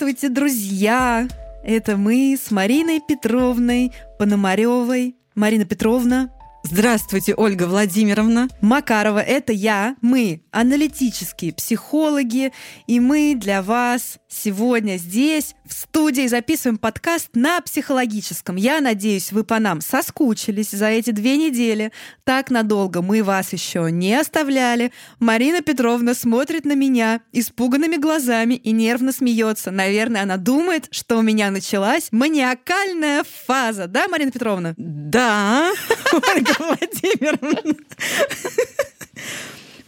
Здравствуйте, 0.00 0.30
друзья! 0.30 1.28
Это 1.62 1.98
мы 1.98 2.34
с 2.34 2.50
Мариной 2.50 3.02
Петровной 3.06 3.92
Пономаревой. 4.18 5.14
Марина 5.34 5.66
Петровна, 5.66 6.30
Здравствуйте, 6.62 7.34
Ольга 7.34 7.64
Владимировна. 7.64 8.48
Макарова, 8.60 9.18
это 9.18 9.52
я. 9.52 9.96
Мы 10.02 10.42
аналитические 10.52 11.54
психологи, 11.54 12.52
и 12.86 13.00
мы 13.00 13.34
для 13.34 13.62
вас 13.62 14.18
сегодня 14.30 14.96
здесь, 14.96 15.54
в 15.66 15.72
студии, 15.72 16.26
записываем 16.26 16.78
подкаст 16.78 17.30
на 17.34 17.60
психологическом. 17.60 18.56
Я 18.56 18.80
надеюсь, 18.80 19.32
вы 19.32 19.44
по 19.44 19.58
нам 19.58 19.80
соскучились 19.80 20.70
за 20.70 20.86
эти 20.86 21.10
две 21.10 21.36
недели. 21.36 21.92
Так 22.24 22.50
надолго 22.50 23.02
мы 23.02 23.22
вас 23.22 23.52
еще 23.52 23.88
не 23.90 24.14
оставляли. 24.14 24.92
Марина 25.18 25.60
Петровна 25.60 26.14
смотрит 26.14 26.64
на 26.64 26.74
меня 26.74 27.20
испуганными 27.32 27.96
глазами 27.96 28.54
и 28.54 28.70
нервно 28.72 29.12
смеется. 29.12 29.70
Наверное, 29.70 30.22
она 30.22 30.36
думает, 30.36 30.86
что 30.90 31.18
у 31.18 31.22
меня 31.22 31.50
началась 31.50 32.08
маниакальная 32.12 33.24
фаза. 33.46 33.86
Да, 33.88 34.08
Марина 34.08 34.30
Петровна? 34.30 34.74
Да, 34.76 35.70
Ольга 36.12 36.54
Владимировна. 36.58 37.74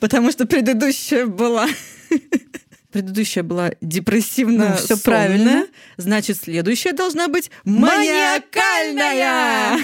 Потому 0.01 0.32
что 0.32 0.46
предыдущая 0.46 1.27
была 1.27 1.68
предыдущая 2.92 3.42
была 3.42 3.73
депрессивно 3.80 4.69
Ну, 4.70 4.77
всё 4.77 4.96
правильно. 4.98 5.66
значит, 5.96 6.38
следующая 6.42 6.93
должна 6.93 7.29
быть 7.29 7.51
маниакальная. 7.65 9.79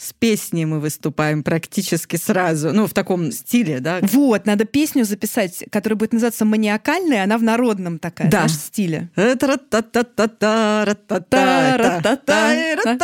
С 0.00 0.14
песней 0.14 0.64
мы 0.64 0.80
выступаем 0.80 1.42
практически 1.42 2.16
сразу. 2.16 2.72
Ну, 2.72 2.86
в 2.86 2.94
таком 2.94 3.30
стиле, 3.32 3.80
да? 3.80 3.98
Вот, 4.00 4.46
надо 4.46 4.64
песню 4.64 5.04
записать, 5.04 5.62
которая 5.70 5.98
будет 5.98 6.14
называться 6.14 6.46
«Маниакальная», 6.46 7.22
она 7.24 7.36
в 7.36 7.42
народном 7.42 7.98
такая, 7.98 8.30
Да. 8.30 8.38
знаешь, 8.48 8.56
стиле. 8.58 9.10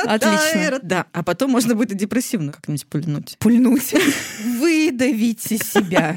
Отлично. 0.07 0.81
Да, 0.83 1.05
а 1.13 1.23
потом 1.23 1.51
можно 1.51 1.75
будет 1.75 1.93
и 1.93 1.97
депрессивно 1.97 2.53
как-нибудь 2.53 2.87
пульнуть. 2.87 3.37
Пульнуть. 3.41 3.95
Выдавите 4.59 5.59
себя. 5.59 6.17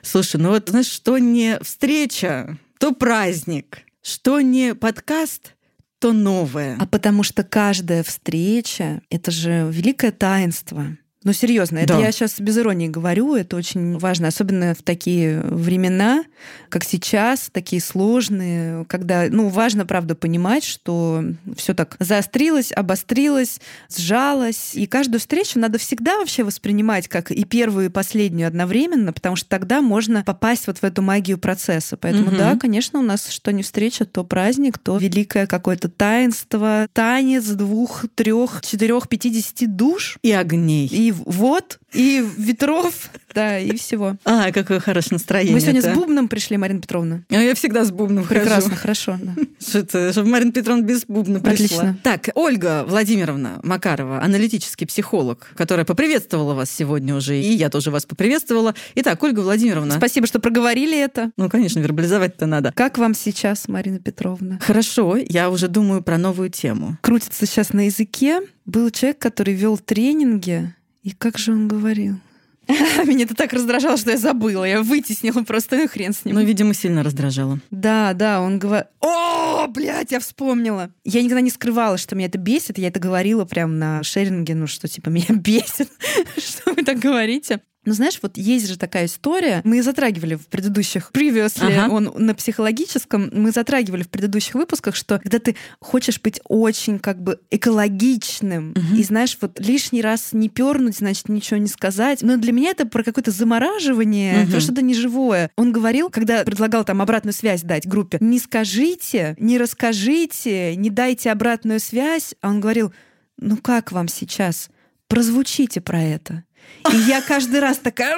Слушай, 0.00 0.40
ну 0.40 0.48
вот 0.48 0.70
знаешь, 0.70 0.86
что 0.86 1.18
не 1.18 1.58
встреча, 1.60 2.56
то 2.78 2.92
праздник. 2.92 3.80
Что 4.02 4.40
не 4.40 4.74
подкаст, 4.74 5.55
то 5.98 6.12
новое. 6.12 6.76
А 6.78 6.86
потому 6.86 7.22
что 7.22 7.42
каждая 7.42 8.02
встреча— 8.02 9.02
это 9.10 9.30
же 9.30 9.68
великое 9.70 10.12
таинство. 10.12 10.96
Ну, 11.26 11.32
серьезно, 11.32 11.78
это 11.78 11.94
Да. 11.94 11.98
я 11.98 12.12
сейчас 12.12 12.38
без 12.38 12.56
иронии 12.56 12.86
говорю, 12.86 13.34
это 13.34 13.56
очень 13.56 13.98
важно, 13.98 14.28
особенно 14.28 14.76
в 14.76 14.82
такие 14.82 15.40
времена, 15.40 16.22
как 16.68 16.84
сейчас, 16.84 17.48
такие 17.52 17.82
сложные, 17.82 18.84
когда, 18.84 19.26
ну, 19.28 19.48
важно, 19.48 19.84
правда, 19.86 20.14
понимать, 20.14 20.62
что 20.62 21.24
все 21.56 21.74
так 21.74 21.96
заострилось, 21.98 22.70
обострилось, 22.70 23.60
сжалось, 23.92 24.76
и 24.76 24.86
каждую 24.86 25.18
встречу 25.18 25.58
надо 25.58 25.78
всегда 25.78 26.16
вообще 26.18 26.44
воспринимать 26.44 27.08
как 27.08 27.32
и 27.32 27.42
первую, 27.44 27.86
и 27.86 27.88
последнюю 27.88 28.46
одновременно, 28.46 29.12
потому 29.12 29.34
что 29.34 29.48
тогда 29.48 29.80
можно 29.82 30.22
попасть 30.24 30.68
вот 30.68 30.78
в 30.78 30.84
эту 30.84 31.02
магию 31.02 31.38
процесса. 31.38 31.96
Поэтому, 31.96 32.26
Мгм. 32.28 32.36
да, 32.38 32.56
конечно, 32.56 33.00
у 33.00 33.02
нас 33.02 33.28
что 33.30 33.50
не 33.52 33.64
встреча, 33.64 34.04
то 34.04 34.22
праздник, 34.22 34.78
то 34.78 34.96
великое 34.96 35.48
какое-то 35.48 35.88
таинство, 35.88 36.86
танец 36.92 37.46
двух, 37.46 38.04
трех, 38.14 38.60
четырех, 38.64 39.08
пятидесяти 39.08 39.64
душ, 39.64 40.18
И 40.22 40.30
огней. 40.30 40.86
и 40.86 41.14
вот, 41.24 41.78
и 41.92 42.24
ветров, 42.36 43.10
да, 43.34 43.58
и 43.58 43.76
всего. 43.76 44.16
А, 44.24 44.52
какое 44.52 44.80
хорошее 44.80 45.10
настроение. 45.12 45.54
Мы 45.54 45.60
сегодня 45.60 45.82
с 45.82 45.94
бубном 45.94 46.28
пришли, 46.28 46.56
Марина 46.56 46.80
Петровна. 46.80 47.22
А 47.30 47.34
я 47.34 47.54
всегда 47.54 47.84
с 47.84 47.90
бубном. 47.90 48.24
Прекрасно, 48.24 48.76
хорошо. 48.76 49.18
Что 49.60 50.12
чтобы 50.12 50.28
Марина 50.28 50.52
Петровна 50.52 50.82
без 50.82 51.04
бубна 51.06 51.40
пришла. 51.40 51.54
Отлично. 51.54 51.98
Так, 52.02 52.30
Ольга 52.34 52.84
Владимировна 52.86 53.60
Макарова, 53.62 54.22
аналитический 54.22 54.86
психолог, 54.86 55.52
которая 55.56 55.84
поприветствовала 55.84 56.54
вас 56.54 56.70
сегодня 56.70 57.14
уже, 57.14 57.38
и 57.38 57.52
я 57.52 57.70
тоже 57.70 57.90
вас 57.90 58.06
поприветствовала. 58.06 58.74
Итак, 58.94 59.22
Ольга 59.22 59.40
Владимировна. 59.40 59.96
Спасибо, 59.96 60.26
что 60.26 60.40
проговорили 60.40 60.98
это. 60.98 61.30
Ну, 61.36 61.48
конечно, 61.48 61.80
вербализовать-то 61.80 62.46
надо. 62.46 62.72
Как 62.74 62.98
вам 62.98 63.14
сейчас, 63.14 63.68
Марина 63.68 63.98
Петровна? 63.98 64.58
Хорошо, 64.60 65.16
я 65.16 65.50
уже 65.50 65.68
думаю 65.68 66.02
про 66.02 66.18
новую 66.18 66.50
тему. 66.50 66.98
Крутится 67.00 67.46
сейчас 67.46 67.72
на 67.72 67.86
языке. 67.86 68.40
Был 68.64 68.90
человек, 68.90 69.18
который 69.18 69.54
вел 69.54 69.78
тренинги, 69.78 70.74
и 71.06 71.12
как 71.12 71.38
же 71.38 71.52
он 71.52 71.68
говорил? 71.68 72.16
Меня 72.68 73.26
это 73.26 73.36
так 73.36 73.52
раздражало, 73.52 73.96
что 73.96 74.10
я 74.10 74.16
забыла. 74.16 74.64
Я 74.64 74.82
вытеснила 74.82 75.44
просто, 75.44 75.76
ну 75.76 75.86
хрен 75.86 76.12
с 76.12 76.24
ним. 76.24 76.34
Ну, 76.34 76.42
видимо, 76.42 76.74
сильно 76.74 77.04
раздражало. 77.04 77.60
Да, 77.70 78.12
да, 78.12 78.40
он 78.40 78.58
говорит... 78.58 78.88
О, 78.98 79.68
блядь, 79.68 80.10
я 80.10 80.18
вспомнила. 80.18 80.90
Я 81.04 81.22
никогда 81.22 81.42
не 81.42 81.50
скрывала, 81.50 81.96
что 81.96 82.16
меня 82.16 82.26
это 82.26 82.38
бесит. 82.38 82.76
Я 82.76 82.88
это 82.88 82.98
говорила 82.98 83.44
прям 83.44 83.78
на 83.78 84.02
шеринге, 84.02 84.56
ну 84.56 84.66
что, 84.66 84.88
типа, 84.88 85.08
меня 85.10 85.26
бесит, 85.28 85.92
что 86.38 86.72
вы 86.72 86.82
так 86.82 86.98
говорите. 86.98 87.60
Ну, 87.86 87.92
знаешь, 87.94 88.18
вот 88.20 88.36
есть 88.36 88.68
же 88.68 88.76
такая 88.76 89.06
история, 89.06 89.60
мы 89.64 89.80
затрагивали 89.82 90.34
в 90.34 90.46
предыдущих, 90.48 91.10
previously, 91.14 91.72
Ага. 91.84 91.92
он 91.94 92.12
на 92.16 92.34
психологическом, 92.34 93.30
мы 93.32 93.52
затрагивали 93.52 94.02
в 94.02 94.08
предыдущих 94.08 94.54
выпусках, 94.56 94.96
что 94.96 95.18
когда 95.20 95.38
ты 95.38 95.54
хочешь 95.80 96.20
быть 96.20 96.40
очень 96.48 96.98
как 96.98 97.22
бы 97.22 97.38
экологичным, 97.50 98.70
Мгм. 98.76 98.96
и 98.96 99.02
знаешь, 99.04 99.38
вот 99.40 99.60
лишний 99.60 100.02
раз 100.02 100.32
не 100.32 100.48
пернуть, 100.48 100.96
значит, 100.98 101.28
ничего 101.28 101.58
не 101.58 101.68
сказать. 101.68 102.22
Но 102.22 102.36
для 102.36 102.52
меня 102.52 102.70
это 102.70 102.86
про 102.86 103.04
какое-то 103.04 103.30
замораживание, 103.30 104.42
Мгм. 104.42 104.50
про 104.50 104.60
что-то 104.60 104.82
неживое. 104.82 105.50
Он 105.56 105.70
говорил, 105.72 106.10
когда 106.10 106.42
предлагал 106.44 106.84
там 106.84 107.00
обратную 107.00 107.32
связь 107.34 107.62
дать 107.62 107.86
группе, 107.86 108.18
не 108.20 108.38
скажите, 108.40 109.36
не 109.38 109.58
расскажите, 109.58 110.74
не 110.76 110.90
дайте 110.90 111.30
обратную 111.30 111.78
связь, 111.80 112.34
а 112.40 112.48
он 112.48 112.60
говорил, 112.60 112.92
ну 113.38 113.56
как 113.56 113.92
вам 113.92 114.08
сейчас? 114.08 114.70
Прозвучите 115.08 115.80
про 115.80 116.02
это. 116.02 116.44
И 116.92 116.96
я 116.96 117.22
каждый 117.22 117.60
раз 117.60 117.78
такая, 117.78 118.16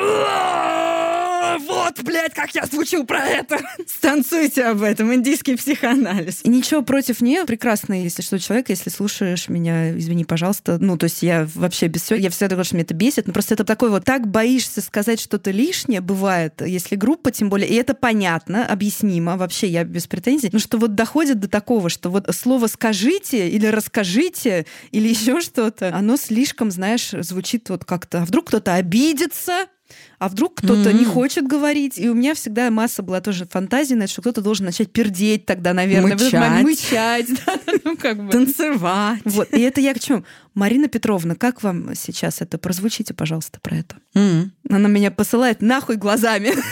«А, 1.40 1.58
вот, 1.58 2.02
блядь, 2.02 2.34
как 2.34 2.54
я 2.54 2.66
звучу 2.66 3.04
про 3.04 3.24
это. 3.24 3.58
Станцуйте 3.86 4.64
об 4.64 4.82
этом, 4.82 5.14
индийский 5.14 5.56
психоанализ. 5.56 6.40
И 6.42 6.48
ничего 6.48 6.82
против 6.82 7.20
нее. 7.20 7.44
Прекрасно, 7.44 8.02
если 8.02 8.22
что, 8.22 8.38
человек, 8.38 8.68
если 8.70 8.90
слушаешь 8.90 9.48
меня, 9.48 9.96
извини, 9.96 10.24
пожалуйста. 10.24 10.78
Ну, 10.80 10.96
то 10.96 11.04
есть 11.04 11.22
я 11.22 11.48
вообще 11.54 11.86
без 11.86 12.02
всего, 12.02 12.18
я 12.18 12.30
всегда 12.30 12.48
говорю, 12.48 12.64
что 12.64 12.74
меня 12.76 12.84
это 12.84 12.94
бесит, 12.94 13.26
но 13.26 13.32
просто 13.32 13.54
это 13.54 13.64
такой 13.64 13.90
вот, 13.90 14.04
так 14.04 14.26
боишься 14.26 14.80
сказать 14.80 15.20
что-то 15.20 15.50
лишнее, 15.50 16.00
бывает, 16.00 16.60
если 16.64 16.96
группа, 16.96 17.30
тем 17.30 17.50
более, 17.50 17.68
и 17.68 17.74
это 17.74 17.94
понятно, 17.94 18.66
объяснимо, 18.66 19.36
вообще 19.36 19.68
я 19.68 19.84
без 19.84 20.06
претензий, 20.06 20.50
но 20.52 20.58
что 20.58 20.78
вот 20.78 20.94
доходит 20.94 21.40
до 21.40 21.48
такого, 21.48 21.88
что 21.88 22.10
вот 22.10 22.28
слово 22.34 22.66
«скажите» 22.66 23.48
или 23.48 23.66
«расскажите» 23.66 24.66
или 24.90 25.08
еще 25.18 25.40
что-то, 25.40 25.94
оно 25.94 26.16
слишком, 26.16 26.70
знаешь, 26.70 27.10
звучит 27.10 27.68
вот 27.70 27.84
как-то, 27.84 28.22
а 28.22 28.24
вдруг 28.24 28.48
кто-то 28.48 28.74
обидится, 28.74 29.66
а 30.18 30.28
вдруг 30.28 30.56
кто-то 30.56 30.92
не 30.92 31.02
Мгм. 31.04 31.12
хочет 31.12 31.46
говорить. 31.46 31.98
И 31.98 32.08
у 32.08 32.14
меня 32.14 32.34
всегда 32.34 32.70
масса 32.70 33.02
была 33.02 33.20
тоже 33.20 33.46
фантазии, 33.46 33.94
на 33.94 34.04
это, 34.04 34.12
что 34.12 34.20
кто-то 34.22 34.40
должен 34.40 34.66
начать 34.66 34.90
пердеть 34.92 35.46
тогда, 35.46 35.72
наверное. 35.74 36.16
момент, 36.16 36.62
Мычать. 36.64 37.28
Мычать, 37.28 37.28
да, 37.46 37.58
ну 37.84 37.96
как 37.96 38.24
бы. 38.24 38.30
Танцевать. 38.32 39.20
Вот, 39.24 39.52
и 39.52 39.60
это 39.60 39.80
я 39.80 39.94
к 39.94 40.00
чему? 40.00 40.24
Марина 40.54 40.88
Петровна, 40.88 41.34
как 41.34 41.62
вам 41.62 41.94
сейчас 41.94 42.40
это? 42.40 42.58
Прозвучите, 42.58 43.14
пожалуйста, 43.14 43.60
про 43.60 43.76
это. 43.76 43.96
М. 44.14 44.52
Она 44.68 44.88
меня 44.88 45.10
посылает 45.10 45.62
нахуй 45.62 45.96
глазами. 45.96 46.52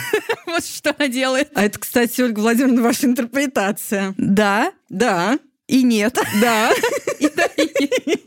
Вот 0.47 0.65
что 0.65 0.95
она 0.97 1.09
делает. 1.09 1.49
А 1.55 1.63
это, 1.65 1.77
кстати, 1.77 2.21
Ольга 2.21 2.39
Владимировна, 2.39 2.81
ваша 2.81 3.05
интерпретация. 3.05 4.15
Да 4.17 4.71
Да, 4.89 5.37
и 5.67 5.83
нет. 5.83 6.17
да. 6.41 6.71
И 7.19 7.27
да, 7.35 7.45
и 7.57 7.89
нет. 8.07 8.21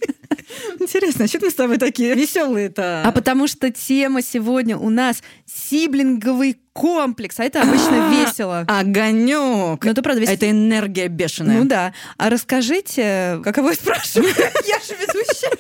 Интересно, 0.79 1.25
а 1.25 1.29
что 1.29 1.38
мы 1.41 1.50
с 1.50 1.55
тобой 1.55 1.79
такие 1.79 2.14
веселые-то? 2.14 3.02
А 3.05 3.12
потому 3.12 3.47
что 3.47 3.70
тема 3.70 4.23
сегодня 4.23 4.76
у 4.76 4.91
нас 4.91 5.23
сиблинговый 5.47 6.58
комплекс, 6.73 7.38
а 7.38 7.44
это 7.44 7.62
обычно 7.62 8.11
весело. 8.11 8.64
Огонек. 8.69 9.85
Ну, 9.85 9.91
это 9.91 10.02
правда 10.02 10.20
весело. 10.20 10.35
Это 10.35 10.50
энергия 10.50 11.08
бешеная. 11.08 11.58
Ну 11.58 11.64
да. 11.64 11.93
А 12.17 12.31
расскажите, 12.31 13.41
каково 13.44 13.69
вы 13.69 13.75
спрашиваете? 13.75 14.50
Я 14.67 14.79
же 14.79 14.94
ведущая. 15.00 15.50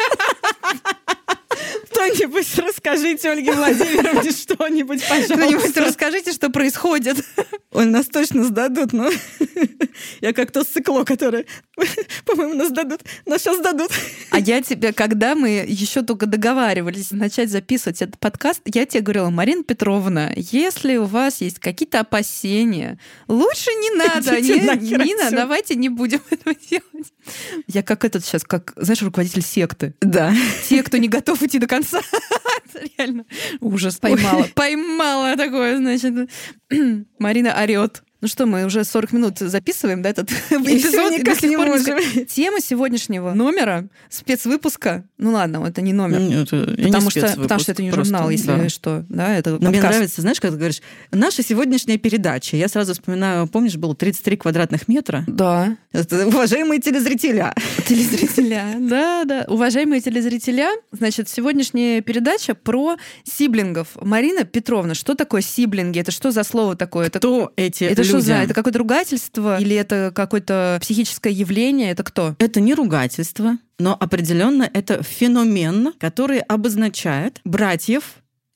Кто-нибудь 2.00 2.58
расскажите 2.58 3.30
Ольге 3.30 3.52
Владимировне 3.52 4.30
что-нибудь, 4.30 5.06
пожалуйста. 5.06 5.84
расскажите, 5.84 6.32
что 6.32 6.48
происходит. 6.50 7.24
Ой, 7.72 7.86
нас 7.86 8.06
точно 8.06 8.44
сдадут, 8.44 8.92
но 8.92 9.10
я 10.20 10.32
как 10.32 10.50
то 10.50 10.64
сыкло, 10.64 11.04
которое, 11.04 11.44
по-моему, 12.24 12.54
нас 12.54 12.70
дадут, 12.70 13.02
нас 13.26 13.42
сейчас 13.42 13.60
дадут. 13.60 13.90
А 14.30 14.38
я 14.38 14.62
тебе, 14.62 14.92
когда 14.92 15.34
мы 15.34 15.64
еще 15.68 16.02
только 16.02 16.26
договаривались 16.26 17.10
начать 17.10 17.50
записывать 17.50 18.02
этот 18.02 18.18
подкаст, 18.18 18.62
я 18.64 18.86
тебе 18.86 19.02
говорила, 19.02 19.30
Марина 19.30 19.62
Петровна, 19.62 20.32
если 20.34 20.96
у 20.96 21.04
вас 21.04 21.40
есть 21.40 21.58
какие-то 21.58 22.00
опасения, 22.00 22.98
лучше 23.28 23.70
не 23.70 23.90
надо, 23.96 24.40
не, 24.40 24.58
отсюда. 24.58 25.36
давайте 25.36 25.76
не 25.76 25.88
будем 25.88 26.20
этого 26.30 26.56
делать. 26.68 27.12
Я 27.66 27.82
как 27.82 28.04
этот 28.04 28.24
сейчас, 28.24 28.42
как, 28.44 28.72
знаешь, 28.76 29.02
руководитель 29.02 29.42
секты. 29.42 29.94
Да. 30.00 30.34
Те, 30.68 30.82
кто 30.82 30.96
не 30.96 31.08
готов 31.08 31.42
идти 31.42 31.58
до 31.58 31.66
конца. 31.66 31.89
Это 32.64 32.86
Реально. 32.98 33.24
Ужас. 33.60 33.98
Поймала. 33.98 34.46
Поймала 34.54 35.36
такое, 35.36 35.76
значит. 35.76 36.30
Марина 37.18 37.54
орет. 37.60 38.02
Ну 38.20 38.28
что, 38.28 38.44
мы 38.44 38.66
уже 38.66 38.84
40 38.84 39.12
минут 39.12 39.38
записываем, 39.38 40.02
да, 40.02 40.10
этот 40.10 40.30
И 40.50 40.54
эпизод? 40.54 41.12
и 41.12 41.18
никак 41.20 41.34
до 41.34 41.40
сих 41.40 41.50
не 41.50 41.56
пор 41.56 41.68
можем. 41.68 42.26
Тема 42.26 42.60
сегодняшнего 42.60 43.32
номера, 43.32 43.88
спецвыпуска, 44.10 45.04
ну 45.16 45.32
ладно, 45.32 45.64
это 45.66 45.80
не 45.80 45.94
номер, 45.94 46.20
Нет, 46.20 46.52
это 46.52 46.56
не 46.78 46.86
потому, 46.88 47.10
что, 47.10 47.20
спецвыпуск, 47.20 47.42
потому 47.42 47.60
что 47.60 47.72
это 47.72 47.82
не 47.82 47.90
просто, 47.90 48.12
журнал, 48.12 48.30
если 48.30 48.46
да. 48.46 48.68
что, 48.68 49.04
да, 49.08 49.34
это 49.34 49.52
Но 49.52 49.56
мне 49.70 49.78
подкаст. 49.78 49.94
нравится, 49.94 50.20
знаешь, 50.20 50.38
как 50.38 50.50
ты 50.50 50.56
говоришь, 50.58 50.82
наша 51.12 51.42
сегодняшняя 51.42 51.96
передача. 51.96 52.56
Я 52.58 52.68
сразу 52.68 52.92
вспоминаю, 52.92 53.46
помнишь, 53.46 53.76
было 53.76 53.94
33 53.96 54.36
квадратных 54.36 54.86
метра? 54.86 55.24
Да, 55.26 55.76
Это, 55.92 56.26
уважаемые 56.26 56.78
телезрителя. 56.80 57.54
телезрителя, 57.86 58.76
да, 58.80 59.24
да. 59.24 59.44
Уважаемые 59.48 60.02
телезрителя, 60.02 60.68
значит, 60.92 61.30
сегодняшняя 61.30 62.02
передача 62.02 62.54
про 62.54 62.96
сиблингов. 63.24 63.88
Марина 63.94 64.44
Петровна, 64.44 64.94
что 64.94 65.14
такое 65.14 65.40
сиблинги? 65.40 65.98
Это 66.00 66.10
что 66.10 66.30
за 66.30 66.44
слово 66.44 66.76
такое? 66.76 67.06
Это 67.06 67.18
Кто 67.18 67.52
эти 67.56 67.84
Это 67.84 68.09
что 68.10 68.20
за? 68.20 68.34
Это 68.34 68.54
какое-то 68.54 68.78
ругательство 68.78 69.58
или 69.60 69.74
это 69.76 70.12
какое-то 70.14 70.78
психическое 70.80 71.32
явление? 71.32 71.90
Это 71.90 72.02
кто? 72.04 72.36
Это 72.38 72.60
не 72.60 72.74
ругательство, 72.74 73.56
но 73.78 73.96
определенно 73.98 74.68
это 74.72 75.02
феномен, 75.02 75.92
который 75.98 76.40
обозначает 76.40 77.40
братьев, 77.44 78.04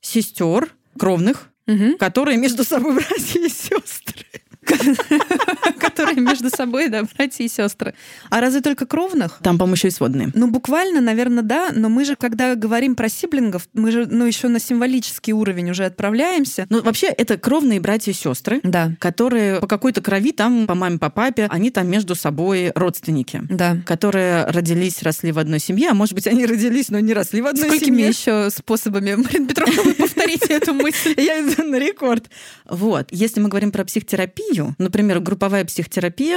сестер, 0.01 0.71
кровных, 0.99 1.49
Мгм. 1.67 1.97
которые 1.99 2.37
между 2.37 2.63
собой 2.65 2.95
братья 2.97 3.41
и 3.41 3.49
сестры. 3.49 4.27
Которые 5.95 6.21
между 6.23 6.51
собой, 6.51 6.89
да, 6.89 7.03
братья 7.17 7.45
и 7.45 7.49
сестры. 7.49 7.95
А 8.31 8.41
разве 8.41 8.61
только 8.61 8.87
кровных? 8.87 9.39
Там, 9.43 9.59
по-моему, 9.59 9.75
еще 9.77 9.89
и 9.89 9.91
сводные. 9.91 10.31
Ну, 10.35 10.49
буквально, 10.49 11.01
наверное, 11.01 11.43
да, 11.43 11.71
но 11.75 11.89
мы 11.89 12.05
же, 12.05 12.17
когда 12.17 12.55
говорим 12.55 12.95
про 12.97 13.09
сиблингов, 13.09 13.69
мы 13.73 13.91
же, 13.91 14.07
ну, 14.07 14.25
еще 14.25 14.49
на 14.49 14.59
символический 14.61 15.33
уровень 15.33 15.71
уже 15.71 15.85
отправляемся. 15.85 16.67
Ну, 16.71 16.83
вообще, 16.83 17.07
это 17.07 17.37
кровные 17.39 17.81
братья 17.81 18.13
и 18.13 18.15
сестры, 18.15 18.61
Да, 18.63 18.93
которые 18.99 19.61
по 19.61 19.67
какой-то 19.67 20.01
крови, 20.01 20.33
там, 20.33 20.67
по 20.67 20.75
маме, 20.75 20.99
по 20.99 21.11
папе, 21.11 21.47
они 21.51 21.71
там 21.71 21.89
между 21.89 22.15
собой 22.15 22.73
родственники. 22.75 23.43
да. 23.49 23.77
которые 23.87 24.45
родились, 24.47 25.03
росли 25.03 25.33
в 25.33 25.39
одной 25.39 25.59
семье, 25.61 25.91
а 25.91 25.95
может 25.95 26.15
быть, 26.15 26.27
они 26.27 26.47
родились, 26.47 26.89
но 26.91 26.99
не 27.01 27.13
росли 27.15 27.41
в 27.41 27.47
одной 27.47 27.67
Сколькими 27.69 27.87
семье. 27.87 28.09
еще 28.09 28.51
способами, 28.51 29.15
Марина 29.15 29.47
Петровна, 29.47 29.83
вы 29.83 29.95
повторите 29.95 30.55
эту 30.55 30.73
мысль? 30.75 31.15
Я 31.17 31.41
иду 31.41 31.63
на 31.65 31.77
рекорд. 31.79 32.29
Вот. 32.69 33.09
Если 33.11 33.41
мы 33.41 33.49
говорим 33.49 33.71
про 33.73 33.85
психотерапию, 33.85 34.75
например, 34.79 35.21
групповая 35.21 35.65
психотерапия, 35.65 35.84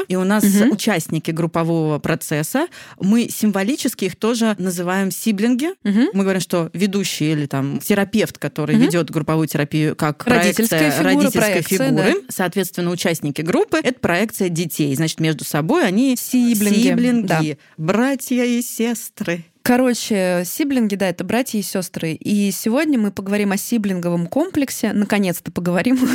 и 0.07 0.15
у 0.15 0.23
нас 0.23 0.43
Мгм. 0.43 0.71
участники 0.71 1.31
группового 1.31 1.99
процесса, 1.99 2.67
мы 2.99 3.29
символически 3.29 4.05
их 4.05 4.15
тоже 4.15 4.55
называем 4.57 5.11
сиблинги. 5.11 5.69
Мгм. 5.83 6.07
Мы 6.13 6.23
говорим, 6.23 6.41
что 6.41 6.69
ведущий 6.73 7.31
или 7.31 7.45
там 7.45 7.79
терапевт, 7.79 8.37
который 8.37 8.75
Мгм. 8.75 8.85
ведет 8.85 9.09
групповую 9.09 9.47
терапию 9.47 9.95
как 9.95 10.25
Родительская 10.25 10.79
проекция 10.79 10.91
фигура, 10.91 11.13
родительской 11.13 11.41
проекция, 11.41 11.87
фигуры. 11.89 12.13
да. 12.13 12.19
Соответственно, 12.29 12.91
участники 12.91 13.41
группы— 13.41 13.77
это 13.83 13.99
проекция 13.99 14.49
детей. 14.49 14.95
Значит, 14.95 15.19
между 15.19 15.43
собой 15.43 15.85
они 15.85 16.15
Сиблинги, 16.17 16.81
сиблинги 16.89 17.27
да. 17.27 17.41
братья 17.77 18.43
и 18.43 18.61
сестры. 18.61 19.43
Короче, 19.67 20.43
сиблинги, 20.45 20.95
да, 20.95 21.09
это 21.09 21.25
братья 21.25 21.59
и 21.59 21.61
сестры. 21.61 22.13
И 22.13 22.51
сегодня 22.51 22.97
мы 22.97 23.11
поговорим 23.11 23.51
о 23.51 23.57
сиблинговом 23.57 24.27
комплексе. 24.27 24.93
Наконец-то 24.93 25.51
поговорим 25.51 25.99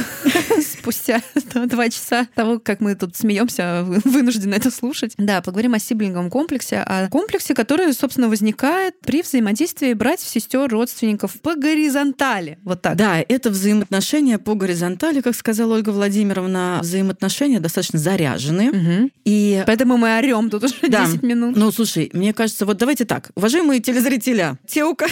спустя 0.63 1.21
два 1.67 1.91
часа 1.91 2.29
того, 2.35 2.59
как 2.59 2.81
мы 2.81 2.95
тут 2.95 3.15
смеемся, 3.15 3.83
вынуждены 3.85 4.55
это 4.55 4.71
слушать. 4.71 5.13
Да, 5.19 5.43
поговорим 5.43 5.75
о 5.75 5.79
сиблинговом 5.79 6.31
комплексе, 6.31 6.79
о 6.79 7.11
комплексе, 7.11 7.53
который, 7.53 7.93
собственно, 7.93 8.31
возникает 8.31 8.99
при 9.01 9.21
взаимодействии 9.21 9.93
братьев, 9.93 10.31
сестер, 10.31 10.71
родственников 10.71 11.39
по 11.43 11.55
горизонтали. 11.55 12.59
Вот 12.63 12.81
так. 12.81 12.97
Да, 12.97 13.23
это 13.29 13.51
взаимоотношения 13.51 14.39
по 14.39 14.55
горизонтали, 14.55 15.21
как 15.21 15.37
сказала 15.37 15.75
Ольга 15.75 15.91
Владимировна, 15.91 16.79
взаимоотношения 16.81 17.61
достаточно 17.61 17.99
заряженные. 17.99 18.71
Мгм. 18.71 19.11
И 19.27 19.63
Поэтому 19.67 19.99
мы 19.99 20.17
орем 20.17 20.49
тут 20.49 20.65
уже 20.65 20.77
Да. 20.89 21.05
10 21.05 21.23
минут. 21.23 21.55
Ну, 21.55 21.71
слушай, 21.71 22.09
мне 22.15 22.33
кажется, 22.33 22.65
вот 22.65 22.79
давайте 22.79 23.05
так. 23.05 23.31
Уважаемые 23.43 23.81
телезрителя, 23.81 24.57
те, 24.69 24.85
у 24.85 24.95
кого... 24.95 25.11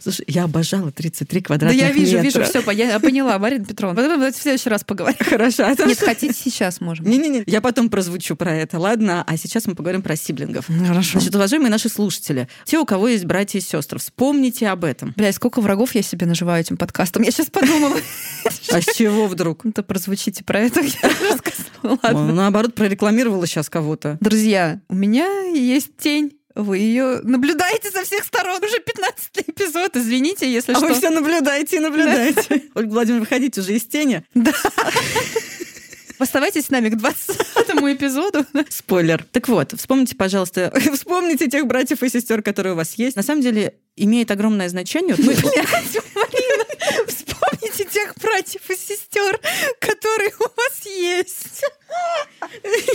Слушай, 0.00 0.24
я 0.26 0.44
обожала 0.44 0.90
33 0.90 1.40
Да 1.40 1.46
квадратных 1.46 1.80
я 1.80 1.92
вижу, 1.92 2.18
вижу, 2.18 2.40
метра. 2.40 2.60
все, 2.62 2.70
я 2.72 2.98
поняла, 2.98 3.38
Марина 3.38 3.64
Петровна. 3.64 4.02
Давайте 4.02 4.36
в 4.36 4.42
следующий 4.42 4.68
раз 4.68 4.82
поговорим. 4.82 5.18
Хорошо. 5.20 5.64
а 5.66 5.68
Нет, 5.86 5.96
что- 5.96 6.06
хотите, 6.06 6.34
сейчас 6.34 6.80
можем. 6.80 7.06
Не-не-не, 7.06 7.44
я 7.46 7.60
потом 7.60 7.88
прозвучу 7.88 8.34
про 8.34 8.52
это, 8.52 8.80
ладно? 8.80 9.22
А 9.24 9.36
сейчас 9.36 9.66
мы 9.68 9.76
поговорим 9.76 10.02
про 10.02 10.16
сиблингов. 10.16 10.66
Хорошо. 10.66 11.20
Значит, 11.20 11.36
уважаемые 11.36 11.70
наши 11.70 11.88
слушатели, 11.88 12.48
те, 12.64 12.78
у 12.80 12.84
кого 12.84 13.06
есть 13.06 13.26
братья 13.26 13.60
и 13.60 13.62
сестры, 13.62 14.00
вспомните 14.00 14.66
об 14.68 14.82
этом. 14.82 15.14
Бля, 15.16 15.32
сколько 15.32 15.60
врагов 15.60 15.94
я 15.94 16.02
себе 16.02 16.26
наживаю 16.26 16.62
этим 16.62 16.76
подкастом. 16.76 17.22
Я 17.22 17.30
сейчас 17.30 17.46
подумала. 17.48 17.96
А 18.72 18.80
с 18.80 18.86
чего 18.96 19.28
вдруг? 19.28 19.62
Ну, 19.64 19.70
то 19.72 19.84
прозвучите 19.84 20.42
про 20.42 20.58
это. 20.62 20.80
Я. 20.80 20.90
Ну, 21.84 21.96
Наоборот, 22.32 22.74
прорекламировала 22.74 23.46
сейчас 23.46 23.70
кого-то. 23.70 24.18
Друзья, 24.20 24.80
у 24.88 24.96
меня 24.96 25.28
есть 25.54 25.96
тень. 25.96 26.32
Вы 26.58 26.78
ее 26.78 27.20
наблюдаете 27.22 27.88
со 27.92 28.02
всех 28.04 28.24
сторон. 28.24 28.62
Уже 28.62 28.80
15 28.80 29.48
эпизод. 29.48 29.96
Извините, 29.96 30.52
если 30.52 30.72
А 30.72 30.76
что. 30.76 30.88
вы 30.88 30.94
все 30.94 31.08
наблюдаете 31.10 31.76
и 31.76 31.78
наблюдаете. 31.78 32.62
Ольга 32.74 32.90
Владимировна, 32.92 33.20
выходите 33.20 33.60
уже 33.60 33.74
из 33.76 33.84
тени. 33.86 34.24
Оставайтесь 36.18 36.64
с 36.66 36.70
нами 36.70 36.88
к 36.88 36.96
20 36.96 37.30
эпизоду. 37.94 38.44
Спойлер. 38.70 39.24
Так 39.30 39.46
вот, 39.48 39.72
вспомните, 39.78 40.16
пожалуйста, 40.16 40.72
вспомните 40.94 41.46
тех 41.48 41.64
братьев 41.68 42.02
и 42.02 42.08
сестер, 42.08 42.42
которые 42.42 42.72
у 42.72 42.76
вас 42.76 42.94
есть. 42.94 43.14
На 43.16 43.22
самом 43.22 43.40
деле 43.40 43.74
имеет 43.94 44.32
огромное 44.32 44.68
значение. 44.68 45.14
Вот 45.14 45.24
мы- 45.24 45.34
Блядь, 45.34 46.04
Марина, 46.16 46.64
вспомните 47.62 47.84
тех 47.84 48.14
братьев 48.16 48.62
и 48.68 48.76
сестер, 48.76 49.40
которые 49.80 50.30
у 50.38 50.44
вас 50.44 50.84
есть, 50.84 51.64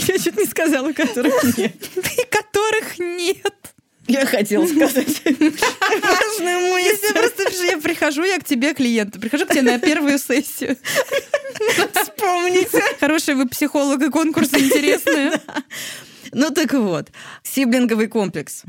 Я 0.08 0.18
чуть 0.18 0.36
не 0.36 0.44
сказала, 0.46 0.92
которых 0.92 1.56
нет. 1.56 1.74
и 1.96 2.24
которых 2.26 2.98
нет. 2.98 3.54
Я 4.06 4.26
хотела 4.26 4.66
сказать 4.66 5.22
важную 5.24 6.76
Если 6.78 7.06
мысль. 7.06 7.14
просто 7.14 7.64
я 7.64 7.78
прихожу, 7.78 8.22
я 8.22 8.38
к 8.38 8.44
тебе 8.44 8.74
клиент, 8.74 9.18
прихожу 9.18 9.46
к 9.46 9.50
тебе 9.50 9.62
на 9.62 9.78
первую 9.78 10.18
сессию. 10.18 10.76
Вспомните. 11.94 12.82
Хороший 13.00 13.34
вы 13.34 13.48
психолог 13.48 14.02
и 14.02 14.10
конкурсы 14.10 14.58
интересные. 14.58 15.40
Ну 16.34 16.50
так 16.50 16.72
вот, 16.74 17.10
сиблинговый 17.42 18.08
комплекс. 18.08 18.62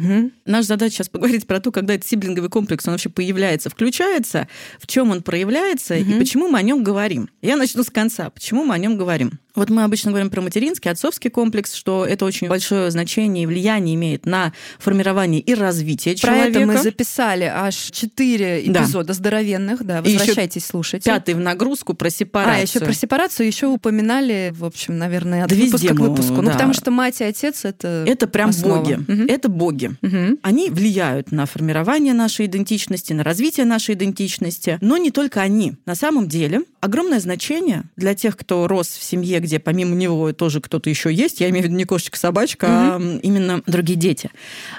Наша 0.46 0.68
задача 0.68 0.96
сейчас 0.96 1.10
поговорить 1.10 1.48
про 1.48 1.60
то, 1.60 1.72
когда 1.72 1.94
этот 1.96 2.08
сиблинговый 2.08 2.50
комплекс, 2.50 2.88
он 2.88 2.94
вообще 2.94 3.10
появляется, 3.10 3.70
включается, 3.70 4.48
в 4.80 4.88
чем 4.88 5.10
он 5.12 5.22
проявляется 5.24 5.96
и 5.96 6.04
Мгм. 6.04 6.20
почему 6.20 6.48
мы 6.48 6.60
о 6.60 6.62
нем 6.62 6.84
говорим. 6.84 7.30
Я 7.42 7.56
начну 7.58 7.84
с 7.84 7.90
конца. 7.90 8.30
Почему 8.30 8.64
мы 8.66 8.76
о 8.76 8.78
нем 8.78 8.98
говорим? 8.98 9.40
Вот 9.56 9.70
мы 9.70 9.84
обычно 9.84 10.12
говорим 10.12 10.30
про 10.30 10.42
материнский, 10.42 10.90
отцовский 10.92 11.30
комплекс, 11.30 11.74
что 11.74 12.06
это 12.06 12.26
очень 12.26 12.48
большое 12.48 12.92
значение 12.92 13.44
и 13.44 13.48
влияние 13.48 13.96
имеет 13.96 14.26
на 14.26 14.54
формирование 14.80 15.40
и 15.42 15.54
развитие 15.54 16.16
Про 16.16 16.22
человека. 16.28 16.60
это 16.60 16.66
мы 16.68 16.78
записали 16.78 17.44
аж 17.46 17.76
четыре 17.76 18.64
Да. 18.68 18.84
эпизода 18.84 19.14
здоровенных, 19.14 19.84
да. 19.86 20.00
И 20.00 20.10
ещё 20.10 20.20
Возвращайтесь, 20.20 20.66
слушайте. 20.66 21.10
Пятый 21.10 21.34
в 21.36 21.40
нагрузку 21.40 21.94
про 21.94 22.08
А, 22.08 22.12
сепарацию. 22.12 22.64
еще 22.64 22.80
про 22.80 22.94
сепарацию 22.94 23.48
еще 23.48 23.68
упоминали, 23.68 24.52
в 24.56 24.66
общем, 24.66 24.98
наверное, 24.98 25.44
от 25.46 25.50
Да 25.50 25.56
выпуска 25.56 25.94
к 25.96 26.00
выпуску. 26.00 26.34
Ну, 26.36 26.44
да. 26.44 26.52
потому 26.54 26.74
что 26.74 26.92
мать 26.92 27.22
и 27.22 27.24
отец 27.24 27.66
это. 27.66 28.04
Это 28.08 28.28
прям 28.28 28.50
основа. 28.50 28.80
боги. 28.80 28.94
Мгм. 29.08 29.26
Это 29.28 29.50
боги. 29.50 29.92
Мгм. 30.02 30.40
Они 30.42 30.70
влияют 30.70 31.32
на 31.32 31.46
формирование 31.46 32.14
нашей 32.14 32.46
идентичности, 32.48 33.14
на 33.14 33.24
развитие 33.24 33.66
нашей 33.66 33.96
идентичности, 33.96 34.78
но 34.82 34.98
не 34.98 35.12
только 35.12 35.42
они. 35.42 35.74
На 35.86 35.96
самом 35.96 36.28
деле 36.28 36.62
огромное 36.82 37.20
значение 37.20 37.84
для 37.96 38.14
тех, 38.16 38.36
кто 38.38 38.68
рос 38.68 38.88
в 38.90 39.04
семье, 39.04 39.40
где 39.46 39.60
помимо 39.60 39.96
него 39.96 40.34
тоже 40.34 40.62
кто-то 40.62 40.90
еще 40.90 41.14
есть, 41.14 41.40
я 41.42 41.50
имею 41.50 41.64
в 41.64 41.68
виду 41.68 41.78
не 41.78 41.86
кошечка, 41.86 42.18
собачка, 42.18 42.68
а 42.70 43.20
именно 43.22 43.62
другие 43.66 43.98
дети. 43.98 44.32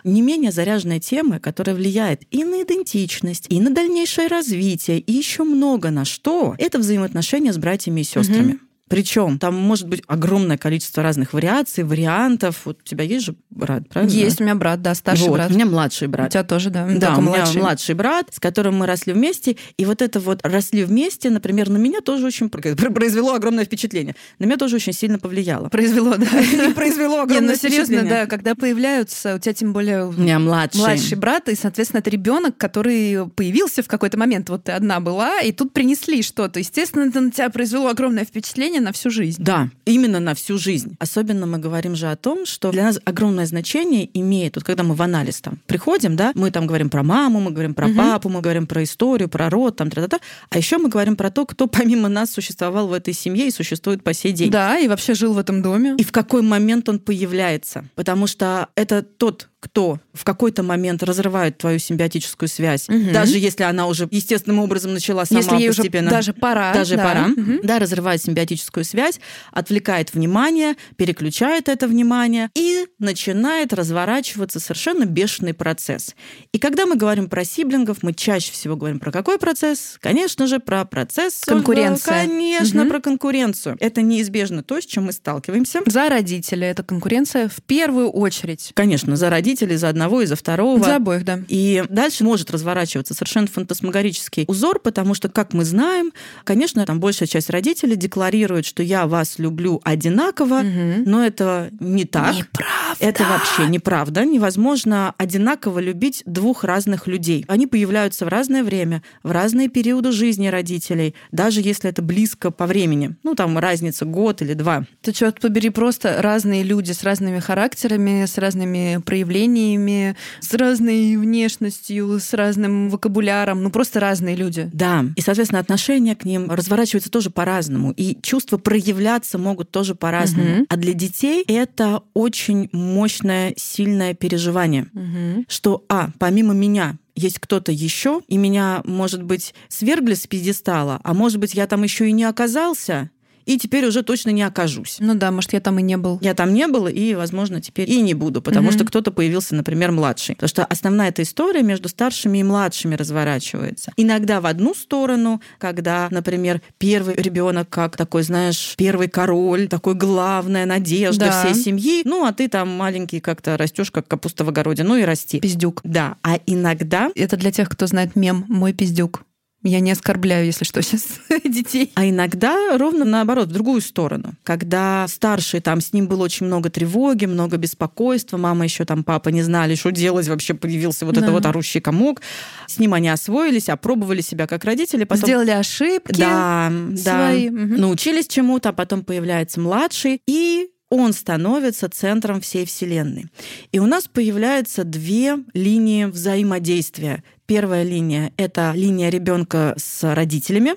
Не 0.04 0.23
менее 0.23 0.52
заряженная 0.52 1.00
тема, 1.00 1.40
которая 1.40 1.75
влияет 1.75 2.23
и 2.30 2.44
на 2.44 2.62
идентичность, 2.62 3.46
и 3.49 3.61
на 3.61 3.70
дальнейшее 3.70 4.28
развитие, 4.28 4.99
и 4.99 5.12
еще 5.12 5.44
много 5.44 5.90
на 5.90 6.04
что, 6.04 6.54
это 6.58 6.78
взаимоотношения 6.78 7.52
с 7.52 7.58
братьями 7.58 8.00
и 8.00 8.04
сестрами. 8.04 8.58
Причем 8.88 9.38
там 9.38 9.54
может 9.54 9.88
быть 9.88 10.02
огромное 10.06 10.56
количество 10.56 11.02
разных 11.02 11.32
вариаций, 11.32 11.82
вариантов. 11.82 12.62
Вот 12.64 12.78
у 12.80 12.84
тебя 12.84 13.04
есть 13.04 13.26
же 13.26 13.34
брат, 13.50 13.88
правильно? 13.88 14.12
Есть 14.12 14.40
у 14.40 14.44
меня 14.44 14.54
брат, 14.54 14.80
да, 14.80 14.94
старший 14.94 15.26
Вот, 15.28 15.34
брат. 15.34 15.50
У 15.50 15.54
меня 15.54 15.66
младший 15.66 16.06
У 16.06 16.10
брат. 16.10 16.30
тебя 16.30 16.44
тоже, 16.44 16.70
да. 16.70 16.86
Да, 16.86 17.16
у 17.16 17.20
меня 17.20 17.30
младший. 17.38 17.60
младший 17.60 17.94
брат, 17.96 18.28
с 18.32 18.38
которым 18.38 18.76
мы 18.76 18.86
росли 18.86 19.12
вместе. 19.12 19.56
И 19.76 19.84
вот 19.84 20.02
это 20.02 20.20
вот 20.20 20.40
росли 20.44 20.84
вместе, 20.84 21.30
например, 21.30 21.68
на 21.68 21.78
меня 21.78 22.00
тоже 22.00 22.26
очень 22.26 22.48
про- 22.48 22.60
произвело 22.76 23.34
огромное 23.34 23.64
впечатление. 23.64 24.14
На 24.38 24.44
меня 24.44 24.56
тоже 24.56 24.76
очень 24.76 24.92
сильно 24.92 25.18
повлияло. 25.18 25.68
Произвело, 25.68 26.14
да. 26.16 26.26
Произвело 26.76 27.16
Не, 27.16 27.22
огромное 27.22 27.50
ну 27.54 27.56
серьезно, 27.56 27.84
впечатление. 27.96 28.10
да, 28.10 28.26
когда 28.26 28.54
появляются, 28.54 29.34
у 29.34 29.38
тебя 29.40 29.52
тем 29.54 29.72
более 29.72 30.06
У 30.06 30.12
меня 30.12 30.38
младший. 30.38 30.78
младший 30.80 31.16
брат, 31.18 31.48
и, 31.48 31.56
соответственно, 31.56 32.00
это 32.00 32.10
ребенок, 32.10 32.56
который 32.56 33.28
появился 33.30 33.82
в 33.82 33.88
какой-то 33.88 34.16
момент. 34.18 34.48
Вот 34.48 34.64
ты 34.64 34.72
одна 34.72 35.00
была, 35.00 35.40
и 35.40 35.50
тут 35.50 35.72
принесли 35.72 36.22
что-то. 36.22 36.60
Естественно, 36.60 37.04
это 37.08 37.20
на 37.20 37.30
тебя 37.32 37.50
произвело 37.50 37.88
огромное 37.88 38.24
впечатление, 38.24 38.75
отношения 38.76 38.80
на 38.80 38.92
всю 38.92 39.11
жизнь. 39.11 39.42
Да, 39.42 39.68
именно 39.85 40.21
на 40.21 40.35
всю 40.35 40.59
жизнь. 40.59 40.97
Особенно 40.99 41.47
мы 41.47 41.59
говорим 41.59 41.95
же 41.97 42.11
о 42.11 42.16
том, 42.16 42.47
что 42.47 42.71
для 42.71 42.85
нас 42.85 42.99
огромное 43.04 43.47
значение 43.47 44.09
имеет, 44.14 44.56
вот 44.56 44.64
когда 44.64 44.83
мы 44.83 44.95
в 44.95 45.02
анализ 45.02 45.40
там 45.40 45.59
приходим, 45.66 46.16
да, 46.16 46.33
мы 46.35 46.50
там 46.50 46.66
говорим 46.66 46.90
про 46.90 47.02
маму, 47.02 47.40
мы 47.40 47.50
говорим 47.50 47.75
про 47.75 47.87
угу. 47.87 47.97
папу, 47.97 48.28
мы 48.28 48.40
говорим 48.40 48.66
про 48.66 48.83
историю, 48.83 49.28
про 49.28 49.50
род, 49.50 49.76
там, 49.76 49.90
тра-та-та, 49.90 50.18
а 50.50 50.59
еще 50.59 50.78
мы 50.78 50.88
говорим 50.88 51.16
про 51.16 51.30
то, 51.30 51.47
кто 51.47 51.66
помимо 51.66 52.09
нас 52.09 52.30
существовал 52.30 52.88
в 52.88 52.92
этой 52.92 53.14
семье 53.14 53.47
и 53.47 53.50
существует 53.50 54.02
по 54.02 54.12
сей 54.14 54.33
день. 54.33 54.50
Да, 54.50 54.78
и 54.78 54.88
вообще 54.88 55.14
жил 55.14 55.33
в 55.33 55.38
этом 55.38 55.62
доме. 55.62 55.95
И 55.99 56.04
в 56.04 56.12
какой 56.12 56.42
момент 56.42 56.88
он 56.88 56.99
появляется. 56.99 57.85
Потому 57.95 58.26
что 58.26 58.68
это 58.75 59.02
тот 59.02 59.49
кто 59.60 59.98
в 60.12 60.25
какой-то 60.25 60.62
момент 60.62 61.02
разрывает 61.02 61.58
твою 61.58 61.78
симбиотическую 61.78 62.48
связь, 62.48 62.88
угу. 62.88 63.10
даже 63.12 63.38
если 63.38 63.62
она 63.62 63.86
уже 63.86 64.06
естественным 64.10 64.60
образом 64.60 64.92
начала 64.92 65.25
сама 65.25 65.40
если 65.40 65.56
ей 65.56 65.68
постепенно. 65.68 66.08
Уже 66.08 66.16
даже 66.16 66.32
пора. 66.34 66.75
Даже 66.75 66.96
да. 66.96 67.04
пора. 67.04 67.26
Угу. 67.28 67.60
Да, 67.62 67.78
разрывает 67.78 68.22
симбиотическую 68.22 68.84
связь, 68.84 69.18
отвлекает 69.52 70.12
внимание, 70.12 70.75
переключает 70.96 71.68
это 71.68 71.88
внимание 71.88 72.50
и 72.54 72.86
начинает 72.98 73.72
разворачиваться 73.72 74.60
совершенно 74.60 75.04
бешеный 75.04 75.54
процесс. 75.54 76.14
И 76.52 76.58
когда 76.58 76.84
мы 76.86 76.96
говорим 76.96 77.28
про 77.28 77.44
сиблингов, 77.44 78.02
мы 78.02 78.12
чаще 78.12 78.52
всего 78.52 78.76
говорим 78.76 79.00
про 79.00 79.10
какой 79.10 79.38
процесс? 79.38 79.96
Конечно 80.00 80.46
же, 80.46 80.60
про 80.60 80.84
процесс... 80.84 81.40
Конкуренция. 81.46 82.26
Конечно, 82.26 82.82
угу. 82.82 82.90
про 82.90 83.00
конкуренцию. 83.00 83.76
Это 83.80 84.02
неизбежно 84.02 84.62
то, 84.62 84.80
с 84.80 84.84
чем 84.84 85.04
мы 85.04 85.12
сталкиваемся. 85.12 85.80
За 85.86 86.08
родителей 86.08 86.66
это 86.66 86.82
конкуренция 86.82 87.48
в 87.48 87.62
первую 87.62 88.10
очередь. 88.10 88.72
Конечно, 88.75 89.16
за 89.16 89.30
родителей 89.30 89.45
родителей, 89.46 89.76
за 89.76 89.88
одного 89.88 90.22
и 90.22 90.26
за 90.26 90.34
второго. 90.34 90.84
За 90.84 90.96
обоих, 90.96 91.24
да. 91.24 91.40
И 91.48 91.84
дальше 91.88 92.24
может 92.24 92.50
разворачиваться 92.50 93.14
совершенно 93.14 93.46
фантасмагорический 93.46 94.44
узор, 94.48 94.80
потому 94.80 95.14
что, 95.14 95.28
как 95.28 95.52
мы 95.52 95.64
знаем, 95.64 96.12
конечно, 96.44 96.84
там 96.84 96.98
большая 96.98 97.28
часть 97.28 97.50
родителей 97.50 97.96
декларирует, 97.96 98.66
что 98.66 98.82
я 98.82 99.06
вас 99.06 99.38
люблю 99.38 99.80
одинаково, 99.84 100.60
угу. 100.60 101.02
но 101.06 101.24
это 101.24 101.70
не 101.78 102.04
так. 102.04 102.34
Неправда. 102.34 102.96
Это 102.98 103.24
вообще 103.24 103.66
неправда. 103.68 104.24
Невозможно 104.24 105.14
одинаково 105.16 105.78
любить 105.78 106.22
двух 106.26 106.64
разных 106.64 107.06
людей. 107.06 107.44
Они 107.48 107.66
появляются 107.66 108.24
в 108.24 108.28
разное 108.28 108.64
время, 108.64 109.02
в 109.22 109.30
разные 109.30 109.68
периоды 109.68 110.10
жизни 110.10 110.48
родителей, 110.48 111.14
даже 111.30 111.60
если 111.60 111.90
это 111.90 112.02
близко 112.02 112.50
по 112.50 112.66
времени. 112.66 113.14
Ну, 113.22 113.34
там 113.34 113.56
разница 113.58 114.04
год 114.04 114.42
или 114.42 114.54
два. 114.54 114.84
Ты 115.02 115.12
черт 115.12 115.40
побери, 115.40 115.70
просто 115.70 116.20
разные 116.20 116.64
люди 116.64 116.92
с 116.92 117.04
разными 117.04 117.38
характерами, 117.38 118.26
с 118.26 118.38
разными 118.38 119.00
проявлениями 119.04 119.35
проявлениями, 119.36 120.16
с 120.40 120.54
разной 120.54 121.16
внешностью, 121.16 122.18
с 122.18 122.32
разным 122.32 122.88
вокабуляром, 122.88 123.62
ну 123.62 123.70
просто 123.70 124.00
разные 124.00 124.36
люди. 124.36 124.70
Да, 124.72 125.04
и, 125.16 125.20
соответственно, 125.20 125.60
отношения 125.60 126.16
к 126.16 126.24
ним 126.24 126.50
разворачиваются 126.50 127.10
тоже 127.10 127.30
по-разному, 127.30 127.92
и 127.92 128.18
чувства 128.22 128.58
проявляться 128.58 129.38
могут 129.38 129.70
тоже 129.70 129.94
по-разному. 129.94 130.60
Угу. 130.60 130.66
А 130.68 130.76
для 130.76 130.94
детей 130.94 131.44
это 131.46 132.02
очень 132.14 132.68
мощное, 132.72 133.54
сильное 133.56 134.14
переживание, 134.14 134.88
угу. 134.92 135.44
что, 135.48 135.84
а, 135.88 136.10
помимо 136.18 136.54
меня, 136.54 136.96
есть 137.14 137.38
кто-то 137.38 137.72
еще, 137.72 138.20
и 138.28 138.36
меня, 138.36 138.82
может 138.84 139.22
быть, 139.22 139.54
свергли 139.68 140.14
с 140.14 140.26
пьедестала, 140.26 141.00
а 141.02 141.14
может 141.14 141.38
быть, 141.38 141.54
я 141.54 141.66
там 141.66 141.82
еще 141.82 142.08
и 142.08 142.12
не 142.12 142.24
оказался, 142.24 143.10
и 143.46 143.58
теперь 143.58 143.86
уже 143.86 144.02
точно 144.02 144.30
не 144.30 144.42
окажусь. 144.42 144.96
Ну 144.98 145.14
да, 145.14 145.30
может, 145.30 145.52
я 145.52 145.60
там 145.60 145.78
и 145.78 145.82
не 145.82 145.96
был. 145.96 146.18
Я 146.20 146.34
там 146.34 146.52
не 146.52 146.66
был, 146.66 146.88
и, 146.88 147.14
возможно, 147.14 147.60
теперь 147.60 147.88
и 147.88 148.02
не 148.02 148.12
буду, 148.12 148.42
потому 148.42 148.68
угу. 148.68 148.74
что 148.74 148.84
кто-то 148.84 149.12
появился, 149.12 149.54
например, 149.54 149.92
младший. 149.92 150.34
Потому 150.34 150.48
что 150.48 150.64
основная 150.64 151.08
эта 151.08 151.22
история 151.22 151.62
между 151.62 151.88
старшими 151.88 152.38
и 152.38 152.42
младшими 152.42 152.96
разворачивается. 152.96 153.92
Иногда 153.96 154.40
в 154.40 154.46
одну 154.46 154.74
сторону, 154.74 155.40
когда, 155.58 156.08
например, 156.10 156.60
первый 156.78 157.14
ребенок 157.14 157.68
как 157.68 157.96
такой, 157.96 158.24
знаешь, 158.24 158.74
первый 158.76 159.08
король, 159.08 159.68
такой 159.68 159.94
главная 159.94 160.66
надежда 160.66 161.26
да. 161.26 161.44
всей 161.44 161.54
семьи. 161.54 162.02
Ну, 162.04 162.24
а 162.24 162.32
ты 162.32 162.48
там 162.48 162.68
маленький 162.68 163.20
как-то 163.20 163.56
растешь, 163.56 163.90
как 163.92 164.08
капуста 164.08 164.44
в 164.44 164.48
огороде, 164.48 164.82
ну 164.82 164.96
и 164.96 165.02
расти. 165.02 165.38
Пиздюк. 165.38 165.80
Да. 165.84 166.16
А 166.22 166.40
иногда... 166.46 167.10
Это 167.14 167.36
для 167.36 167.52
тех, 167.52 167.68
кто 167.68 167.86
знает 167.86 168.16
мем 168.16 168.44
«Мой 168.48 168.72
пиздюк». 168.72 169.25
Я 169.66 169.80
не 169.80 169.90
оскорбляю, 169.90 170.46
если 170.46 170.64
что, 170.64 170.80
сейчас 170.82 171.20
детей. 171.44 171.92
А 171.94 172.08
иногда 172.08 172.76
ровно 172.78 173.04
наоборот, 173.04 173.49
в 173.49 173.52
другую 173.52 173.80
сторону. 173.80 174.35
Когда 174.44 175.06
старший, 175.08 175.61
там 175.61 175.80
с 175.80 175.92
ним 175.92 176.06
было 176.06 176.25
очень 176.25 176.46
много 176.46 176.70
тревоги, 176.70 177.26
много 177.26 177.56
беспокойства, 177.56 178.37
мама 178.37 178.64
еще 178.64 178.85
там, 178.85 179.04
папа 179.04 179.30
не 179.30 179.42
знали, 179.42 179.75
что 179.75 179.90
делать, 179.90 180.28
вообще 180.28 180.54
появился 180.54 181.04
вот 181.04 181.14
да. 181.14 181.23
это 181.23 181.32
вот 181.32 181.44
орущий 181.46 181.80
комок. 181.80 182.23
С 182.66 182.78
ним 182.78 182.94
они 182.94 183.08
освоились, 183.08 183.68
опробовали 183.68 184.20
себя 184.20 184.46
как 184.46 184.64
родители. 184.64 185.04
Потом... 185.04 185.25
Сделали 185.25 185.50
ошибки 185.50 186.18
да, 186.18 186.70
свои. 186.96 187.50
Да, 187.50 187.62
угу. 187.62 187.80
научились 187.80 188.28
чему-то, 188.28 188.70
а 188.70 188.73
потом 188.73 189.04
появляется 189.04 189.61
младший. 189.61 190.23
И 190.26 190.70
он 190.88 191.12
становится 191.12 191.88
центром 191.88 192.40
всей 192.40 192.64
Вселенной. 192.64 193.26
И 193.72 193.78
у 193.78 193.86
нас 193.86 194.06
появляются 194.08 194.84
две 194.84 195.38
линии 195.52 196.04
взаимодействия. 196.04 197.24
Первая 197.46 197.82
линия— 197.82 198.32
это 198.36 198.72
линия 198.74 199.08
ребенка 199.08 199.74
с 199.76 200.14
родителями, 200.14 200.74